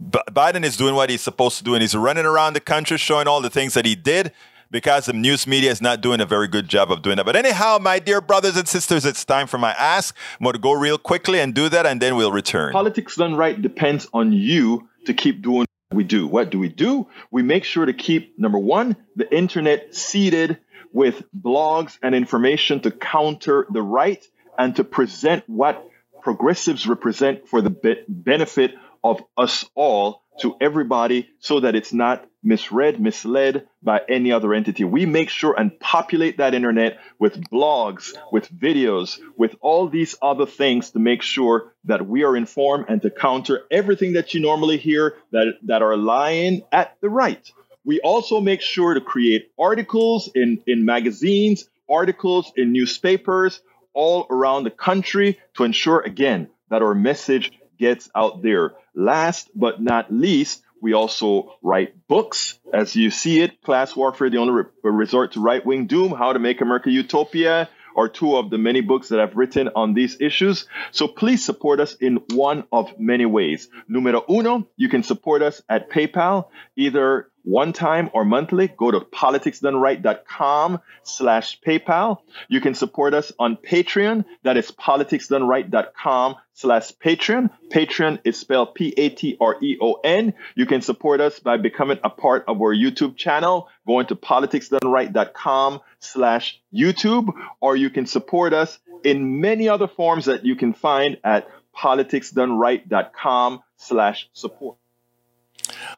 B- 0.00 0.18
Biden 0.30 0.64
is 0.64 0.76
doing 0.76 0.94
what 0.94 1.10
he's 1.10 1.20
supposed 1.20 1.58
to 1.58 1.64
do, 1.64 1.74
and 1.74 1.82
he's 1.82 1.94
running 1.94 2.24
around 2.24 2.54
the 2.54 2.60
country 2.60 2.96
showing 2.96 3.28
all 3.28 3.42
the 3.42 3.50
things 3.50 3.74
that 3.74 3.84
he 3.84 3.94
did 3.94 4.32
because 4.74 5.06
the 5.06 5.12
news 5.12 5.46
media 5.46 5.70
is 5.70 5.80
not 5.80 6.00
doing 6.00 6.20
a 6.20 6.26
very 6.26 6.48
good 6.48 6.66
job 6.66 6.90
of 6.90 7.00
doing 7.00 7.16
that. 7.16 7.24
But 7.24 7.36
anyhow, 7.36 7.78
my 7.80 8.00
dear 8.00 8.20
brothers 8.20 8.56
and 8.56 8.66
sisters, 8.66 9.04
it's 9.04 9.24
time 9.24 9.46
for 9.46 9.56
my 9.56 9.70
ask. 9.74 10.16
I'm 10.40 10.42
going 10.42 10.54
to 10.54 10.58
go 10.58 10.72
real 10.72 10.98
quickly 10.98 11.38
and 11.38 11.54
do 11.54 11.68
that, 11.68 11.86
and 11.86 12.02
then 12.02 12.16
we'll 12.16 12.32
return. 12.32 12.72
Politics 12.72 13.14
done 13.14 13.36
right 13.36 13.62
depends 13.62 14.08
on 14.12 14.32
you 14.32 14.88
to 15.06 15.14
keep 15.14 15.42
doing 15.42 15.66
what 15.90 15.96
we 15.96 16.02
do. 16.02 16.26
What 16.26 16.50
do 16.50 16.58
we 16.58 16.68
do? 16.68 17.06
We 17.30 17.44
make 17.44 17.62
sure 17.62 17.86
to 17.86 17.92
keep, 17.92 18.36
number 18.36 18.58
one, 18.58 18.96
the 19.14 19.32
internet 19.32 19.94
seeded 19.94 20.58
with 20.92 21.22
blogs 21.32 21.96
and 22.02 22.12
information 22.12 22.80
to 22.80 22.90
counter 22.90 23.68
the 23.70 23.80
right 23.80 24.26
and 24.58 24.74
to 24.74 24.82
present 24.82 25.44
what 25.46 25.88
progressives 26.20 26.88
represent 26.88 27.46
for 27.46 27.62
the 27.62 27.70
be- 27.70 28.02
benefit 28.08 28.74
of 29.04 29.22
us 29.36 29.64
all 29.76 30.23
to 30.40 30.56
everybody 30.60 31.28
so 31.38 31.60
that 31.60 31.74
it's 31.74 31.92
not 31.92 32.26
misread, 32.42 33.00
misled 33.00 33.66
by 33.82 34.02
any 34.08 34.30
other 34.30 34.52
entity. 34.52 34.84
We 34.84 35.06
make 35.06 35.30
sure 35.30 35.54
and 35.58 35.78
populate 35.80 36.38
that 36.38 36.54
internet 36.54 36.98
with 37.18 37.40
blogs, 37.50 38.12
with 38.30 38.52
videos, 38.52 39.18
with 39.36 39.54
all 39.60 39.88
these 39.88 40.14
other 40.20 40.46
things 40.46 40.90
to 40.90 40.98
make 40.98 41.22
sure 41.22 41.72
that 41.84 42.06
we 42.06 42.24
are 42.24 42.36
informed 42.36 42.86
and 42.88 43.00
to 43.02 43.10
counter 43.10 43.62
everything 43.70 44.12
that 44.14 44.34
you 44.34 44.40
normally 44.40 44.76
hear 44.76 45.16
that, 45.32 45.54
that 45.62 45.82
are 45.82 45.96
lying 45.96 46.62
at 46.70 46.96
the 47.00 47.08
right. 47.08 47.50
We 47.84 48.00
also 48.00 48.40
make 48.40 48.60
sure 48.60 48.94
to 48.94 49.00
create 49.00 49.50
articles 49.58 50.30
in, 50.34 50.62
in 50.66 50.84
magazines, 50.84 51.68
articles 51.88 52.52
in 52.56 52.72
newspapers 52.72 53.60
all 53.92 54.26
around 54.30 54.64
the 54.64 54.70
country 54.70 55.38
to 55.54 55.64
ensure, 55.64 56.00
again, 56.00 56.48
that 56.70 56.82
our 56.82 56.94
message 56.94 57.52
gets 57.78 58.08
out 58.14 58.42
there. 58.42 58.74
Last 58.94 59.50
but 59.54 59.82
not 59.82 60.12
least, 60.12 60.62
we 60.80 60.92
also 60.92 61.54
write 61.62 62.06
books, 62.06 62.58
as 62.72 62.94
you 62.94 63.10
see 63.10 63.40
it. 63.40 63.62
Class 63.62 63.96
Warfare, 63.96 64.28
the 64.28 64.38
only 64.38 64.52
re- 64.52 64.90
resort 64.90 65.32
to 65.32 65.40
right 65.40 65.64
wing 65.64 65.86
doom, 65.86 66.12
How 66.12 66.32
to 66.32 66.38
Make 66.38 66.60
America 66.60 66.90
Utopia, 66.90 67.68
are 67.96 68.08
two 68.08 68.36
of 68.36 68.50
the 68.50 68.58
many 68.58 68.80
books 68.80 69.08
that 69.08 69.20
I've 69.20 69.36
written 69.36 69.70
on 69.74 69.94
these 69.94 70.20
issues. 70.20 70.66
So 70.90 71.08
please 71.08 71.44
support 71.44 71.80
us 71.80 71.94
in 71.94 72.22
one 72.32 72.64
of 72.72 72.98
many 72.98 73.24
ways. 73.24 73.68
Numero 73.88 74.24
uno, 74.28 74.68
you 74.76 74.88
can 74.88 75.02
support 75.02 75.42
us 75.42 75.62
at 75.68 75.90
PayPal, 75.90 76.48
either 76.76 77.28
one 77.44 77.72
time 77.72 78.10
or 78.12 78.24
monthly, 78.24 78.68
go 78.68 78.90
to 78.90 79.00
politicsdoneright.com 79.00 80.80
slash 81.02 81.60
PayPal. 81.60 82.18
You 82.48 82.60
can 82.60 82.74
support 82.74 83.14
us 83.14 83.32
on 83.38 83.56
Patreon. 83.56 84.24
That 84.42 84.56
is 84.56 84.70
politicsdoneright.com 84.70 86.36
slash 86.54 86.92
Patreon. 86.92 87.50
Patreon 87.70 88.20
is 88.24 88.38
spelled 88.38 88.74
P-A-T-R-E-O-N. 88.74 90.34
You 90.54 90.66
can 90.66 90.80
support 90.80 91.20
us 91.20 91.38
by 91.38 91.58
becoming 91.58 91.98
a 92.02 92.10
part 92.10 92.44
of 92.48 92.60
our 92.60 92.74
YouTube 92.74 93.16
channel, 93.16 93.68
going 93.86 94.06
to 94.06 94.16
politicsdoneright.com 94.16 95.80
slash 96.00 96.60
YouTube, 96.74 97.32
or 97.60 97.76
you 97.76 97.90
can 97.90 98.06
support 98.06 98.54
us 98.54 98.78
in 99.04 99.40
many 99.40 99.68
other 99.68 99.86
forms 99.86 100.24
that 100.24 100.46
you 100.46 100.56
can 100.56 100.72
find 100.72 101.18
at 101.22 101.48
politicsdoneright.com 101.76 103.62
slash 103.76 104.30
support. 104.32 104.78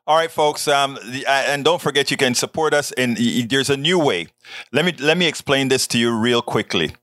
All 0.07 0.17
right, 0.17 0.31
folks, 0.31 0.69
um, 0.69 0.99
the, 1.05 1.27
uh, 1.27 1.31
and 1.31 1.65
don't 1.65 1.81
forget 1.81 2.11
you 2.11 2.17
can 2.17 2.35
support 2.35 2.75
us. 2.75 2.93
And 2.93 3.17
there's 3.17 3.71
a 3.71 3.77
new 3.77 3.99
way. 3.99 4.29
Let 4.73 4.85
me 4.85 4.93
let 4.99 5.17
me 5.17 5.27
explain 5.27 5.69
this 5.69 5.87
to 5.89 5.99
you 5.99 6.15
real 6.15 6.43
quickly. 6.43 6.95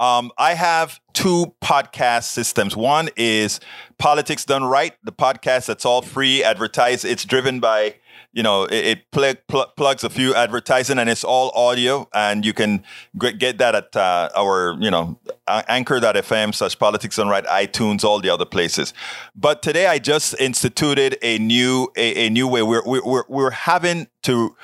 Um, 0.00 0.32
I 0.36 0.54
have 0.54 1.00
two 1.12 1.54
podcast 1.62 2.24
systems. 2.24 2.76
One 2.76 3.08
is 3.16 3.60
Politics 3.98 4.44
Done 4.44 4.64
Right, 4.64 4.94
the 5.04 5.12
podcast 5.12 5.66
that's 5.66 5.86
all 5.86 6.02
free, 6.02 6.42
advertised. 6.42 7.04
It's 7.04 7.24
driven 7.24 7.60
by 7.60 7.96
you 8.34 8.42
know, 8.42 8.64
it, 8.64 8.86
it 8.86 9.10
pl- 9.12 9.36
pl- 9.46 9.72
plugs 9.76 10.02
a 10.02 10.10
few 10.10 10.34
advertising 10.34 10.98
and 10.98 11.08
it's 11.08 11.22
all 11.22 11.50
audio. 11.54 12.08
And 12.12 12.44
you 12.44 12.52
can 12.52 12.84
g- 13.20 13.32
get 13.32 13.58
that 13.58 13.74
at 13.74 13.96
uh, 13.96 14.28
our, 14.36 14.76
you 14.80 14.90
know, 14.90 15.18
anchor.fm 15.46 16.54
such 16.54 16.78
politics 16.78 17.16
and 17.16 17.30
right, 17.30 17.44
iTunes, 17.46 18.02
all 18.02 18.20
the 18.20 18.30
other 18.30 18.44
places. 18.44 18.92
But 19.36 19.62
today 19.62 19.86
I 19.86 20.00
just 20.00 20.34
instituted 20.40 21.16
a 21.22 21.38
new, 21.38 21.92
a, 21.96 22.26
a 22.26 22.28
new 22.28 22.48
way. 22.48 22.62
We're, 22.62 22.82
we're, 22.84 23.24
we're 23.28 23.50
having 23.50 24.08
to 24.22 24.56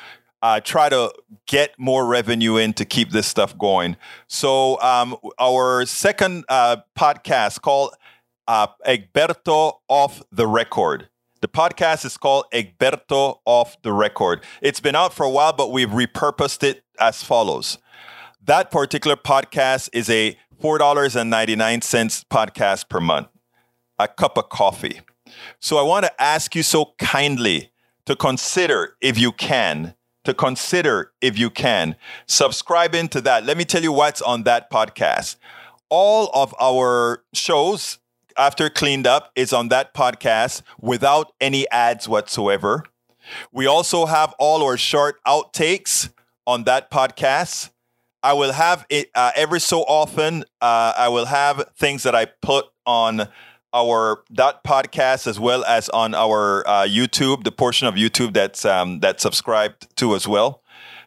uh, 0.43 0.61
try 0.61 0.89
to 0.89 1.13
get 1.47 1.79
more 1.79 2.07
revenue 2.07 2.57
in 2.57 2.73
to 2.75 2.85
keep 2.85 3.11
this 3.11 3.29
stuff 3.29 3.57
going. 3.57 3.97
So 4.27 4.81
um, 4.81 5.17
our 5.39 5.87
second 5.87 6.45
uh, 6.49 6.79
podcast 6.99 7.61
called 7.61 7.95
uh, 8.49 8.67
Egberto 8.85 9.75
off 9.87 10.23
the 10.33 10.47
record. 10.49 11.09
The 11.41 11.49
podcast 11.49 12.05
is 12.05 12.19
called 12.19 12.45
Egberto 12.53 13.39
Off 13.47 13.81
the 13.81 13.95
Record. 13.95 14.45
It's 14.61 14.79
been 14.79 14.95
out 14.95 15.15
for 15.15 15.25
a 15.25 15.31
while, 15.31 15.55
but 15.55 15.73
we've 15.73 15.89
repurposed 15.89 16.63
it 16.63 16.85
as 16.99 17.23
follows. 17.23 17.79
That 18.45 18.71
particular 18.71 19.17
podcast 19.17 19.89
is 19.95 20.11
a 20.11 20.37
$4.99 20.63 22.27
podcast 22.27 22.91
per 22.91 23.01
month, 23.01 23.29
a 23.99 24.07
cup 24.07 24.37
of 24.37 24.51
coffee. 24.51 25.01
So 25.61 25.79
I 25.79 25.83
want 25.83 26.05
to 26.05 26.23
ask 26.23 26.55
you 26.55 26.63
so 26.63 26.93
kindly 26.99 27.73
to 28.05 28.15
consider, 28.15 28.97
if 29.01 29.19
you 29.19 29.33
can, 29.33 29.95
to 30.25 30.35
consider, 30.35 31.13
if 31.23 31.39
you 31.39 31.49
can, 31.49 31.97
subscribing 32.27 33.09
to 33.09 33.23
that. 33.23 33.47
Let 33.47 33.57
me 33.57 33.65
tell 33.65 33.83
you 33.83 33.93
what's 33.93 34.21
on 34.21 34.43
that 34.43 34.71
podcast. 34.71 35.37
All 35.89 36.31
of 36.35 36.55
our 36.61 37.25
shows 37.33 38.00
after 38.41 38.71
cleaned 38.71 39.07
up 39.07 39.31
is 39.37 39.53
on 39.53 39.69
that 39.69 39.95
podcast 39.95 40.63
without 40.81 41.33
any 41.41 41.71
ads 41.71 42.09
whatsoever. 42.09 42.85
We 43.53 43.67
also 43.67 44.07
have 44.07 44.35
all 44.39 44.63
our 44.65 44.77
short 44.77 45.17
outtakes 45.27 46.11
on 46.47 46.65
that 46.65 46.91
podcast. 46.91 47.71
I 48.23 48.33
will 48.33 48.53
have 48.53 48.87
it 48.91 49.11
uh, 49.15 49.33
every 49.37 49.61
so 49.61 49.83
often. 49.83 50.45
Uh, 50.61 50.93
I 50.97 51.09
will 51.09 51.27
have 51.27 51.65
things 51.77 52.03
that 52.03 52.15
I 52.15 52.25
put 52.25 52.67
on 52.87 53.29
our 53.73 54.25
that 54.31 54.65
podcast 54.65 55.27
as 55.27 55.39
well 55.39 55.65
as 55.65 55.89
on 55.91 56.15
our 56.15 56.67
uh, 56.67 56.83
YouTube, 56.83 57.45
the 57.45 57.53
portion 57.53 57.87
of 57.87 57.95
YouTube 57.95 58.33
that's 58.33 58.65
um, 58.65 59.01
that's 59.01 59.23
subscribed 59.23 59.95
to 59.97 60.15
as 60.15 60.27
well. 60.27 60.63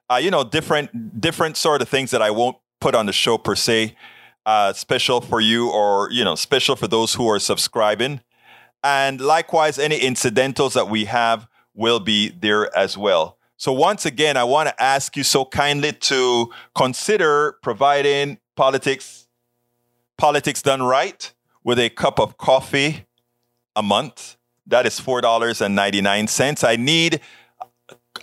Uh, 0.10 0.16
you 0.16 0.32
know, 0.32 0.44
different 0.44 1.20
different 1.20 1.58
sort 1.58 1.82
of 1.82 1.90
things 1.90 2.12
that 2.12 2.22
I 2.22 2.32
won't 2.32 2.58
put 2.80 2.96
on 2.96 3.06
the 3.06 3.14
show 3.14 3.38
per 3.38 3.56
se, 3.56 3.96
uh, 4.46 4.74
special 4.74 5.22
for 5.22 5.40
you 5.40 5.70
or 5.70 6.10
you 6.12 6.24
know 6.24 6.36
special 6.36 6.76
for 6.76 6.88
those 6.88 7.14
who 7.14 7.30
are 7.30 7.40
subscribing, 7.40 8.22
and 8.84 9.22
likewise 9.22 9.80
any 9.80 9.98
incidentals 9.98 10.74
that 10.74 10.90
we 10.90 11.06
have 11.06 11.48
will 11.74 12.00
be 12.00 12.30
there 12.30 12.76
as 12.78 12.98
well. 12.98 13.38
So 13.58 13.72
once 13.72 14.06
again, 14.06 14.36
I 14.36 14.44
want 14.44 14.70
to 14.70 14.84
ask 14.84 15.16
you 15.16 15.24
so 15.24 15.46
kindly 15.46 15.94
to 15.94 16.52
consider 16.76 17.54
providing 17.62 18.40
politics 18.56 19.28
politics 20.18 20.62
done 20.62 20.84
right 20.84 21.34
with 21.64 21.80
a 21.80 21.90
cup 21.90 22.20
of 22.20 22.38
coffee 22.38 23.06
a 23.76 23.82
month. 23.84 24.38
That 24.68 24.86
is 24.86 25.00
$4.99. 25.00 26.64
I 26.64 26.76
need 26.76 27.20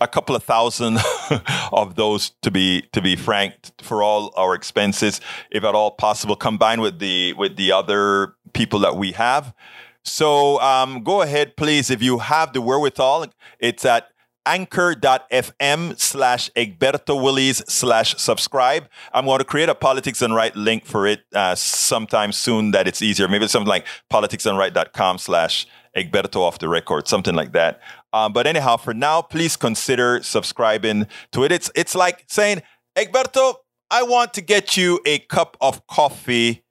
a 0.00 0.08
couple 0.08 0.34
of 0.34 0.42
thousand 0.42 0.98
of 1.72 1.94
those 1.94 2.30
to 2.42 2.50
be 2.50 2.82
to 2.92 3.00
be 3.00 3.16
franked 3.16 3.72
for 3.82 4.02
all 4.02 4.32
our 4.36 4.54
expenses, 4.54 5.20
if 5.50 5.64
at 5.64 5.74
all 5.74 5.90
possible, 5.90 6.36
combined 6.36 6.80
with 6.80 6.98
the 6.98 7.34
with 7.34 7.56
the 7.56 7.72
other 7.72 8.34
people 8.52 8.78
that 8.80 8.96
we 8.96 9.12
have. 9.12 9.54
So 10.02 10.58
um, 10.60 11.02
go 11.04 11.22
ahead, 11.22 11.56
please, 11.56 11.90
if 11.90 12.02
you 12.02 12.18
have 12.18 12.52
the 12.52 12.60
wherewithal. 12.60 13.26
It's 13.58 13.84
at 13.84 14.08
anchor.fm 14.46 15.98
slash 15.98 16.50
Egberto 16.56 17.22
Willies 17.22 17.62
slash 17.68 18.16
subscribe. 18.16 18.88
I'm 19.12 19.26
going 19.26 19.38
to 19.38 19.44
create 19.44 19.68
a 19.68 19.74
Politics 19.74 20.20
Done 20.20 20.32
Right 20.32 20.54
link 20.56 20.86
for 20.86 21.06
it 21.06 21.20
uh, 21.34 21.54
sometime 21.54 22.32
soon 22.32 22.70
that 22.70 22.88
it's 22.88 23.02
easier. 23.02 23.28
Maybe 23.28 23.46
something 23.48 23.68
like 23.68 23.86
politicsdoneright.com 24.10 25.18
slash 25.18 25.66
Egberto 25.96 26.36
off 26.36 26.58
the 26.58 26.68
record, 26.68 27.08
something 27.08 27.34
like 27.34 27.52
that. 27.52 27.80
Um, 28.12 28.32
but 28.32 28.46
anyhow, 28.46 28.76
for 28.76 28.94
now, 28.94 29.22
please 29.22 29.56
consider 29.56 30.22
subscribing 30.22 31.06
to 31.32 31.44
it. 31.44 31.52
It's, 31.52 31.70
it's 31.74 31.94
like 31.94 32.24
saying, 32.28 32.62
Egberto, 32.96 33.56
I 33.90 34.02
want 34.02 34.34
to 34.34 34.40
get 34.40 34.76
you 34.76 35.00
a 35.04 35.18
cup 35.18 35.56
of 35.60 35.86
coffee 35.86 36.64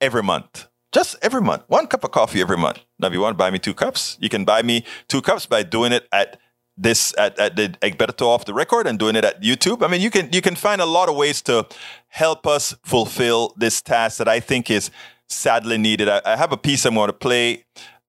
every 0.00 0.22
month. 0.22 0.68
Just 0.92 1.16
every 1.22 1.42
month. 1.42 1.64
One 1.66 1.86
cup 1.86 2.04
of 2.04 2.12
coffee 2.12 2.40
every 2.40 2.56
month. 2.56 2.80
Now, 2.98 3.08
if 3.08 3.12
you 3.12 3.20
want 3.20 3.34
to 3.34 3.38
buy 3.38 3.50
me 3.50 3.58
two 3.58 3.74
cups, 3.74 4.16
you 4.20 4.28
can 4.28 4.44
buy 4.44 4.62
me 4.62 4.84
two 5.08 5.20
cups 5.20 5.44
by 5.44 5.62
doing 5.62 5.92
it 5.92 6.06
at 6.12 6.38
this 6.76 7.14
at, 7.18 7.38
at 7.38 7.56
the 7.56 7.68
Egberto 7.82 8.26
off 8.26 8.44
the 8.44 8.54
record 8.54 8.86
and 8.86 8.98
doing 8.98 9.16
it 9.16 9.24
at 9.24 9.42
YouTube. 9.42 9.84
I 9.84 9.88
mean, 9.88 10.00
you 10.00 10.10
can 10.10 10.32
you 10.32 10.40
can 10.40 10.54
find 10.54 10.80
a 10.80 10.86
lot 10.86 11.08
of 11.08 11.16
ways 11.16 11.42
to 11.42 11.66
help 12.08 12.46
us 12.46 12.74
fulfill 12.84 13.54
this 13.56 13.82
task 13.82 14.18
that 14.18 14.28
I 14.28 14.40
think 14.40 14.70
is 14.70 14.90
sadly 15.28 15.78
needed. 15.78 16.08
I, 16.08 16.20
I 16.24 16.36
have 16.36 16.52
a 16.52 16.56
piece 16.56 16.84
I'm 16.84 16.94
going 16.94 17.08
to 17.08 17.12
play 17.12 17.64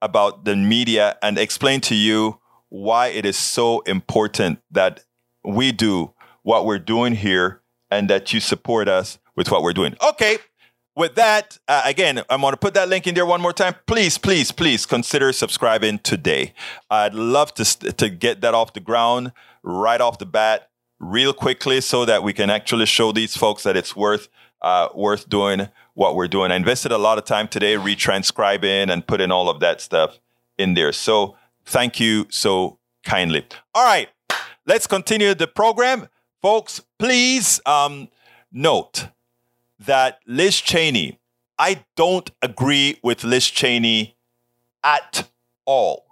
about 0.05 0.45
the 0.45 0.55
media 0.55 1.17
and 1.21 1.37
explain 1.37 1.81
to 1.81 1.95
you 1.95 2.39
why 2.69 3.07
it 3.07 3.25
is 3.25 3.37
so 3.37 3.81
important 3.81 4.59
that 4.71 5.03
we 5.43 5.71
do 5.71 6.13
what 6.43 6.65
we're 6.65 6.79
doing 6.79 7.15
here 7.15 7.61
and 7.89 8.09
that 8.09 8.31
you 8.31 8.39
support 8.39 8.87
us 8.87 9.19
with 9.35 9.51
what 9.51 9.63
we're 9.63 9.73
doing. 9.73 9.95
Okay, 10.07 10.37
with 10.95 11.15
that, 11.15 11.57
uh, 11.67 11.81
again, 11.85 12.21
I'm 12.29 12.41
going 12.41 12.53
to 12.53 12.57
put 12.57 12.73
that 12.75 12.87
link 12.87 13.07
in 13.07 13.15
there 13.15 13.25
one 13.25 13.41
more 13.41 13.51
time. 13.51 13.75
Please, 13.87 14.17
please, 14.17 14.51
please 14.51 14.85
consider 14.85 15.33
subscribing 15.33 15.99
today. 15.99 16.53
I'd 16.89 17.13
love 17.13 17.53
to, 17.55 17.65
to 17.65 18.09
get 18.09 18.41
that 18.41 18.53
off 18.53 18.73
the 18.73 18.79
ground 18.79 19.31
right 19.63 19.99
off 19.99 20.19
the 20.19 20.25
bat, 20.25 20.69
real 20.99 21.33
quickly, 21.33 21.81
so 21.81 22.05
that 22.05 22.23
we 22.23 22.31
can 22.31 22.49
actually 22.49 22.85
show 22.85 23.11
these 23.11 23.35
folks 23.35 23.63
that 23.63 23.75
it's 23.75 23.95
worth 23.95 24.29
uh, 24.61 24.89
worth 24.95 25.29
doing 25.29 25.69
what 25.93 26.15
we're 26.15 26.27
doing. 26.27 26.51
I 26.51 26.55
invested 26.55 26.91
a 26.91 26.97
lot 26.97 27.17
of 27.17 27.25
time 27.25 27.47
today 27.47 27.75
retranscribing 27.75 28.91
and 28.91 29.05
putting 29.05 29.31
all 29.31 29.49
of 29.49 29.59
that 29.59 29.81
stuff 29.81 30.19
in 30.57 30.73
there. 30.73 30.91
So 30.91 31.35
thank 31.65 31.99
you 31.99 32.27
so 32.29 32.79
kindly. 33.03 33.45
All 33.73 33.85
right, 33.85 34.09
let's 34.65 34.87
continue 34.87 35.33
the 35.33 35.47
program, 35.47 36.07
folks. 36.41 36.81
Please 36.99 37.59
um, 37.65 38.09
note 38.51 39.07
that 39.79 40.19
Liz 40.25 40.59
Cheney, 40.61 41.19
I 41.57 41.83
don't 41.95 42.29
agree 42.41 42.99
with 43.03 43.23
Liz 43.23 43.49
Cheney 43.49 44.17
at 44.83 45.29
all. 45.65 46.05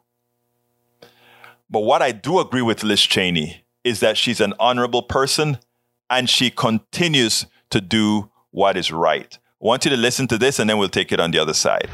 But 1.70 1.82
what 1.82 2.02
I 2.02 2.12
do 2.12 2.40
agree 2.40 2.62
with 2.62 2.84
Liz 2.84 3.02
Cheney 3.02 3.64
is 3.84 4.00
that 4.00 4.18
she's 4.18 4.40
an 4.40 4.54
honorable 4.60 5.02
person 5.02 5.58
and 6.10 6.30
she 6.30 6.52
continues 6.52 7.48
to 7.72 7.82
do 7.82 8.30
what 8.54 8.78
is 8.78 8.92
right. 8.92 9.38
I 9.62 9.66
want 9.66 9.84
you 9.84 9.92
to 9.92 9.98
listen 9.98 10.28
to 10.28 10.38
this 10.38 10.60
and 10.60 10.70
then 10.70 10.78
we'll 10.78 10.90
take 10.90 11.12
it 11.12 11.20
on 11.20 11.32
the 11.32 11.40
other 11.40 11.54
side. 11.54 11.90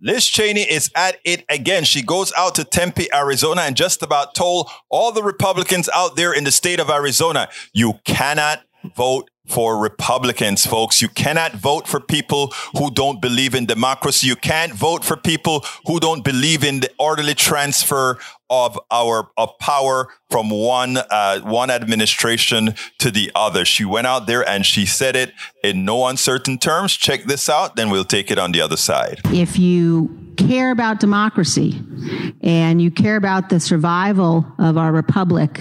Liz 0.00 0.26
Cheney 0.26 0.62
is 0.62 0.90
at 0.94 1.16
it 1.24 1.44
again. 1.48 1.84
She 1.84 2.02
goes 2.02 2.32
out 2.36 2.54
to 2.56 2.64
Tempe, 2.64 3.12
Arizona, 3.12 3.62
and 3.62 3.76
just 3.76 4.02
about 4.02 4.34
told 4.34 4.68
all 4.88 5.12
the 5.12 5.22
Republicans 5.22 5.88
out 5.94 6.16
there 6.16 6.32
in 6.32 6.44
the 6.44 6.52
state 6.52 6.78
of 6.80 6.90
Arizona, 6.90 7.48
you 7.72 7.94
cannot 8.04 8.62
vote 8.96 9.30
for 9.46 9.78
Republicans, 9.78 10.66
folks. 10.66 11.00
You 11.02 11.08
cannot 11.08 11.52
vote 11.52 11.88
for 11.88 12.00
people 12.00 12.52
who 12.76 12.90
don't 12.90 13.20
believe 13.20 13.54
in 13.54 13.66
democracy. 13.66 14.26
You 14.26 14.36
can't 14.36 14.72
vote 14.72 15.04
for 15.04 15.16
people 15.16 15.64
who 15.86 15.98
don't 15.98 16.22
believe 16.22 16.64
in 16.64 16.80
the 16.80 16.90
orderly 16.98 17.34
transfer 17.34 18.18
of 18.50 18.78
our 18.90 19.30
of 19.36 19.58
power 19.58 20.08
from 20.30 20.50
one 20.50 20.96
uh, 20.96 21.40
one 21.40 21.70
administration 21.70 22.74
to 22.98 23.10
the 23.10 23.30
other. 23.34 23.64
She 23.64 23.84
went 23.84 24.06
out 24.06 24.26
there 24.26 24.48
and 24.48 24.64
she 24.64 24.86
said 24.86 25.16
it 25.16 25.32
in 25.62 25.84
no 25.84 26.06
uncertain 26.06 26.58
terms. 26.58 26.92
Check 26.94 27.24
this 27.24 27.48
out, 27.48 27.76
then 27.76 27.90
we'll 27.90 28.04
take 28.04 28.30
it 28.30 28.38
on 28.38 28.52
the 28.52 28.60
other 28.60 28.76
side. 28.76 29.20
If 29.26 29.58
you 29.58 30.28
care 30.38 30.70
about 30.70 31.00
democracy 31.00 31.82
and 32.42 32.80
you 32.80 32.92
care 32.92 33.16
about 33.16 33.48
the 33.48 33.58
survival 33.58 34.46
of 34.58 34.78
our 34.78 34.92
republic, 34.92 35.60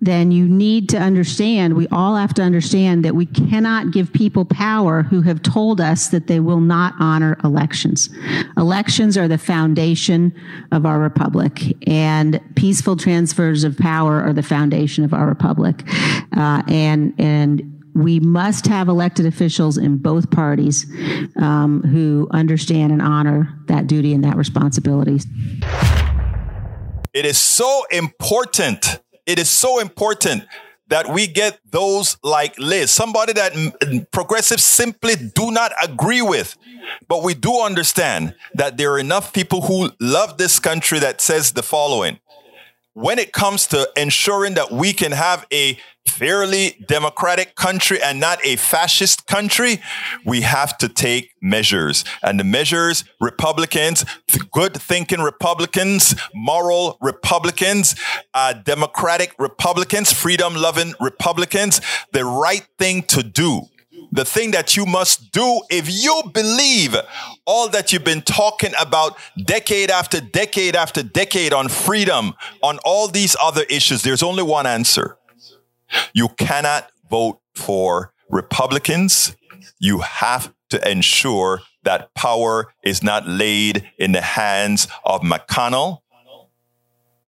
then 0.00 0.32
you 0.32 0.48
need 0.48 0.88
to 0.88 0.98
understand, 0.98 1.74
we 1.74 1.86
all 1.88 2.16
have 2.16 2.34
to 2.34 2.42
understand 2.42 3.04
that 3.04 3.14
we 3.14 3.26
cannot 3.26 3.92
give 3.92 4.12
people 4.12 4.44
power 4.44 5.04
who 5.04 5.22
have 5.22 5.40
told 5.42 5.80
us 5.80 6.08
that 6.08 6.26
they 6.26 6.40
will 6.40 6.60
not 6.60 6.94
honor 6.98 7.38
elections. 7.44 8.10
Elections 8.56 9.16
are 9.16 9.28
the 9.28 9.38
foundation 9.38 10.34
of 10.72 10.84
our 10.84 10.98
republic, 10.98 11.76
and 11.86 12.01
peaceful 12.54 12.96
transfers 12.96 13.64
of 13.64 13.76
power 13.76 14.22
are 14.22 14.32
the 14.32 14.42
foundation 14.42 15.04
of 15.04 15.12
our 15.12 15.26
republic. 15.26 15.82
Uh, 16.36 16.62
and, 16.68 17.14
and 17.18 17.82
we 17.94 18.20
must 18.20 18.66
have 18.66 18.88
elected 18.88 19.26
officials 19.26 19.76
in 19.76 19.98
both 19.98 20.30
parties 20.30 20.86
um, 21.36 21.82
who 21.82 22.28
understand 22.30 22.92
and 22.92 23.02
honor 23.02 23.58
that 23.66 23.86
duty 23.86 24.14
and 24.14 24.24
that 24.24 24.36
responsibility. 24.36 25.20
It 27.12 27.26
is 27.26 27.38
so 27.38 27.84
important. 27.90 29.00
It 29.26 29.38
is 29.38 29.50
so 29.50 29.78
important 29.78 30.44
that 30.92 31.08
we 31.08 31.26
get 31.26 31.58
those 31.70 32.18
like 32.22 32.54
Liz, 32.58 32.90
somebody 32.90 33.32
that 33.32 34.10
progressives 34.12 34.62
simply 34.62 35.14
do 35.16 35.50
not 35.50 35.72
agree 35.82 36.20
with. 36.20 36.54
But 37.08 37.22
we 37.22 37.32
do 37.32 37.62
understand 37.62 38.34
that 38.52 38.76
there 38.76 38.92
are 38.92 38.98
enough 38.98 39.32
people 39.32 39.62
who 39.62 39.90
love 40.00 40.36
this 40.36 40.58
country 40.58 40.98
that 40.98 41.22
says 41.22 41.52
the 41.52 41.62
following. 41.62 42.20
When 42.92 43.18
it 43.18 43.32
comes 43.32 43.66
to 43.68 43.88
ensuring 43.96 44.52
that 44.54 44.70
we 44.70 44.92
can 44.92 45.12
have 45.12 45.46
a 45.50 45.78
fairly 46.06 46.76
democratic 46.86 47.54
country 47.54 48.02
and 48.02 48.20
not 48.20 48.38
a 48.44 48.56
fascist 48.56 49.26
country, 49.26 49.80
we 50.24 50.42
have 50.42 50.76
to 50.78 50.88
take 50.88 51.32
measures. 51.40 52.04
And 52.22 52.38
the 52.38 52.44
measures, 52.44 53.04
Republicans, 53.20 54.04
good 54.50 54.74
thinking 54.74 55.20
Republicans, 55.20 56.14
moral 56.34 56.98
Republicans, 57.00 57.94
uh, 58.34 58.52
democratic 58.52 59.34
Republicans, 59.38 60.12
freedom 60.12 60.54
loving 60.54 60.94
Republicans, 61.00 61.80
the 62.12 62.24
right 62.24 62.66
thing 62.78 63.02
to 63.04 63.22
do 63.22 63.62
the 64.12 64.24
thing 64.26 64.50
that 64.50 64.76
you 64.76 64.84
must 64.84 65.32
do 65.32 65.62
if 65.70 65.88
you 65.90 66.22
believe 66.34 66.94
all 67.46 67.68
that 67.70 67.92
you've 67.92 68.04
been 68.04 68.20
talking 68.20 68.72
about 68.78 69.16
decade 69.42 69.90
after 69.90 70.20
decade 70.20 70.76
after 70.76 71.02
decade 71.02 71.54
on 71.54 71.68
freedom, 71.68 72.34
on 72.62 72.78
all 72.84 73.08
these 73.08 73.34
other 73.42 73.62
issues, 73.70 74.02
there's 74.02 74.22
only 74.22 74.42
one 74.42 74.66
answer. 74.66 75.16
You 76.12 76.28
cannot 76.28 76.90
vote 77.10 77.40
for 77.54 78.12
Republicans. 78.28 79.36
You 79.78 80.00
have 80.00 80.54
to 80.70 80.90
ensure 80.90 81.60
that 81.84 82.14
power 82.14 82.72
is 82.82 83.02
not 83.02 83.26
laid 83.26 83.90
in 83.98 84.12
the 84.12 84.20
hands 84.20 84.88
of 85.04 85.22
McConnell 85.22 86.02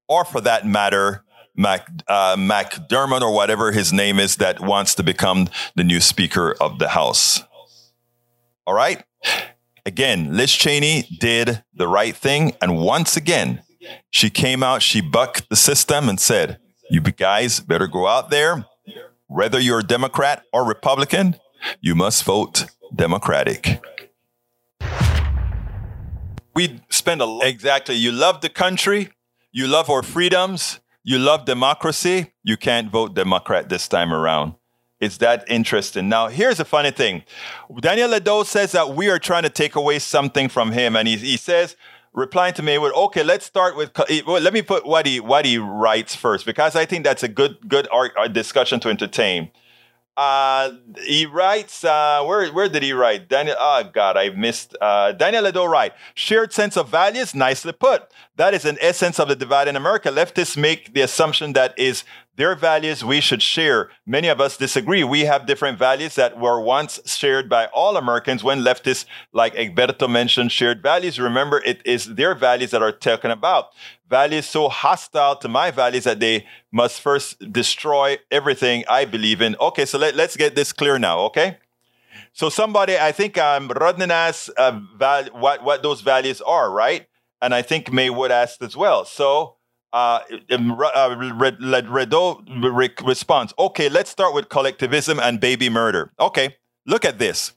or 0.08 0.24
for 0.24 0.40
that 0.42 0.66
matter, 0.66 1.24
Mac, 1.56 1.88
uh, 2.08 2.36
McDermott 2.36 3.22
or 3.22 3.32
whatever 3.32 3.72
his 3.72 3.92
name 3.92 4.18
is 4.18 4.36
that 4.36 4.60
wants 4.60 4.94
to 4.96 5.02
become 5.02 5.48
the 5.76 5.84
new 5.84 6.00
Speaker 6.00 6.54
of 6.60 6.78
the 6.78 6.88
House. 6.88 7.42
All 8.66 8.74
right. 8.74 9.04
Again, 9.86 10.36
Liz 10.36 10.52
Cheney 10.52 11.06
did 11.20 11.62
the 11.74 11.88
right 11.88 12.16
thing. 12.16 12.56
And 12.60 12.78
once 12.78 13.16
again, 13.16 13.62
she 14.10 14.30
came 14.30 14.62
out, 14.62 14.82
she 14.82 15.00
bucked 15.00 15.48
the 15.50 15.56
system 15.56 16.08
and 16.08 16.18
said, 16.18 16.58
you 16.90 17.00
guys 17.00 17.60
better 17.60 17.86
go 17.86 18.06
out 18.06 18.30
there. 18.30 18.66
Whether 19.26 19.58
you're 19.58 19.80
a 19.80 19.84
Democrat 19.84 20.44
or 20.52 20.64
Republican, 20.64 21.36
you 21.80 21.94
must 21.94 22.24
vote 22.24 22.66
Democratic. 22.94 23.82
we 26.54 26.80
spend 26.88 27.20
a 27.20 27.24
lot. 27.24 27.46
exactly. 27.46 27.96
You 27.96 28.12
love 28.12 28.40
the 28.40 28.48
country, 28.48 29.10
you 29.50 29.66
love 29.66 29.90
our 29.90 30.02
freedoms, 30.02 30.80
you 31.02 31.18
love 31.18 31.44
democracy. 31.44 32.32
You 32.42 32.56
can't 32.56 32.90
vote 32.90 33.14
Democrat 33.14 33.68
this 33.68 33.88
time 33.88 34.12
around. 34.12 34.54
It's 35.00 35.18
that 35.18 35.44
interesting. 35.48 36.08
Now, 36.08 36.28
here's 36.28 36.60
a 36.60 36.64
funny 36.64 36.90
thing. 36.90 37.24
Daniel 37.80 38.08
Ledo 38.08 38.46
says 38.46 38.72
that 38.72 38.94
we 38.94 39.10
are 39.10 39.18
trying 39.18 39.42
to 39.42 39.50
take 39.50 39.74
away 39.74 39.98
something 39.98 40.48
from 40.48 40.72
him, 40.72 40.96
and 40.96 41.06
he, 41.06 41.16
he 41.16 41.36
says, 41.36 41.76
replying 42.14 42.54
to 42.54 42.62
me 42.62 42.78
with, 42.78 42.94
"Okay, 42.94 43.22
let's 43.22 43.44
start 43.44 43.76
with. 43.76 43.90
Well, 44.26 44.40
let 44.40 44.54
me 44.54 44.62
put 44.62 44.86
what 44.86 45.06
he 45.06 45.20
what 45.20 45.44
he 45.44 45.58
writes 45.58 46.14
first 46.14 46.46
because 46.46 46.74
I 46.74 46.86
think 46.86 47.04
that's 47.04 47.22
a 47.22 47.28
good 47.28 47.68
good 47.68 47.86
art, 47.92 48.12
discussion 48.32 48.80
to 48.80 48.88
entertain." 48.88 49.50
Uh, 50.16 50.70
he 51.04 51.26
writes, 51.26 51.82
uh, 51.82 52.22
where, 52.24 52.48
where 52.52 52.68
did 52.68 52.84
he 52.84 52.92
write? 52.92 53.28
Daniel, 53.28 53.56
oh 53.58 53.82
God, 53.92 54.16
I 54.16 54.30
missed. 54.30 54.76
Uh, 54.80 55.10
Daniel 55.10 55.42
Ledo 55.42 55.68
write, 55.68 55.92
shared 56.14 56.52
sense 56.52 56.76
of 56.76 56.88
values, 56.88 57.34
nicely 57.34 57.72
put. 57.72 58.04
That 58.36 58.54
is 58.54 58.64
an 58.64 58.78
essence 58.80 59.18
of 59.18 59.26
the 59.26 59.34
divide 59.34 59.66
in 59.66 59.74
America. 59.74 60.10
Leftists 60.10 60.56
make 60.56 60.94
the 60.94 61.00
assumption 61.00 61.52
that 61.54 61.76
is 61.76 62.04
their 62.36 62.54
values 62.54 63.04
we 63.04 63.20
should 63.20 63.42
share. 63.42 63.90
Many 64.06 64.28
of 64.28 64.40
us 64.40 64.56
disagree. 64.56 65.04
We 65.04 65.20
have 65.20 65.46
different 65.46 65.78
values 65.78 66.16
that 66.16 66.38
were 66.38 66.60
once 66.60 67.00
shared 67.06 67.48
by 67.48 67.66
all 67.66 67.96
Americans 67.96 68.42
when 68.42 68.60
leftists, 68.60 69.04
like 69.32 69.54
Egberto 69.54 70.10
mentioned, 70.10 70.50
shared 70.50 70.82
values. 70.82 71.20
Remember, 71.20 71.62
it 71.64 71.80
is 71.84 72.14
their 72.14 72.34
values 72.34 72.72
that 72.72 72.82
are 72.82 72.92
talking 72.92 73.30
about. 73.30 73.68
Values 74.08 74.46
so 74.46 74.68
hostile 74.68 75.36
to 75.36 75.48
my 75.48 75.70
values 75.70 76.04
that 76.04 76.20
they 76.20 76.46
must 76.72 77.00
first 77.00 77.52
destroy 77.52 78.18
everything 78.30 78.84
I 78.88 79.04
believe 79.04 79.40
in. 79.40 79.56
Okay, 79.60 79.84
so 79.84 79.98
let, 79.98 80.14
let's 80.16 80.36
get 80.36 80.54
this 80.54 80.72
clear 80.72 80.98
now, 80.98 81.20
okay? 81.20 81.58
So 82.32 82.48
somebody, 82.48 82.98
I 82.98 83.12
think 83.12 83.38
um, 83.38 83.68
Rodnan 83.68 84.10
asked 84.10 84.50
uh, 84.56 84.80
val- 84.96 85.26
what, 85.32 85.62
what 85.62 85.82
those 85.84 86.00
values 86.00 86.40
are, 86.40 86.70
right? 86.70 87.06
And 87.40 87.54
I 87.54 87.62
think 87.62 87.92
Maywood 87.92 88.32
asked 88.32 88.60
as 88.62 88.76
well. 88.76 89.04
So 89.04 89.56
uh, 89.94 90.18
um, 90.50 90.72
uh, 90.72 91.10
Redo 91.16 93.06
responds, 93.06 93.54
okay, 93.56 93.88
let's 93.88 94.10
start 94.10 94.34
with 94.34 94.48
collectivism 94.48 95.20
and 95.20 95.38
baby 95.38 95.68
murder. 95.68 96.10
Okay, 96.18 96.56
look 96.84 97.04
at 97.04 97.20
this. 97.20 97.52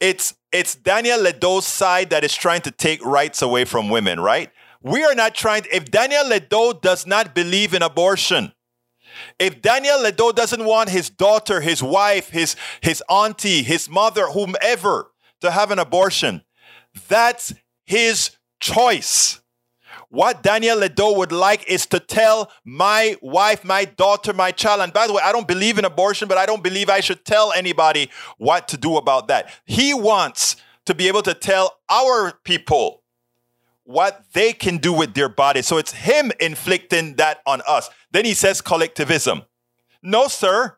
It's 0.00 0.34
it's 0.50 0.74
Daniel 0.74 1.18
Ledo's 1.18 1.66
side 1.66 2.08
that 2.10 2.24
is 2.24 2.34
trying 2.34 2.62
to 2.62 2.70
take 2.70 3.04
rights 3.04 3.42
away 3.42 3.66
from 3.66 3.90
women, 3.90 4.18
right? 4.18 4.50
We 4.82 5.04
are 5.04 5.14
not 5.14 5.34
trying. 5.34 5.64
To, 5.64 5.76
if 5.76 5.90
Daniel 5.90 6.24
Ledo 6.24 6.80
does 6.80 7.06
not 7.06 7.34
believe 7.34 7.74
in 7.74 7.82
abortion, 7.82 8.52
if 9.38 9.60
Daniel 9.60 10.02
Ledo 10.02 10.32
doesn't 10.34 10.64
want 10.64 10.88
his 10.88 11.10
daughter, 11.10 11.60
his 11.60 11.82
wife, 11.82 12.30
his 12.30 12.56
his 12.80 13.02
auntie, 13.10 13.62
his 13.62 13.90
mother, 13.90 14.28
whomever 14.28 15.10
to 15.42 15.50
have 15.50 15.70
an 15.70 15.78
abortion, 15.78 16.42
that's 17.08 17.52
his 17.84 18.30
choice. 18.58 19.40
What 20.14 20.44
Daniel 20.44 20.78
Ledo 20.78 21.16
would 21.16 21.32
like 21.32 21.68
is 21.68 21.86
to 21.86 21.98
tell 21.98 22.52
my 22.64 23.16
wife, 23.20 23.64
my 23.64 23.84
daughter, 23.84 24.32
my 24.32 24.52
child, 24.52 24.80
and 24.80 24.92
by 24.92 25.08
the 25.08 25.12
way, 25.12 25.20
I 25.24 25.32
don't 25.32 25.48
believe 25.48 25.76
in 25.76 25.84
abortion, 25.84 26.28
but 26.28 26.38
I 26.38 26.46
don't 26.46 26.62
believe 26.62 26.88
I 26.88 27.00
should 27.00 27.24
tell 27.24 27.52
anybody 27.52 28.08
what 28.38 28.68
to 28.68 28.76
do 28.76 28.96
about 28.96 29.26
that. 29.26 29.52
He 29.64 29.92
wants 29.92 30.54
to 30.86 30.94
be 30.94 31.08
able 31.08 31.22
to 31.22 31.34
tell 31.34 31.80
our 31.90 32.32
people 32.44 33.02
what 33.82 34.24
they 34.34 34.52
can 34.52 34.76
do 34.76 34.92
with 34.92 35.14
their 35.14 35.28
body. 35.28 35.62
So 35.62 35.78
it's 35.78 35.90
him 35.90 36.30
inflicting 36.38 37.16
that 37.16 37.40
on 37.44 37.60
us. 37.66 37.90
Then 38.12 38.24
he 38.24 38.34
says 38.34 38.60
collectivism. 38.60 39.42
No, 40.00 40.28
sir. 40.28 40.76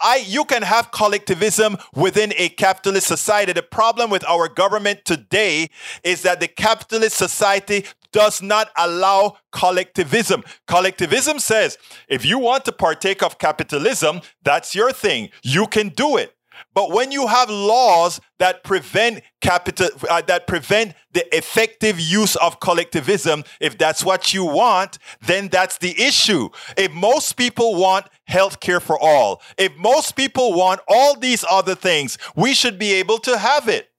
I, 0.00 0.18
you 0.24 0.44
can 0.44 0.62
have 0.62 0.92
collectivism 0.92 1.78
within 1.94 2.32
a 2.36 2.48
capitalist 2.48 3.08
society. 3.08 3.52
The 3.52 3.62
problem 3.62 4.08
with 4.08 4.24
our 4.28 4.48
government 4.48 5.04
today 5.04 5.70
is 6.04 6.22
that 6.22 6.38
the 6.38 6.48
capitalist 6.48 7.16
society 7.16 7.86
does 8.12 8.42
not 8.42 8.70
allow 8.76 9.36
collectivism. 9.50 10.44
Collectivism 10.66 11.38
says 11.38 11.78
if 12.08 12.24
you 12.24 12.38
want 12.38 12.64
to 12.66 12.72
partake 12.72 13.22
of 13.22 13.38
capitalism, 13.38 14.20
that's 14.42 14.74
your 14.74 14.92
thing. 14.92 15.30
You 15.42 15.66
can 15.66 15.88
do 15.88 16.16
it. 16.16 16.34
But 16.74 16.90
when 16.90 17.12
you 17.12 17.26
have 17.26 17.50
laws 17.50 18.20
that 18.38 18.64
prevent 18.64 19.22
capital, 19.40 19.88
uh, 20.08 20.22
that 20.22 20.46
prevent 20.46 20.94
the 21.12 21.36
effective 21.36 22.00
use 22.00 22.36
of 22.36 22.60
collectivism, 22.60 23.44
if 23.60 23.76
that's 23.76 24.04
what 24.04 24.32
you 24.32 24.44
want, 24.44 24.98
then 25.20 25.48
that's 25.48 25.78
the 25.78 26.00
issue. 26.00 26.48
If 26.76 26.92
most 26.92 27.36
people 27.36 27.76
want 27.76 28.06
health 28.26 28.60
care 28.60 28.80
for 28.80 28.98
all, 28.98 29.42
if 29.58 29.76
most 29.76 30.16
people 30.16 30.54
want 30.54 30.80
all 30.88 31.18
these 31.18 31.44
other 31.50 31.74
things, 31.74 32.16
we 32.36 32.54
should 32.54 32.78
be 32.78 32.92
able 32.94 33.18
to 33.18 33.38
have 33.38 33.68
it. 33.68 33.90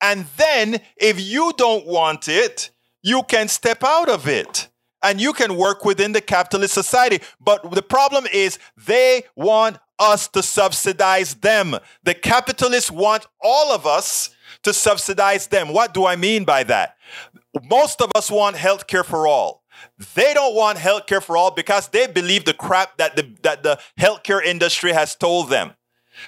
And 0.00 0.26
then 0.36 0.80
if 0.96 1.18
you 1.18 1.52
don't 1.56 1.86
want 1.86 2.28
it, 2.28 2.70
you 3.04 3.22
can 3.22 3.46
step 3.46 3.84
out 3.84 4.08
of 4.08 4.26
it 4.26 4.68
and 5.02 5.20
you 5.20 5.34
can 5.34 5.56
work 5.56 5.84
within 5.84 6.12
the 6.12 6.22
capitalist 6.22 6.72
society. 6.74 7.20
But 7.38 7.70
the 7.70 7.82
problem 7.82 8.26
is 8.32 8.58
they 8.76 9.24
want 9.36 9.78
us 9.98 10.26
to 10.28 10.42
subsidize 10.42 11.34
them. 11.34 11.76
The 12.02 12.14
capitalists 12.14 12.90
want 12.90 13.26
all 13.40 13.72
of 13.72 13.86
us 13.86 14.34
to 14.62 14.72
subsidize 14.72 15.46
them. 15.46 15.68
What 15.68 15.92
do 15.92 16.06
I 16.06 16.16
mean 16.16 16.44
by 16.44 16.64
that? 16.64 16.96
Most 17.62 18.00
of 18.00 18.10
us 18.16 18.30
want 18.30 18.56
health 18.56 18.86
care 18.86 19.04
for 19.04 19.26
all. 19.26 19.62
They 20.14 20.32
don't 20.32 20.56
want 20.56 20.78
health 20.78 21.06
care 21.06 21.20
for 21.20 21.36
all 21.36 21.50
because 21.50 21.88
they 21.88 22.06
believe 22.06 22.46
the 22.46 22.54
crap 22.54 22.96
that 22.96 23.16
the, 23.16 23.30
that 23.42 23.62
the 23.62 23.78
healthcare 24.00 24.42
industry 24.42 24.92
has 24.92 25.14
told 25.14 25.50
them. 25.50 25.72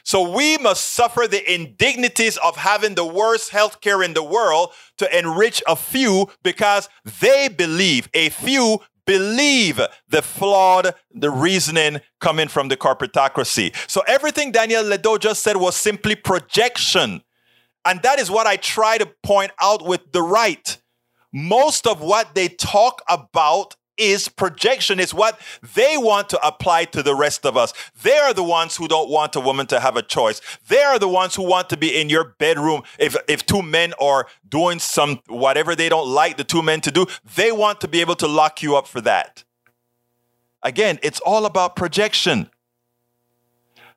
So 0.03 0.31
we 0.35 0.59
must 0.59 0.87
suffer 0.93 1.27
the 1.27 1.53
indignities 1.53 2.37
of 2.39 2.57
having 2.57 2.95
the 2.95 3.07
worst 3.07 3.53
healthcare 3.53 4.05
in 4.05 4.15
the 4.15 4.23
world 4.23 4.73
to 4.99 5.19
enrich 5.19 5.63
a 5.67 5.77
few 5.77 6.29
because 6.43 6.89
they 7.21 7.49
believe, 7.49 8.09
a 8.15 8.29
few 8.29 8.81
believe 9.07 9.81
the 10.09 10.21
flawed 10.21 10.95
the 11.13 11.31
reasoning 11.31 12.01
coming 12.21 12.49
from 12.49 12.69
the 12.69 12.77
corporatocracy. 12.77 13.75
So 13.89 14.03
everything 14.07 14.53
Daniel 14.53 14.83
Ledo 14.83 15.19
just 15.19 15.43
said 15.43 15.57
was 15.57 15.77
simply 15.77 16.15
projection. 16.17 17.23
And 17.85 18.03
that 18.03 18.19
is 18.19 18.31
what 18.31 18.47
I 18.47 18.57
try 18.57 18.99
to 18.99 19.07
point 19.23 19.53
out 19.61 19.87
with 19.87 20.13
the 20.13 20.23
right. 20.23 20.77
Most 21.33 21.87
of 21.87 22.01
what 22.01 22.35
they 22.35 22.49
talk 22.49 23.01
about 23.09 23.77
is 23.99 24.29
projection, 24.29 25.01
is 25.01 25.15
what 25.15 25.41
they 25.75 25.97
want 25.97 26.29
to 26.31 26.47
apply 26.47 26.85
to 26.87 27.03
the 27.03 27.15
rest 27.15 27.47
of 27.47 27.57
us. 27.57 27.73
They 28.03 28.17
are 28.17 28.35
the 28.35 28.43
ones 28.43 28.77
who 28.77 28.89
don't 28.89 29.09
want 29.09 29.37
a 29.37 29.41
woman 29.41 29.67
to 29.69 29.81
have 29.81 29.97
a 29.97 30.03
choice. 30.03 30.41
They 30.69 30.83
are 30.83 30.99
the 30.99 31.09
ones 31.09 31.35
who 31.35 31.43
want 31.43 31.69
to 31.71 31.77
be 31.77 31.99
in 31.99 32.09
your 32.09 32.25
bedroom. 32.39 32.83
If, 32.99 33.17
if 33.29 33.47
two 33.47 33.63
men 33.63 33.95
are 34.01 34.27
doing 34.49 34.79
some, 34.79 35.21
whatever 35.29 35.75
they 35.75 35.89
don't 35.89 36.09
like 36.09 36.37
the 36.37 36.45
two 36.45 36.63
men 36.63 36.81
to 36.83 36.91
do, 36.91 37.07
they 37.37 37.53
want 37.53 37.81
to 37.81 37.89
be 37.89 38.01
able 38.01 38.17
to 38.17 38.27
lock 38.27 38.63
you 38.63 38.77
up 38.77 38.87
for 38.87 39.01
that. 39.03 39.45
Again, 40.63 40.99
it's 41.03 41.21
all 41.21 41.47
about 41.47 41.77
projection. 41.77 42.51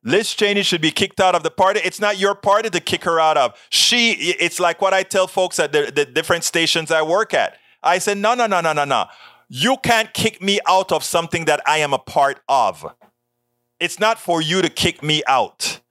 Liz 0.04 0.34
Cheney 0.34 0.64
should 0.64 0.82
be 0.82 0.92
kicked 0.92 1.20
out 1.20 1.36
of 1.36 1.44
the 1.44 1.52
party. 1.52 1.82
It's 1.84 2.00
not 2.00 2.18
your 2.18 2.36
party 2.36 2.70
to 2.70 2.80
kick 2.80 3.04
her 3.04 3.20
out 3.20 3.38
of. 3.38 3.54
She, 3.70 4.12
it's 4.12 4.60
like 4.60 4.82
what 4.82 4.94
I 4.94 5.04
tell 5.04 5.28
folks 5.28 5.60
at 5.60 5.72
the, 5.74 5.92
the 5.94 6.06
different 6.06 6.44
stations 6.46 6.90
I 6.90 7.02
work 7.02 7.34
at. 7.34 7.58
I 7.84 7.98
said, 7.98 8.18
no, 8.18 8.34
no, 8.34 8.46
no, 8.46 8.62
no, 8.62 8.74
no, 8.74 8.86
no. 8.86 9.06
You 9.50 9.78
can't 9.78 10.14
kick 10.14 10.42
me 10.44 10.60
out 10.68 10.92
of 10.92 11.04
something 11.04 11.46
that 11.46 11.60
I 11.66 11.80
am 11.80 11.92
a 11.92 11.98
part 11.98 12.40
of. 12.48 12.86
It's 13.80 14.00
not 14.00 14.20
for 14.20 14.42
you 14.42 14.62
to 14.62 14.70
kick 14.70 15.02
me 15.02 15.24
out. 15.28 15.82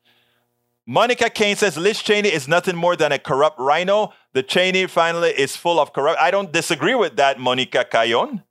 Monica 0.86 1.28
Kane 1.28 1.56
says 1.56 1.76
Liz 1.76 2.00
Cheney 2.00 2.28
is 2.28 2.46
nothing 2.46 2.76
more 2.76 2.96
than 2.96 3.12
a 3.12 3.18
corrupt 3.18 3.58
RINO. 3.58 4.12
The 4.32 4.44
Cheney 4.44 4.86
family 4.86 5.30
is 5.30 5.56
full 5.56 5.80
of 5.80 5.92
corrupt. 5.92 6.20
I 6.20 6.30
don't 6.30 6.52
disagree 6.52 6.94
with 6.94 7.16
that, 7.16 7.40
Monica 7.40 7.84
Cayon, 7.84 8.44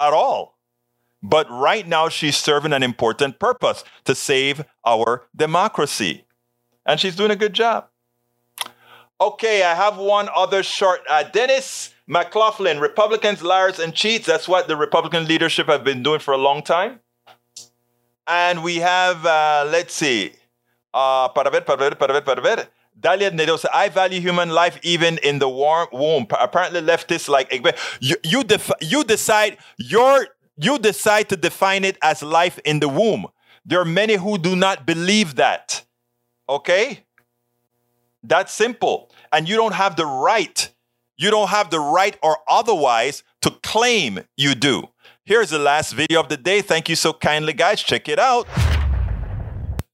at 0.00 0.12
all. 0.12 0.58
But 1.22 1.48
right 1.48 1.86
now, 1.86 2.08
she's 2.08 2.36
serving 2.36 2.72
an 2.72 2.82
important 2.82 3.38
purpose 3.38 3.84
to 4.04 4.14
save 4.14 4.64
our 4.84 5.28
democracy. 5.36 6.24
And 6.84 6.98
she's 6.98 7.14
doing 7.14 7.30
a 7.30 7.36
good 7.36 7.52
job. 7.52 7.86
Okay, 9.20 9.62
I 9.62 9.74
have 9.74 9.98
one 9.98 10.28
other 10.34 10.64
short. 10.64 11.00
Uh, 11.08 11.22
Dennis 11.22 11.91
McLaughlin, 12.06 12.80
Republicans, 12.80 13.42
liars, 13.42 13.78
and 13.78 13.94
cheats. 13.94 14.26
That's 14.26 14.48
what 14.48 14.68
the 14.68 14.76
Republican 14.76 15.26
leadership 15.26 15.66
have 15.68 15.84
been 15.84 16.02
doing 16.02 16.20
for 16.20 16.32
a 16.32 16.38
long 16.38 16.62
time. 16.62 17.00
And 18.26 18.62
we 18.62 18.76
have, 18.76 19.24
uh, 19.24 19.68
let's 19.70 19.94
see, 19.94 20.32
uh, 20.94 21.28
para 21.28 21.50
ver, 21.50 21.62
para 21.62 21.76
ver, 21.76 21.94
para 21.94 22.12
ver, 22.12 22.20
para. 22.22 22.68
Dalia 23.00 23.68
I 23.72 23.88
value 23.88 24.20
human 24.20 24.50
life 24.50 24.78
even 24.82 25.18
in 25.18 25.38
the 25.38 25.48
warm 25.48 25.88
womb. 25.92 26.26
Apparently, 26.38 26.80
leftists 26.80 27.28
like 27.28 27.52
you 28.00 28.16
you, 28.22 28.44
you 28.80 29.02
decide 29.02 29.56
your 29.78 30.28
you 30.56 30.78
decide 30.78 31.28
to 31.30 31.36
define 31.36 31.84
it 31.84 31.96
as 32.02 32.22
life 32.22 32.58
in 32.64 32.80
the 32.80 32.88
womb. 32.88 33.26
There 33.64 33.80
are 33.80 33.84
many 33.84 34.16
who 34.16 34.38
do 34.38 34.54
not 34.56 34.86
believe 34.86 35.36
that. 35.36 35.84
Okay? 36.48 37.04
That's 38.22 38.52
simple. 38.52 39.10
And 39.32 39.48
you 39.48 39.56
don't 39.56 39.74
have 39.74 39.96
the 39.96 40.06
right, 40.06 40.71
you 41.22 41.30
don't 41.30 41.48
have 41.48 41.70
the 41.70 41.80
right 41.80 42.16
or 42.22 42.38
otherwise 42.48 43.22
to 43.42 43.50
claim 43.62 44.20
you 44.36 44.54
do. 44.54 44.88
Here's 45.24 45.50
the 45.50 45.58
last 45.58 45.92
video 45.92 46.20
of 46.20 46.28
the 46.28 46.36
day. 46.36 46.62
Thank 46.62 46.88
you 46.88 46.96
so 46.96 47.12
kindly, 47.12 47.52
guys. 47.52 47.82
Check 47.82 48.08
it 48.08 48.18
out. 48.18 48.48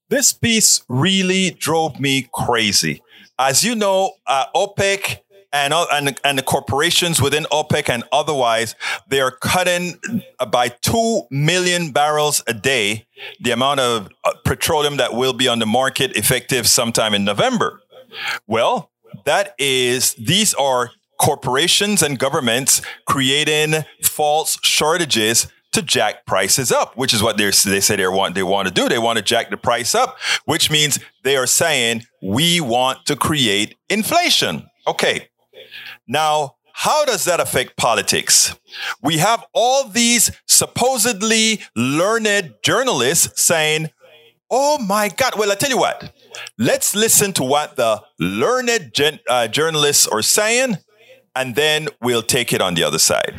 This 0.09 0.33
piece 0.33 0.83
really 0.89 1.51
drove 1.51 2.01
me 2.01 2.29
crazy. 2.33 3.03
As 3.39 3.62
you 3.62 3.74
know, 3.74 4.12
uh, 4.26 4.47
OPEC 4.55 5.18
and, 5.53 5.74
and, 5.74 6.18
and 6.24 6.39
the 6.39 6.43
corporations 6.43 7.20
within 7.20 7.45
OPEC 7.45 7.91
and 7.91 8.05
otherwise, 8.11 8.74
they 9.09 9.20
are 9.20 9.31
cutting 9.31 9.99
by 10.51 10.68
2 10.68 11.22
million 11.31 11.93
barrels 11.93 12.43
a 12.47 12.55
day 12.55 13.07
the 13.41 13.51
amount 13.51 13.81
of 13.81 14.09
uh, 14.24 14.33
petroleum 14.45 14.97
that 14.97 15.12
will 15.12 15.35
be 15.35 15.47
on 15.47 15.59
the 15.59 15.66
market 15.66 16.16
effective 16.16 16.66
sometime 16.66 17.12
in 17.12 17.24
November. 17.24 17.81
Well, 18.47 18.91
that 19.24 19.55
is, 19.59 20.14
these 20.14 20.55
are 20.55 20.91
corporations 21.18 22.02
and 22.02 22.18
governments 22.18 22.80
creating 23.06 23.84
false 24.02 24.58
shortages 24.62 25.48
to 25.72 25.82
jack 25.82 26.24
prices 26.26 26.72
up, 26.72 26.96
which 26.96 27.12
is 27.12 27.22
what 27.22 27.36
they 27.36 27.50
say 27.50 27.96
they 27.96 28.08
want 28.08 28.34
they 28.34 28.42
want 28.42 28.68
to 28.68 28.74
do. 28.74 28.88
They 28.88 28.98
want 28.98 29.18
to 29.18 29.22
jack 29.22 29.50
the 29.50 29.56
price 29.56 29.94
up, 29.94 30.16
which 30.44 30.70
means 30.70 30.98
they 31.24 31.36
are 31.36 31.46
saying 31.46 32.04
we 32.22 32.60
want 32.60 33.04
to 33.06 33.16
create 33.16 33.76
inflation. 33.88 34.66
Okay. 34.86 35.28
Now, 36.06 36.56
how 36.72 37.04
does 37.04 37.24
that 37.24 37.40
affect 37.40 37.76
politics? 37.76 38.54
We 39.02 39.18
have 39.18 39.44
all 39.52 39.88
these 39.88 40.30
supposedly 40.46 41.60
learned 41.76 42.54
journalists 42.62 43.42
saying, 43.42 43.90
"Oh 44.50 44.78
my 44.78 45.08
God!" 45.08 45.34
Well, 45.36 45.52
I 45.52 45.56
tell 45.56 45.70
you 45.70 45.78
what. 45.78 46.12
Let's 46.56 46.94
listen 46.94 47.32
to 47.34 47.42
what 47.42 47.76
the 47.76 48.02
learned 48.18 48.92
gen- 48.94 49.20
uh, 49.28 49.48
journalists 49.48 50.06
are 50.06 50.22
saying, 50.22 50.78
and 51.39 51.55
then 51.55 51.89
we'll 52.03 52.22
take 52.22 52.53
it 52.53 52.61
on 52.61 52.74
the 52.74 52.82
other 52.82 52.99
side. 52.99 53.34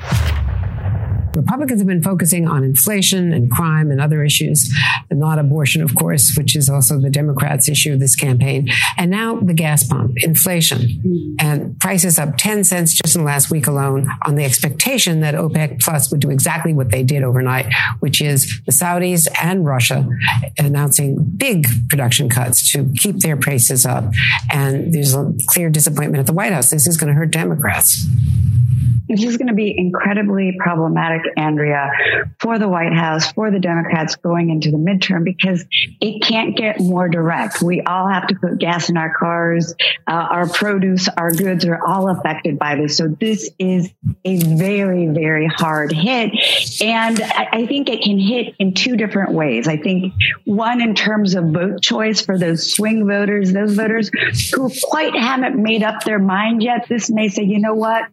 Republicans 1.36 1.80
have 1.80 1.88
been 1.88 2.02
focusing 2.02 2.48
on 2.48 2.64
inflation 2.64 3.32
and 3.32 3.52
crime 3.52 3.92
and 3.92 4.02
other 4.02 4.24
issues, 4.24 4.74
and 5.10 5.20
not 5.20 5.40
abortion, 5.40 5.82
of 5.82 5.96
course, 5.96 6.36
which 6.38 6.56
is 6.56 6.70
also 6.70 7.00
the 7.00 7.10
Democrats' 7.10 7.70
issue 7.70 7.94
of 7.94 8.00
this 8.00 8.16
campaign. 8.16 8.70
And 8.98 9.12
now 9.12 9.40
the 9.40 9.54
gas 9.54 9.84
pump, 9.84 10.14
inflation, 10.18 11.36
and 11.40 11.80
prices 11.80 12.20
up 12.20 12.38
10 12.38 12.64
cents 12.64 12.94
just 12.94 13.16
in 13.16 13.22
the 13.22 13.26
last 13.26 13.50
week 13.52 13.68
alone 13.68 14.10
on 14.26 14.36
the 14.36 14.44
expectation 14.44 15.22
that 15.22 15.36
OPEC 15.36 15.82
Plus 15.82 16.12
would 16.12 16.20
do 16.20 16.30
exactly 16.30 16.74
what 16.74 16.92
they 16.92 17.04
did 17.04 17.24
overnight, 17.24 17.72
which 18.00 18.22
is 18.22 18.62
the 18.66 18.72
Saudis 18.72 19.28
and 19.42 19.66
Russia 19.66 20.08
announcing 20.58 21.24
big 21.38 21.68
production 21.90 22.30
cuts 22.30 22.72
to 22.72 22.92
keep 22.98 23.20
their 23.20 23.38
prices 23.38 23.86
up. 23.86 24.06
And 24.52 24.94
there's 24.94 25.14
a 25.14 25.34
clear 25.48 25.70
disappointment 25.70 26.20
at 26.20 26.26
the 26.26 26.34
White 26.34 26.52
House. 26.52 26.70
This 26.70 26.88
is 26.88 26.98
going 26.98 27.14
to 27.14 27.14
hurt 27.14 27.32
Democrats. 27.32 28.06
This 29.10 29.24
is 29.24 29.38
going 29.38 29.48
to 29.48 29.56
be 29.56 29.76
incredibly 29.76 30.56
problematic, 30.60 31.24
Andrea, 31.36 31.92
for 32.40 32.60
the 32.60 32.68
White 32.68 32.94
House, 32.94 33.32
for 33.32 33.50
the 33.50 33.60
Democrats 33.60 34.16
going 34.16 34.52
into 34.52 34.70
the 34.70 34.78
midterm, 34.78 35.24
because 35.24 35.66
it 36.00 36.22
can't 36.22 36.56
get 36.56 36.80
more 36.80 37.10
direct. 37.10 37.62
We 37.62 37.82
all 37.82 38.08
have 38.08 38.28
to 38.28 38.36
put 38.36 38.60
gas 38.60 38.90
in 38.90 38.98
our 38.98 39.14
cars. 39.18 39.74
Uh, 40.08 40.12
our 40.12 40.48
produce, 40.48 41.10
our 41.10 41.32
goods 41.32 41.66
are 41.66 41.84
all 41.86 42.10
affected 42.10 42.60
by 42.60 42.76
this. 42.76 42.98
So 42.98 43.08
this 43.08 43.50
is 43.58 43.90
a 44.24 44.38
very, 44.38 45.08
very 45.08 45.48
hard 45.48 45.92
hit. 45.92 46.32
And 46.82 47.20
I, 47.22 47.48
I 47.52 47.66
think 47.66 47.90
it 47.90 48.04
can 48.04 48.20
hit 48.20 48.56
in 48.60 48.76
two 48.76 48.96
different 48.96 49.34
ways. 49.34 49.68
I 49.68 49.78
think 49.78 50.14
one, 50.46 50.82
in 50.82 50.94
terms 50.94 51.34
of 51.34 51.46
vote 51.46 51.82
choice 51.82 52.22
for 52.22 52.38
those 52.38 52.74
swing 52.74 53.08
voters, 53.08 53.52
those 53.52 53.74
voters 53.76 54.12
who 54.54 54.72
quite 54.84 55.16
haven't 55.16 55.62
made 55.62 55.82
up 55.82 56.04
their 56.04 56.20
mind 56.20 56.62
yet. 56.62 56.88
This 56.88 57.10
may 57.10 57.30
say, 57.30 57.44
you 57.44 57.60
know 57.60 57.74
what? 57.74 58.04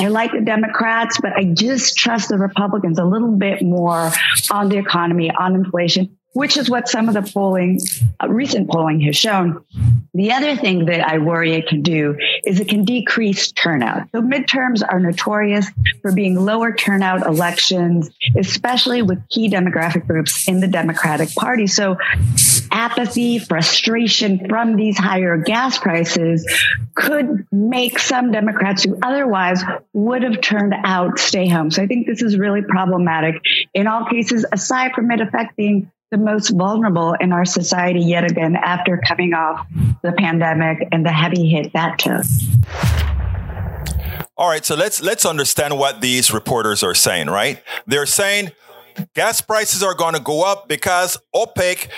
I 0.00 0.08
like 0.08 0.32
the 0.40 0.46
Democrats, 0.46 1.18
but 1.20 1.32
I 1.36 1.44
just 1.44 1.96
trust 1.96 2.28
the 2.28 2.38
Republicans 2.38 2.98
a 2.98 3.04
little 3.04 3.32
bit 3.32 3.62
more 3.62 4.10
on 4.50 4.68
the 4.68 4.78
economy, 4.78 5.30
on 5.30 5.54
inflation 5.54 6.16
which 6.32 6.56
is 6.56 6.70
what 6.70 6.88
some 6.88 7.08
of 7.08 7.14
the 7.14 7.22
polling, 7.22 7.80
uh, 8.22 8.28
recent 8.28 8.70
polling 8.70 9.00
has 9.00 9.16
shown. 9.16 9.64
The 10.14 10.32
other 10.32 10.56
thing 10.56 10.86
that 10.86 11.06
I 11.06 11.18
worry 11.18 11.52
it 11.52 11.68
can 11.68 11.82
do 11.82 12.16
is 12.44 12.60
it 12.60 12.68
can 12.68 12.84
decrease 12.84 13.52
turnout. 13.52 14.08
So 14.12 14.20
midterms 14.20 14.82
are 14.86 15.00
notorious 15.00 15.66
for 16.02 16.12
being 16.12 16.34
lower 16.34 16.72
turnout 16.72 17.26
elections, 17.26 18.10
especially 18.36 19.02
with 19.02 19.28
key 19.28 19.48
demographic 19.48 20.06
groups 20.06 20.48
in 20.48 20.60
the 20.60 20.68
Democratic 20.68 21.34
Party. 21.34 21.66
So 21.66 21.96
apathy, 22.70 23.38
frustration 23.38 24.48
from 24.48 24.76
these 24.76 24.98
higher 24.98 25.36
gas 25.36 25.78
prices 25.78 26.46
could 26.94 27.46
make 27.50 27.98
some 27.98 28.30
Democrats 28.30 28.84
who 28.84 28.98
otherwise 29.02 29.62
would 29.92 30.22
have 30.22 30.40
turned 30.40 30.74
out 30.84 31.18
stay 31.18 31.48
home. 31.48 31.70
So 31.70 31.82
I 31.82 31.86
think 31.86 32.06
this 32.06 32.22
is 32.22 32.38
really 32.38 32.62
problematic 32.62 33.36
in 33.74 33.86
all 33.86 34.06
cases, 34.06 34.44
aside 34.52 34.92
from 34.94 35.10
it 35.10 35.20
affecting 35.20 35.90
the 36.10 36.18
most 36.18 36.50
vulnerable 36.50 37.14
in 37.14 37.32
our 37.32 37.44
society 37.44 38.00
yet 38.00 38.24
again 38.24 38.56
after 38.56 39.00
coming 39.06 39.32
off 39.32 39.66
the 40.02 40.12
pandemic 40.12 40.88
and 40.90 41.06
the 41.06 41.12
heavy 41.12 41.48
hit 41.48 41.72
that 41.72 41.98
took. 41.98 42.24
All 44.36 44.48
right, 44.48 44.64
so 44.64 44.74
let's 44.74 45.02
let's 45.02 45.24
understand 45.24 45.78
what 45.78 46.00
these 46.00 46.32
reporters 46.32 46.82
are 46.82 46.94
saying, 46.94 47.28
right? 47.28 47.62
They're 47.86 48.06
saying 48.06 48.50
gas 49.14 49.40
prices 49.40 49.82
are 49.82 49.94
going 49.94 50.14
to 50.14 50.20
go 50.20 50.42
up 50.42 50.66
because 50.66 51.18
OPEC 51.34 51.88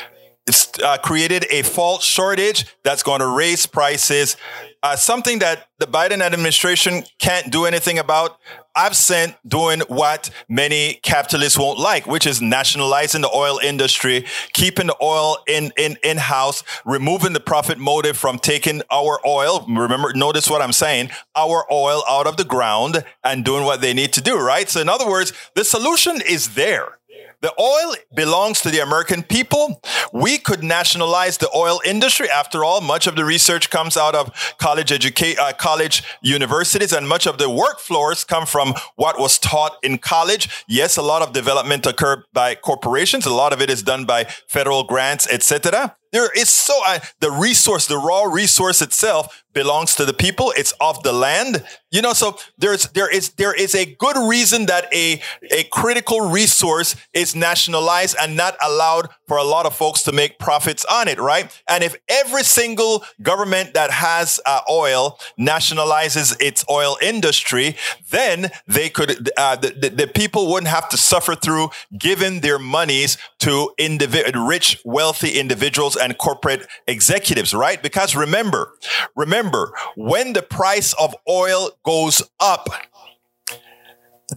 uh, 0.82 0.98
created 0.98 1.46
a 1.50 1.62
false 1.62 2.04
shortage 2.04 2.66
that's 2.82 3.02
going 3.02 3.20
to 3.20 3.26
raise 3.26 3.66
prices. 3.66 4.36
Uh, 4.82 4.96
something 4.96 5.38
that 5.38 5.68
the 5.78 5.86
Biden 5.86 6.20
administration 6.20 7.04
can't 7.20 7.52
do 7.52 7.66
anything 7.66 7.98
about, 7.98 8.38
absent 8.74 9.36
doing 9.46 9.80
what 9.86 10.30
many 10.48 10.94
capitalists 11.04 11.56
won't 11.56 11.78
like, 11.78 12.06
which 12.06 12.26
is 12.26 12.42
nationalizing 12.42 13.20
the 13.20 13.30
oil 13.32 13.60
industry, 13.62 14.24
keeping 14.52 14.88
the 14.88 14.96
oil 15.00 15.38
in, 15.46 15.70
in, 15.76 15.96
in 16.02 16.16
house, 16.16 16.64
removing 16.84 17.32
the 17.32 17.40
profit 17.40 17.78
motive 17.78 18.16
from 18.16 18.38
taking 18.38 18.82
our 18.90 19.20
oil. 19.24 19.64
Remember, 19.68 20.12
notice 20.14 20.50
what 20.50 20.62
I'm 20.62 20.72
saying, 20.72 21.10
our 21.36 21.64
oil 21.72 22.02
out 22.08 22.26
of 22.26 22.36
the 22.36 22.44
ground 22.44 23.04
and 23.22 23.44
doing 23.44 23.64
what 23.64 23.80
they 23.80 23.94
need 23.94 24.12
to 24.14 24.20
do, 24.20 24.36
right? 24.36 24.68
So 24.68 24.80
in 24.80 24.88
other 24.88 25.08
words, 25.08 25.32
the 25.54 25.64
solution 25.64 26.20
is 26.28 26.54
there. 26.54 26.98
The 27.42 27.52
oil 27.60 27.96
belongs 28.14 28.60
to 28.60 28.70
the 28.70 28.78
American 28.78 29.24
people. 29.24 29.82
We 30.12 30.38
could 30.38 30.62
nationalize 30.62 31.38
the 31.38 31.50
oil 31.54 31.80
industry. 31.84 32.30
After 32.30 32.64
all, 32.64 32.80
much 32.80 33.08
of 33.08 33.16
the 33.16 33.24
research 33.24 33.68
comes 33.68 33.96
out 33.96 34.14
of 34.14 34.54
college 34.58 34.92
educate, 34.92 35.38
uh, 35.40 35.52
college 35.52 36.04
universities, 36.22 36.92
and 36.92 37.08
much 37.08 37.26
of 37.26 37.38
the 37.38 37.50
work 37.50 37.80
floors 37.80 38.22
come 38.22 38.46
from 38.46 38.74
what 38.94 39.18
was 39.18 39.40
taught 39.40 39.76
in 39.82 39.98
college. 39.98 40.64
Yes, 40.68 40.96
a 40.96 41.02
lot 41.02 41.20
of 41.20 41.32
development 41.32 41.84
occurred 41.84 42.22
by 42.32 42.54
corporations. 42.54 43.26
A 43.26 43.34
lot 43.34 43.52
of 43.52 43.60
it 43.60 43.70
is 43.70 43.82
done 43.82 44.04
by 44.04 44.24
federal 44.46 44.84
grants, 44.84 45.26
etc. 45.28 45.96
There 46.12 46.30
is 46.36 46.50
so 46.50 46.78
uh, 46.86 47.00
the 47.20 47.30
resource, 47.30 47.86
the 47.86 47.96
raw 47.96 48.24
resource 48.24 48.82
itself 48.82 49.44
belongs 49.54 49.94
to 49.96 50.04
the 50.04 50.12
people. 50.12 50.52
It's 50.56 50.72
of 50.80 51.02
the 51.02 51.12
land, 51.12 51.64
you 51.90 52.02
know. 52.02 52.12
So 52.12 52.38
there's 52.58 52.88
there 52.90 53.10
is 53.10 53.30
there 53.30 53.54
is 53.54 53.74
a 53.74 53.86
good 53.86 54.16
reason 54.28 54.66
that 54.66 54.92
a 54.92 55.20
a 55.50 55.64
critical 55.72 56.20
resource 56.30 56.96
is 57.14 57.34
nationalized 57.34 58.16
and 58.20 58.36
not 58.36 58.56
allowed 58.62 59.08
for 59.32 59.38
a 59.38 59.44
lot 59.44 59.64
of 59.64 59.74
folks 59.74 60.02
to 60.02 60.12
make 60.12 60.38
profits 60.38 60.84
on 60.84 61.08
it, 61.08 61.18
right? 61.18 61.58
And 61.66 61.82
if 61.82 61.96
every 62.06 62.42
single 62.42 63.02
government 63.22 63.72
that 63.72 63.90
has 63.90 64.38
uh, 64.44 64.60
oil 64.68 65.18
nationalizes 65.40 66.36
its 66.38 66.66
oil 66.68 66.98
industry, 67.00 67.76
then 68.10 68.50
they 68.66 68.90
could 68.90 69.30
uh, 69.38 69.56
the, 69.56 69.70
the, 69.70 69.88
the, 69.88 70.06
people 70.06 70.52
wouldn't 70.52 70.68
have 70.68 70.86
to 70.90 70.98
suffer 70.98 71.34
through 71.34 71.70
giving 71.98 72.40
their 72.40 72.58
monies 72.58 73.16
to 73.38 73.72
individ- 73.80 74.34
rich, 74.46 74.78
wealthy 74.84 75.38
individuals 75.40 75.96
and 75.96 76.18
corporate 76.18 76.66
executives, 76.86 77.54
right? 77.54 77.82
Because 77.82 78.14
remember, 78.14 78.74
remember, 79.16 79.72
when 79.96 80.34
the 80.34 80.42
price 80.42 80.92
of 81.00 81.16
oil 81.26 81.70
goes 81.86 82.20
up, 82.38 82.68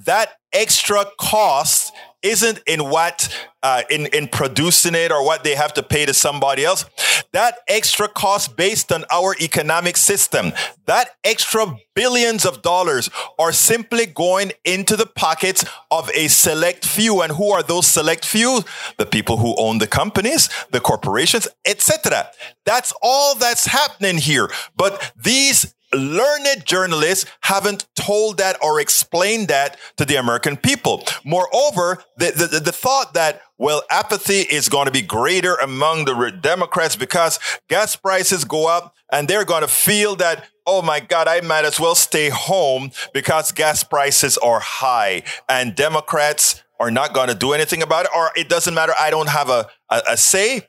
that 0.05 0.37
extra 0.53 1.05
cost 1.19 1.84
isn't 2.25 2.59
in 2.65 2.89
what 2.89 3.33
uh, 3.61 3.83
in 3.89 4.07
in 4.07 4.27
producing 4.27 4.95
it 4.95 5.11
or 5.11 5.23
what 5.23 5.43
they 5.43 5.55
have 5.55 5.73
to 5.73 5.83
pay 5.83 6.05
to 6.05 6.13
somebody 6.13 6.65
else. 6.65 6.85
That 7.31 7.59
extra 7.67 8.07
cost 8.07 8.55
based 8.55 8.91
on 8.91 9.05
our 9.11 9.35
economic 9.41 9.97
system, 9.97 10.51
that 10.85 11.09
extra 11.23 11.75
billions 11.93 12.45
of 12.45 12.61
dollars 12.61 13.09
are 13.37 13.51
simply 13.51 14.05
going 14.05 14.51
into 14.63 14.95
the 14.95 15.05
pockets 15.05 15.65
of 15.91 16.09
a 16.15 16.27
select 16.27 16.85
few. 16.85 17.21
And 17.21 17.33
who 17.33 17.51
are 17.51 17.63
those 17.63 17.87
select 17.87 18.25
few? 18.25 18.61
The 18.97 19.05
people 19.05 19.37
who 19.37 19.55
own 19.57 19.77
the 19.77 19.87
companies, 19.87 20.49
the 20.71 20.79
corporations, 20.79 21.47
etc. 21.65 22.29
That's 22.65 22.91
all 23.01 23.35
that's 23.35 23.65
happening 23.65 24.17
here. 24.17 24.49
But 24.75 25.13
these 25.15 25.74
learned 25.95 26.65
journalists 26.65 27.25
haven't 27.41 27.85
told 27.95 28.37
that 28.37 28.57
or 28.61 28.79
explained 28.79 29.47
that 29.47 29.77
to 29.97 30.05
the 30.05 30.15
American 30.15 30.57
people. 30.57 31.03
Moreover, 31.23 32.03
the, 32.17 32.31
the, 32.31 32.59
the 32.59 32.71
thought 32.71 33.13
that, 33.13 33.41
well, 33.57 33.83
apathy 33.89 34.41
is 34.41 34.69
going 34.69 34.85
to 34.85 34.91
be 34.91 35.01
greater 35.01 35.55
among 35.55 36.05
the 36.05 36.31
Democrats 36.41 36.95
because 36.95 37.39
gas 37.69 37.95
prices 37.95 38.43
go 38.45 38.67
up 38.67 38.95
and 39.11 39.27
they're 39.27 39.45
going 39.45 39.61
to 39.61 39.67
feel 39.67 40.15
that, 40.17 40.45
oh 40.65 40.81
my 40.81 40.99
God, 40.99 41.27
I 41.27 41.41
might 41.41 41.65
as 41.65 41.79
well 41.79 41.95
stay 41.95 42.29
home 42.29 42.91
because 43.13 43.51
gas 43.51 43.83
prices 43.83 44.37
are 44.37 44.59
high 44.59 45.23
and 45.47 45.75
Democrats 45.75 46.63
are 46.79 46.91
not 46.91 47.13
going 47.13 47.29
to 47.29 47.35
do 47.35 47.53
anything 47.53 47.81
about 47.81 48.05
it 48.05 48.11
or 48.15 48.31
it 48.35 48.49
doesn't 48.49 48.73
matter. 48.73 48.93
I 48.99 49.09
don't 49.09 49.29
have 49.29 49.49
a, 49.49 49.67
a, 49.89 50.01
a 50.11 50.17
say 50.17 50.67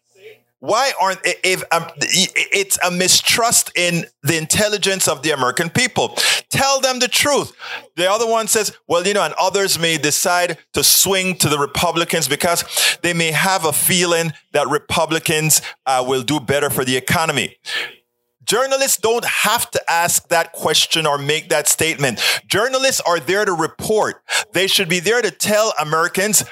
why 0.60 0.92
aren't 1.00 1.20
if 1.24 1.62
um, 1.70 1.84
it's 2.00 2.78
a 2.84 2.90
mistrust 2.90 3.70
in 3.76 4.06
the 4.22 4.38
intelligence 4.38 5.06
of 5.06 5.22
the 5.22 5.30
American 5.30 5.68
people? 5.68 6.16
Tell 6.48 6.80
them 6.80 6.98
the 6.98 7.08
truth. 7.08 7.52
The 7.96 8.10
other 8.10 8.26
one 8.26 8.48
says, 8.48 8.76
well, 8.88 9.06
you 9.06 9.14
know, 9.14 9.22
and 9.22 9.34
others 9.38 9.78
may 9.78 9.98
decide 9.98 10.58
to 10.72 10.82
swing 10.82 11.36
to 11.36 11.48
the 11.48 11.58
Republicans 11.58 12.26
because 12.26 12.98
they 13.02 13.12
may 13.12 13.32
have 13.32 13.64
a 13.64 13.72
feeling 13.72 14.32
that 14.52 14.68
Republicans 14.68 15.60
uh, 15.84 16.02
will 16.06 16.22
do 16.22 16.40
better 16.40 16.70
for 16.70 16.84
the 16.84 16.96
economy. 16.96 17.56
Journalists 18.46 18.96
don't 18.98 19.24
have 19.24 19.70
to 19.72 19.90
ask 19.90 20.28
that 20.28 20.52
question 20.52 21.04
or 21.04 21.18
make 21.18 21.48
that 21.48 21.66
statement. 21.66 22.20
Journalists 22.46 23.00
are 23.00 23.18
there 23.18 23.44
to 23.44 23.52
report. 23.52 24.22
They 24.52 24.68
should 24.68 24.88
be 24.88 25.00
there 25.00 25.20
to 25.20 25.32
tell 25.32 25.74
Americans 25.80 26.44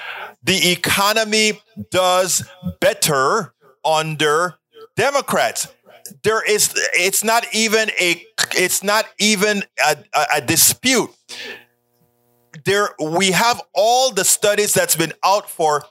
the 0.43 0.71
economy 0.71 1.59
does 1.89 2.47
better 2.79 3.54
under 3.85 4.55
Democrats. 4.95 5.67
There 6.23 6.43
is, 6.43 6.73
it's 6.93 7.23
not 7.23 7.45
even 7.53 7.89
a, 7.99 8.23
it's 8.53 8.83
not 8.83 9.05
even 9.19 9.63
a, 9.85 9.97
a, 10.13 10.25
a 10.35 10.41
dispute. 10.41 11.09
There, 12.63 12.89
we 12.99 13.31
have 13.31 13.61
all 13.73 14.11
the 14.11 14.25
studies 14.25 14.73
that's 14.73 14.95
been 14.95 15.13
out 15.23 15.49
for 15.49 15.83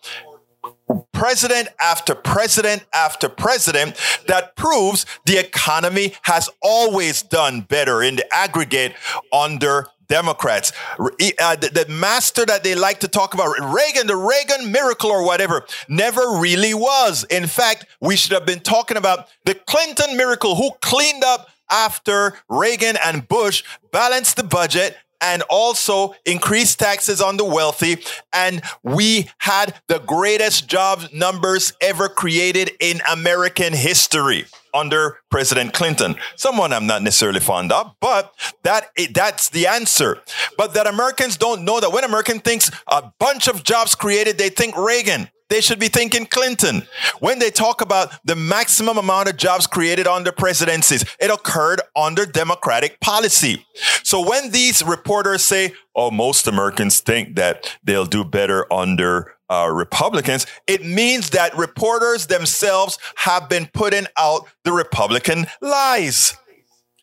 president 1.13 1.69
after 1.81 2.15
president 2.15 2.85
after 2.93 3.29
president 3.29 3.97
that 4.27 4.57
proves 4.57 5.07
the 5.25 5.39
economy 5.39 6.15
has 6.23 6.51
always 6.61 7.23
done 7.23 7.63
better 7.63 8.03
in 8.03 8.17
the 8.17 8.35
aggregate 8.35 8.95
under 9.33 9.87
Democrats. 10.15 10.73
Uh, 10.97 11.57
the, 11.57 11.71
the, 11.75 11.87
master 11.89 12.47
that 12.47 12.63
they 12.63 12.77
like 12.77 13.01
to 13.01 13.09
talk 13.09 13.35
about, 13.35 13.51
Reagan, 13.59 14.07
the 14.07 14.15
Reagan 14.15 14.71
miracle 14.71 15.11
or 15.11 15.27
whatever, 15.27 15.67
never 15.89 16.39
really 16.39 16.73
was. 16.73 17.25
In 17.25 17.49
fact, 17.49 17.87
we 18.01 18.15
should 18.15 18.31
have 18.31 18.47
been 18.47 18.61
talking 18.61 18.97
about 18.97 19.27
the 19.45 19.57
Clinton 19.57 20.17
miracle 20.17 20.55
who 20.55 20.71
cleaned 20.81 21.25
up 21.25 21.49
after 21.69 22.35
Reagan 22.49 22.97
and 23.05 23.27
Bush, 23.27 23.65
balanced 23.91 24.37
the 24.37 24.45
budget, 24.45 24.97
and 25.21 25.43
also 25.51 26.15
increased 26.25 26.79
taxes 26.79 27.21
on 27.21 27.37
the 27.37 27.45
wealthy. 27.45 27.97
And 28.33 28.63
we 28.85 29.29
had 29.39 29.75
the 29.89 29.99
greatest 29.99 30.69
job 30.69 31.09
numbers 31.13 31.73
ever 31.81 32.09
created 32.09 32.71
in 32.79 33.01
American 33.11 33.73
history 33.73 34.45
under 34.75 35.19
President 35.31 35.73
Clinton. 35.73 36.17
Someone 36.37 36.73
I'm 36.73 36.87
not 36.87 37.03
necessarily 37.03 37.41
fond 37.41 37.73
of, 37.73 37.93
but 38.01 38.35
that 38.65 38.89
that's 39.13 39.51
the 39.51 39.67
answer. 39.67 40.21
But 40.59 40.75
that 40.75 40.87
Americans 40.87 41.37
don't 41.37 41.65
know 41.65 41.81
that 41.81 41.93
when 41.93 42.05
American 42.05 42.41
thinks 42.41 42.71
a 42.89 43.11
bunch 43.19 43.49
of 43.49 43.65
jobs 43.65 43.95
created, 43.95 44.37
they 44.37 44.51
think 44.51 44.77
Reagan. 44.77 45.29
They 45.51 45.61
should 45.61 45.79
be 45.79 45.89
thinking 45.89 46.27
Clinton. 46.27 46.87
When 47.21 47.39
they 47.39 47.51
talk 47.51 47.81
about 47.81 48.13
the 48.25 48.35
maximum 48.35 48.97
amount 48.97 49.29
of 49.29 49.37
jobs 49.37 49.67
created 49.67 50.07
under 50.07 50.33
presidencies, 50.33 51.05
it 51.21 51.31
occurred 51.31 51.83
under 51.95 52.25
Democratic 52.25 52.99
policy. 53.01 53.67
So 54.03 54.27
when 54.27 54.51
these 54.51 54.83
reporters 54.83 55.45
say, 55.45 55.75
oh, 55.95 56.11
most 56.11 56.47
Americans 56.47 57.01
think 57.01 57.37
that 57.37 57.77
they'll 57.85 58.07
do 58.07 58.25
better 58.25 58.71
under 58.73 59.35
uh, 59.51 59.71
Republicans, 59.71 60.47
it 60.67 60.85
means 60.85 61.31
that 61.31 61.57
reporters 61.57 62.27
themselves 62.27 62.99
have 63.17 63.49
been 63.49 63.69
putting 63.75 64.07
out 64.17 64.49
the 64.65 64.73
Republican 64.73 65.47
lies. 65.61 66.37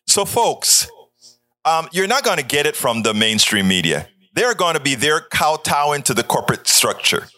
So, 0.08 0.24
folks, 0.24 0.90
um, 1.64 1.88
you're 1.92 2.08
not 2.08 2.24
going 2.24 2.38
to 2.38 2.44
get 2.44 2.66
it 2.66 2.74
from 2.74 3.02
the 3.02 3.14
mainstream 3.14 3.68
media. 3.68 4.08
They're 4.34 4.54
going 4.54 4.74
to 4.74 4.80
be 4.80 4.96
there 4.96 5.20
kowtowing 5.20 6.02
to 6.02 6.14
the 6.14 6.24
corporate 6.24 6.66
structure. 6.66 7.28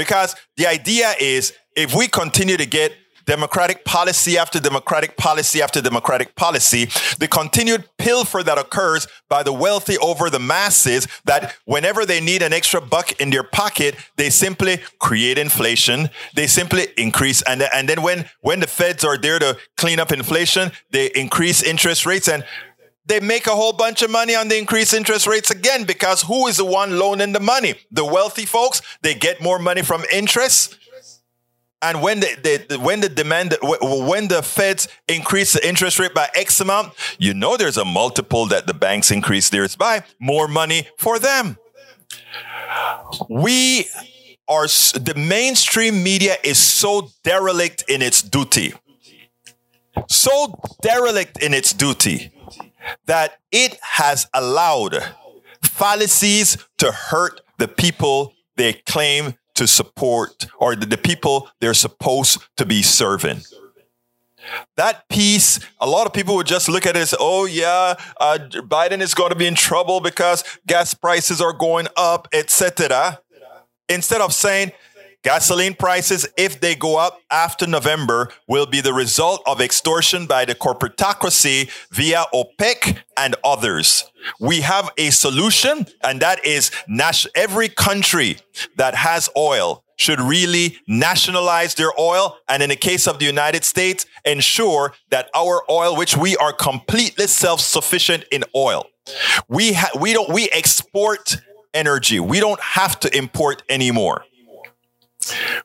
Because 0.00 0.34
the 0.56 0.66
idea 0.66 1.12
is 1.20 1.52
if 1.76 1.94
we 1.94 2.08
continue 2.08 2.56
to 2.56 2.64
get 2.64 2.94
democratic 3.26 3.84
policy 3.84 4.38
after 4.38 4.58
democratic 4.58 5.14
policy 5.18 5.60
after 5.60 5.82
democratic 5.82 6.34
policy, 6.36 6.86
the 7.18 7.28
continued 7.28 7.84
pilfer 7.98 8.42
that 8.42 8.56
occurs 8.56 9.06
by 9.28 9.42
the 9.42 9.52
wealthy 9.52 9.98
over 9.98 10.30
the 10.30 10.38
masses, 10.38 11.06
that 11.26 11.54
whenever 11.66 12.06
they 12.06 12.18
need 12.18 12.40
an 12.40 12.54
extra 12.54 12.80
buck 12.80 13.12
in 13.20 13.28
their 13.28 13.44
pocket, 13.44 13.94
they 14.16 14.30
simply 14.30 14.78
create 15.00 15.36
inflation. 15.36 16.08
They 16.34 16.46
simply 16.46 16.86
increase. 16.96 17.42
And, 17.42 17.62
and 17.74 17.86
then 17.86 18.00
when, 18.00 18.24
when 18.40 18.60
the 18.60 18.66
feds 18.66 19.04
are 19.04 19.18
there 19.18 19.38
to 19.38 19.58
clean 19.76 20.00
up 20.00 20.12
inflation, 20.12 20.72
they 20.92 21.10
increase 21.14 21.62
interest 21.62 22.06
rates. 22.06 22.26
And 22.26 22.42
they 23.10 23.18
make 23.18 23.48
a 23.48 23.50
whole 23.50 23.72
bunch 23.72 24.02
of 24.02 24.10
money 24.10 24.36
on 24.36 24.46
the 24.46 24.56
increased 24.56 24.94
interest 24.94 25.26
rates 25.26 25.50
again 25.50 25.82
because 25.82 26.22
who 26.22 26.46
is 26.46 26.58
the 26.58 26.64
one 26.64 26.96
loaning 26.96 27.32
the 27.32 27.40
money? 27.40 27.74
The 27.90 28.04
wealthy 28.04 28.46
folks, 28.46 28.80
they 29.02 29.14
get 29.14 29.42
more 29.42 29.58
money 29.58 29.82
from 29.82 30.04
interest. 30.12 30.78
And 31.82 32.02
when 32.02 32.20
the, 32.20 32.66
the, 32.68 32.78
when 32.78 33.00
the 33.00 33.08
demand 33.08 33.56
when 33.62 34.28
the 34.28 34.42
feds 34.42 34.86
increase 35.08 35.54
the 35.54 35.66
interest 35.66 35.98
rate 35.98 36.14
by 36.14 36.28
X 36.36 36.60
amount, 36.60 36.92
you 37.18 37.34
know 37.34 37.56
there's 37.56 37.78
a 37.78 37.84
multiple 37.84 38.46
that 38.46 38.68
the 38.68 38.74
banks 38.74 39.10
increase 39.10 39.50
theirs 39.50 39.74
by 39.74 40.04
more 40.20 40.46
money 40.46 40.86
for 40.96 41.18
them. 41.18 41.56
We 43.28 43.86
are 44.46 44.66
the 44.66 45.14
mainstream 45.16 46.04
media 46.04 46.36
is 46.44 46.58
so 46.58 47.08
derelict 47.24 47.82
in 47.88 48.02
its 48.02 48.22
duty, 48.22 48.74
so 50.06 50.60
derelict 50.82 51.42
in 51.42 51.54
its 51.54 51.72
duty 51.72 52.30
that 53.06 53.38
it 53.50 53.78
has 53.82 54.26
allowed 54.34 54.96
fallacies 55.62 56.56
to 56.78 56.90
hurt 56.92 57.40
the 57.58 57.68
people 57.68 58.34
they 58.56 58.72
claim 58.72 59.34
to 59.54 59.66
support 59.66 60.46
or 60.58 60.74
the, 60.74 60.96
people 60.96 61.48
they're 61.60 61.74
supposed 61.74 62.40
to 62.56 62.64
be 62.64 62.82
serving. 62.82 63.40
That 64.76 65.08
piece, 65.08 65.60
a 65.80 65.86
lot 65.86 66.06
of 66.06 66.12
people 66.12 66.34
would 66.36 66.46
just 66.46 66.68
look 66.68 66.86
at 66.86 66.96
it 66.96 67.00
as, 67.00 67.14
oh, 67.18 67.44
yeah, 67.44 67.94
uh, 68.18 68.38
Biden 68.50 69.00
is 69.00 69.14
going 69.14 69.30
to 69.30 69.36
be 69.36 69.46
in 69.46 69.54
trouble 69.54 70.00
because 70.00 70.44
gas 70.66 70.94
prices 70.94 71.40
are 71.40 71.52
going 71.52 71.88
up, 71.96 72.26
etc. 72.32 73.20
Instead 73.88 74.20
of 74.20 74.32
saying, 74.32 74.72
Gasoline 75.22 75.74
prices, 75.74 76.26
if 76.38 76.60
they 76.60 76.74
go 76.74 76.96
up 76.98 77.20
after 77.30 77.66
November, 77.66 78.30
will 78.48 78.64
be 78.64 78.80
the 78.80 78.94
result 78.94 79.42
of 79.46 79.60
extortion 79.60 80.26
by 80.26 80.46
the 80.46 80.54
corporatocracy 80.54 81.70
via 81.90 82.24
OPEC 82.32 82.96
and 83.18 83.36
others. 83.44 84.10
We 84.40 84.62
have 84.62 84.88
a 84.96 85.10
solution, 85.10 85.86
and 86.02 86.20
that 86.22 86.44
is 86.46 86.70
every 87.34 87.68
country 87.68 88.38
that 88.76 88.94
has 88.94 89.28
oil 89.36 89.84
should 89.96 90.20
really 90.20 90.78
nationalize 90.88 91.74
their 91.74 91.92
oil. 92.00 92.38
And 92.48 92.62
in 92.62 92.70
the 92.70 92.76
case 92.76 93.06
of 93.06 93.18
the 93.18 93.26
United 93.26 93.64
States, 93.64 94.06
ensure 94.24 94.94
that 95.10 95.28
our 95.34 95.62
oil, 95.70 95.96
which 95.96 96.16
we 96.16 96.34
are 96.38 96.54
completely 96.54 97.26
self-sufficient 97.26 98.24
in 98.32 98.44
oil, 98.56 98.86
we 99.48 99.74
ha- 99.74 99.90
we 100.00 100.14
don't 100.14 100.32
we 100.32 100.48
export 100.50 101.36
energy. 101.74 102.20
We 102.20 102.40
don't 102.40 102.60
have 102.60 102.98
to 103.00 103.16
import 103.16 103.62
anymore. 103.68 104.24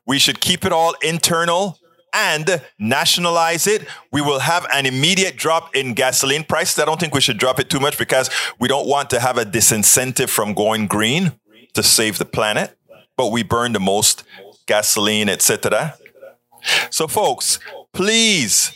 We 0.05 0.19
should 0.19 0.39
keep 0.39 0.65
it 0.65 0.71
all 0.71 0.93
internal 1.01 1.79
and 2.13 2.61
nationalize 2.79 3.67
it. 3.67 3.85
We 4.11 4.21
will 4.21 4.39
have 4.39 4.65
an 4.73 4.85
immediate 4.85 5.35
drop 5.35 5.75
in 5.75 5.93
gasoline 5.93 6.45
prices. 6.45 6.79
I 6.79 6.85
don't 6.85 6.99
think 6.99 7.13
we 7.13 7.21
should 7.21 7.37
drop 7.37 7.59
it 7.59 7.69
too 7.69 7.79
much 7.79 7.97
because 7.97 8.29
we 8.57 8.67
don't 8.67 8.87
want 8.87 9.09
to 9.11 9.19
have 9.19 9.37
a 9.37 9.45
disincentive 9.45 10.29
from 10.29 10.53
going 10.53 10.87
green 10.87 11.33
to 11.73 11.83
save 11.83 12.17
the 12.17 12.25
planet, 12.25 12.77
but 13.17 13.31
we 13.31 13.43
burn 13.43 13.73
the 13.73 13.79
most 13.79 14.23
gasoline, 14.65 15.29
etc. 15.29 15.95
So, 16.89 17.07
folks, 17.07 17.59
please 17.93 18.73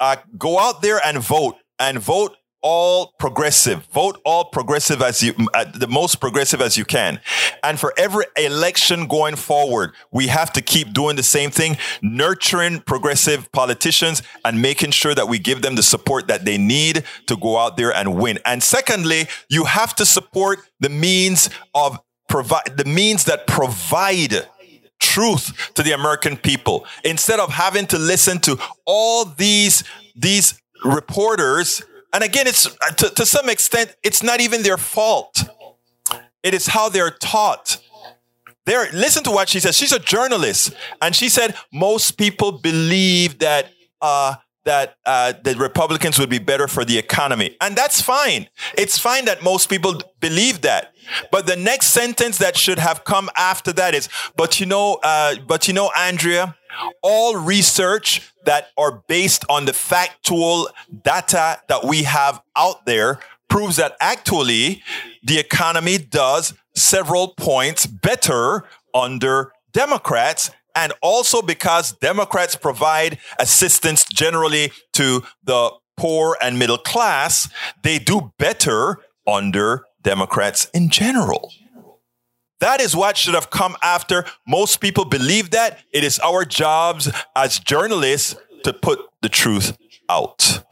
uh, 0.00 0.16
go 0.36 0.58
out 0.58 0.82
there 0.82 1.00
and 1.04 1.18
vote 1.18 1.56
and 1.78 1.98
vote 1.98 2.36
all 2.62 3.14
progressive. 3.18 3.84
Vote 3.86 4.20
all 4.24 4.44
progressive 4.44 5.02
as 5.02 5.22
you, 5.22 5.34
uh, 5.52 5.64
the 5.74 5.86
most 5.88 6.20
progressive 6.20 6.60
as 6.60 6.76
you 6.76 6.84
can. 6.84 7.20
And 7.62 7.78
for 7.78 7.92
every 7.96 8.24
election 8.36 9.06
going 9.06 9.36
forward, 9.36 9.92
we 10.12 10.28
have 10.28 10.52
to 10.54 10.62
keep 10.62 10.92
doing 10.92 11.16
the 11.16 11.22
same 11.22 11.50
thing, 11.50 11.76
nurturing 12.00 12.80
progressive 12.80 13.50
politicians 13.52 14.22
and 14.44 14.62
making 14.62 14.92
sure 14.92 15.14
that 15.14 15.28
we 15.28 15.38
give 15.38 15.62
them 15.62 15.74
the 15.74 15.82
support 15.82 16.28
that 16.28 16.44
they 16.44 16.56
need 16.56 17.04
to 17.26 17.36
go 17.36 17.58
out 17.58 17.76
there 17.76 17.94
and 17.94 18.16
win. 18.16 18.38
And 18.44 18.62
secondly, 18.62 19.28
you 19.48 19.64
have 19.64 19.94
to 19.96 20.06
support 20.06 20.60
the 20.80 20.88
means 20.88 21.50
of 21.74 21.98
provide, 22.28 22.76
the 22.76 22.84
means 22.84 23.24
that 23.24 23.46
provide 23.46 24.46
truth 25.00 25.72
to 25.74 25.82
the 25.82 25.92
American 25.92 26.36
people 26.36 26.86
instead 27.04 27.40
of 27.40 27.50
having 27.50 27.86
to 27.86 27.98
listen 27.98 28.38
to 28.38 28.56
all 28.86 29.24
these, 29.24 29.82
these 30.14 30.60
reporters 30.84 31.82
and 32.12 32.22
again, 32.22 32.46
it's 32.46 32.68
to, 32.96 33.10
to 33.10 33.26
some 33.26 33.48
extent, 33.48 33.94
it's 34.02 34.22
not 34.22 34.40
even 34.40 34.62
their 34.62 34.76
fault. 34.76 35.44
It 36.42 36.54
is 36.54 36.66
how 36.66 36.88
they're 36.88 37.10
taught. 37.10 37.78
There, 38.64 38.90
listen 38.92 39.24
to 39.24 39.30
what 39.30 39.48
she 39.48 39.60
says. 39.60 39.76
She's 39.76 39.92
a 39.92 39.98
journalist, 39.98 40.74
and 41.00 41.16
she 41.16 41.28
said 41.28 41.56
most 41.72 42.12
people 42.12 42.52
believe 42.52 43.38
that 43.40 43.66
uh, 44.00 44.36
that 44.64 44.96
uh, 45.04 45.32
the 45.42 45.56
Republicans 45.56 46.18
would 46.18 46.30
be 46.30 46.38
better 46.38 46.68
for 46.68 46.84
the 46.84 46.96
economy, 46.96 47.56
and 47.60 47.74
that's 47.74 48.00
fine. 48.00 48.48
It's 48.78 48.98
fine 48.98 49.24
that 49.24 49.42
most 49.42 49.68
people 49.68 50.00
believe 50.20 50.60
that. 50.60 50.92
But 51.32 51.46
the 51.46 51.56
next 51.56 51.88
sentence 51.88 52.38
that 52.38 52.56
should 52.56 52.78
have 52.78 53.02
come 53.02 53.28
after 53.36 53.72
that 53.72 53.94
is, 53.94 54.08
"But 54.36 54.60
you 54.60 54.66
know, 54.66 55.00
uh, 55.02 55.36
but 55.46 55.66
you 55.66 55.74
know, 55.74 55.90
Andrea, 55.96 56.56
all 57.02 57.36
research 57.36 58.32
that 58.44 58.68
are 58.76 59.02
based 59.08 59.44
on 59.48 59.64
the 59.64 59.72
factual 59.72 60.68
data 61.04 61.60
that 61.68 61.84
we 61.84 62.04
have 62.04 62.42
out 62.56 62.86
there 62.86 63.20
proves 63.48 63.76
that 63.76 63.96
actually 64.00 64.82
the 65.22 65.38
economy 65.38 65.98
does 65.98 66.54
several 66.74 67.34
points 67.36 67.86
better 67.86 68.64
under 68.94 69.52
Democrats 69.72 70.50
and 70.74 70.92
also 71.02 71.42
because 71.42 71.92
Democrats 71.92 72.56
provide 72.56 73.18
assistance 73.38 74.04
generally 74.06 74.72
to 74.94 75.22
the 75.44 75.70
poor 75.96 76.36
and 76.42 76.58
middle 76.58 76.78
class, 76.78 77.48
they 77.82 77.98
do 77.98 78.32
better 78.38 78.98
under 79.26 79.84
Democrats 80.02 80.68
in 80.72 80.88
general. 80.88 81.52
That 82.62 82.80
is 82.80 82.94
what 82.94 83.16
should 83.16 83.34
have 83.34 83.50
come 83.50 83.76
after. 83.82 84.24
Most 84.46 84.76
people 84.76 85.04
believe 85.04 85.50
that. 85.50 85.80
It 85.92 86.04
is 86.04 86.20
our 86.20 86.44
jobs 86.44 87.10
as 87.34 87.58
journalists 87.58 88.36
to 88.62 88.72
put 88.72 89.00
the 89.20 89.28
truth 89.28 89.76
out. 90.08 90.62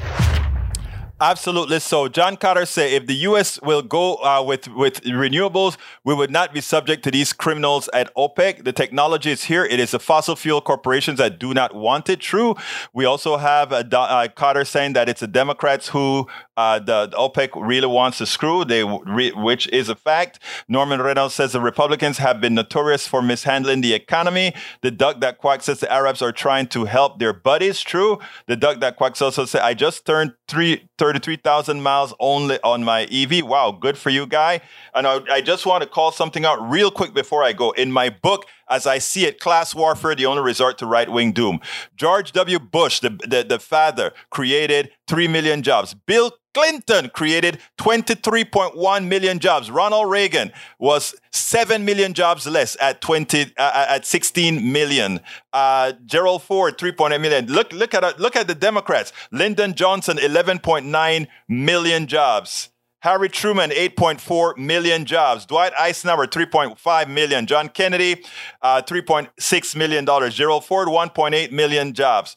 Absolutely. 1.22 1.80
So 1.80 2.08
John 2.08 2.38
Carter 2.38 2.64
said, 2.64 2.94
if 2.94 3.06
the 3.06 3.14
U.S. 3.28 3.60
will 3.60 3.82
go 3.82 4.14
uh, 4.16 4.42
with 4.42 4.68
with 4.68 5.02
renewables, 5.02 5.76
we 6.02 6.14
would 6.14 6.30
not 6.30 6.54
be 6.54 6.62
subject 6.62 7.04
to 7.04 7.10
these 7.10 7.34
criminals 7.34 7.90
at 7.92 8.14
OPEC. 8.14 8.64
The 8.64 8.72
technology 8.72 9.30
is 9.30 9.44
here. 9.44 9.66
It 9.66 9.78
is 9.78 9.90
the 9.90 9.98
fossil 9.98 10.34
fuel 10.34 10.62
corporations 10.62 11.18
that 11.18 11.38
do 11.38 11.52
not 11.52 11.74
want 11.74 12.08
it. 12.08 12.20
True. 12.20 12.54
We 12.94 13.04
also 13.04 13.36
have 13.36 13.70
uh, 13.70 14.28
Carter 14.34 14.64
saying 14.64 14.94
that 14.94 15.10
it's 15.10 15.20
the 15.20 15.26
Democrats 15.26 15.88
who 15.88 16.26
uh, 16.56 16.78
the, 16.78 17.06
the, 17.06 17.16
OPEC 17.16 17.50
really 17.54 17.86
wants 17.86 18.16
to 18.18 18.26
screw. 18.26 18.64
They 18.64 18.82
re, 18.84 19.30
which 19.32 19.68
is 19.68 19.90
a 19.90 19.94
fact. 19.94 20.38
Norman 20.68 21.02
Reynolds 21.02 21.34
says 21.34 21.52
the 21.52 21.60
Republicans 21.60 22.16
have 22.18 22.40
been 22.40 22.54
notorious 22.54 23.06
for 23.06 23.20
mishandling 23.20 23.82
the 23.82 23.92
economy. 23.92 24.54
The 24.80 24.90
duck 24.90 25.20
that 25.20 25.36
quacks 25.36 25.66
says 25.66 25.80
the 25.80 25.92
Arabs 25.92 26.22
are 26.22 26.32
trying 26.32 26.68
to 26.68 26.86
help 26.86 27.18
their 27.18 27.34
buddies. 27.34 27.80
True. 27.80 28.18
The 28.46 28.56
duck 28.56 28.80
that 28.80 28.96
quacks 28.96 29.20
also 29.20 29.44
said, 29.44 29.62
I 29.62 29.74
just 29.74 30.06
turned 30.06 30.34
three 30.48 30.88
33,000 31.11 31.82
miles 31.82 32.14
only 32.20 32.61
on 32.62 32.84
my 32.84 33.02
EV. 33.11 33.44
Wow, 33.44 33.72
good 33.72 33.98
for 33.98 34.11
you, 34.11 34.26
guy. 34.26 34.61
And 34.94 35.08
I, 35.08 35.18
I, 35.28 35.40
just 35.40 35.66
want 35.66 35.82
to 35.82 35.88
call 35.88 36.12
something 36.12 36.44
out 36.44 36.61
real 36.70 36.92
quick 36.92 37.12
before 37.12 37.42
I 37.42 37.52
go. 37.52 37.72
In 37.72 37.90
my 37.90 38.11
book, 38.11 38.46
as 38.68 38.86
I 38.86 38.98
see 38.98 39.26
it, 39.26 39.40
Class 39.40 39.74
Warfare, 39.74 40.14
the 40.14 40.26
only 40.26 40.42
resort 40.42 40.78
to 40.78 40.86
right 40.86 41.11
wing 41.11 41.32
doom. 41.32 41.58
George 41.96 42.30
W. 42.30 42.61
Bush, 42.61 43.00
the, 43.00 43.11
the, 43.11 43.44
the 43.48 43.58
father, 43.58 44.12
created 44.30 44.92
3 45.08 45.26
million 45.26 45.64
jobs. 45.64 45.94
Bill 45.94 46.30
Clinton 46.53 47.11
created 47.11 47.59
23.1 47.78 49.07
million 49.07 49.38
jobs. 49.38 49.70
Ronald 49.70 50.11
Reagan 50.11 50.53
was 50.78 51.14
7 51.32 51.84
million 51.84 52.12
jobs 52.12 52.46
less 52.46 52.76
at 52.80 53.01
20 53.01 53.55
uh, 53.57 53.86
at 53.88 54.05
16 54.05 54.72
million. 54.72 55.20
Uh, 55.53 55.92
Gerald 56.05 56.42
Ford 56.42 56.78
3.8 56.78 57.20
million. 57.20 57.46
Look 57.46 57.72
look 57.72 57.94
at 57.94 58.18
look 58.18 58.36
at 58.36 58.46
the 58.48 58.55
Democrats. 58.55 59.12
Lyndon 59.30 59.74
Johnson 59.74 60.16
11.9 60.16 61.26
million 61.48 62.07
jobs. 62.07 62.70
Harry 63.03 63.30
Truman, 63.30 63.70
8.4 63.70 64.59
million 64.59 65.07
jobs. 65.07 65.46
Dwight 65.46 65.72
Eisenhower, 65.78 66.26
3.5 66.26 67.09
million. 67.09 67.46
John 67.46 67.70
Kennedy, 67.70 68.22
uh, 68.61 68.82
3.6 68.82 69.76
million 69.76 70.05
dollars. 70.05 70.34
Gerald 70.34 70.64
Ford, 70.64 70.88
1.8 70.88 71.51
million 71.51 71.94
jobs. 71.94 72.36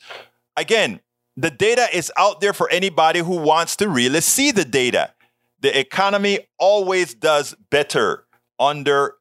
Again, 0.55 1.01
the 1.36 1.49
data 1.49 1.88
is 1.93 2.11
out 2.17 2.41
there 2.41 2.53
for 2.53 2.69
anybody 2.69 3.19
who 3.19 3.38
wants 3.38 3.75
to 3.77 3.89
really 3.89 4.21
see 4.21 4.51
the 4.51 4.65
data. 4.65 5.13
The 5.61 5.77
economy 5.77 6.39
always 6.59 7.13
does 7.13 7.55
better 7.69 8.25
under 8.59 9.15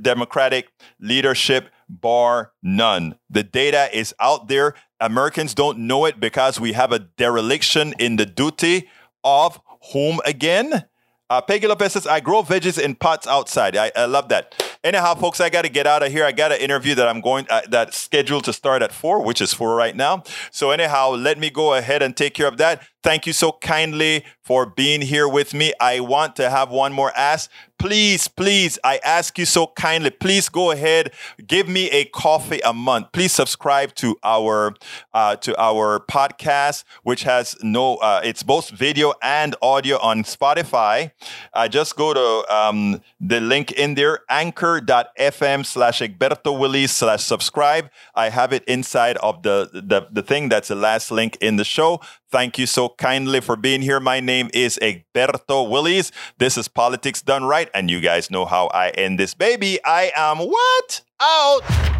Democratic 0.00 0.72
leadership, 1.00 1.68
bar 1.88 2.52
none. 2.62 3.16
The 3.28 3.42
data 3.42 3.88
is 3.92 4.14
out 4.20 4.48
there. 4.48 4.74
Americans 5.00 5.54
don't 5.54 5.78
know 5.78 6.04
it 6.06 6.18
because 6.18 6.60
we 6.60 6.72
have 6.72 6.92
a 6.92 6.98
dereliction 6.98 7.94
in 7.98 8.16
the 8.16 8.26
duty 8.26 8.88
of 9.24 9.60
whom 9.92 10.20
again? 10.24 10.84
Uh, 11.30 11.40
Peggy 11.40 11.68
Lopez 11.68 11.92
says, 11.92 12.08
I 12.08 12.18
grow 12.18 12.42
veggies 12.42 12.76
in 12.76 12.96
pots 12.96 13.24
outside. 13.28 13.76
I, 13.76 13.92
I 13.94 14.06
love 14.06 14.28
that. 14.30 14.52
Anyhow, 14.82 15.14
folks, 15.14 15.40
I 15.40 15.48
got 15.48 15.62
to 15.62 15.68
get 15.68 15.86
out 15.86 16.02
of 16.02 16.10
here. 16.10 16.24
I 16.24 16.32
got 16.32 16.50
an 16.50 16.58
interview 16.58 16.96
that 16.96 17.06
I'm 17.06 17.20
going 17.20 17.46
uh, 17.48 17.60
that's 17.68 17.96
scheduled 17.96 18.44
to 18.44 18.52
start 18.52 18.82
at 18.82 18.90
four, 18.92 19.22
which 19.22 19.40
is 19.40 19.54
four 19.54 19.76
right 19.76 19.94
now. 19.94 20.24
So 20.50 20.72
anyhow, 20.72 21.10
let 21.10 21.38
me 21.38 21.48
go 21.48 21.74
ahead 21.74 22.02
and 22.02 22.16
take 22.16 22.34
care 22.34 22.48
of 22.48 22.56
that. 22.56 22.82
Thank 23.02 23.26
you 23.26 23.32
so 23.32 23.52
kindly 23.52 24.24
for 24.42 24.66
being 24.66 25.00
here 25.00 25.28
with 25.28 25.54
me. 25.54 25.72
I 25.80 26.00
want 26.00 26.36
to 26.36 26.50
have 26.50 26.70
one 26.70 26.92
more 26.92 27.12
ask. 27.16 27.50
Please, 27.78 28.28
please, 28.28 28.78
I 28.84 29.00
ask 29.02 29.38
you 29.38 29.46
so 29.46 29.68
kindly, 29.68 30.10
please 30.10 30.50
go 30.50 30.70
ahead, 30.70 31.12
give 31.46 31.66
me 31.66 31.88
a 31.90 32.04
coffee 32.04 32.60
a 32.62 32.74
month. 32.74 33.10
Please 33.12 33.32
subscribe 33.32 33.94
to 33.94 34.18
our 34.22 34.74
uh, 35.14 35.36
to 35.36 35.58
our 35.58 36.00
podcast, 36.00 36.84
which 37.04 37.22
has 37.22 37.56
no, 37.62 37.96
uh, 37.96 38.20
it's 38.22 38.42
both 38.42 38.68
video 38.68 39.14
and 39.22 39.56
audio 39.62 39.96
on 40.00 40.24
Spotify. 40.24 41.12
Uh, 41.54 41.68
just 41.68 41.96
go 41.96 42.12
to 42.12 42.54
um, 42.54 43.00
the 43.18 43.40
link 43.40 43.72
in 43.72 43.94
there, 43.94 44.18
anchor.fm 44.28 45.64
slash 45.64 46.00
Egberto 46.02 46.58
Willies 46.58 46.90
slash 46.90 47.24
subscribe. 47.24 47.88
I 48.14 48.28
have 48.28 48.52
it 48.52 48.62
inside 48.64 49.16
of 49.18 49.42
the, 49.42 49.70
the, 49.72 50.06
the 50.12 50.22
thing. 50.22 50.50
That's 50.50 50.68
the 50.68 50.74
last 50.74 51.10
link 51.10 51.38
in 51.40 51.56
the 51.56 51.64
show. 51.64 52.02
Thank 52.30 52.58
you 52.58 52.66
so 52.66 52.90
kindly 52.90 53.40
for 53.40 53.56
being 53.56 53.82
here. 53.82 53.98
My 53.98 54.20
name 54.20 54.50
is 54.54 54.78
Egberto 54.80 55.68
Willies. 55.68 56.12
This 56.38 56.56
is 56.56 56.68
Politics 56.68 57.22
Done 57.22 57.42
Right, 57.44 57.68
and 57.74 57.90
you 57.90 58.00
guys 58.00 58.30
know 58.30 58.44
how 58.44 58.68
I 58.68 58.90
end 58.90 59.18
this 59.18 59.34
baby. 59.34 59.80
I 59.84 60.12
am 60.14 60.38
what? 60.38 61.02
Out! 61.20 61.99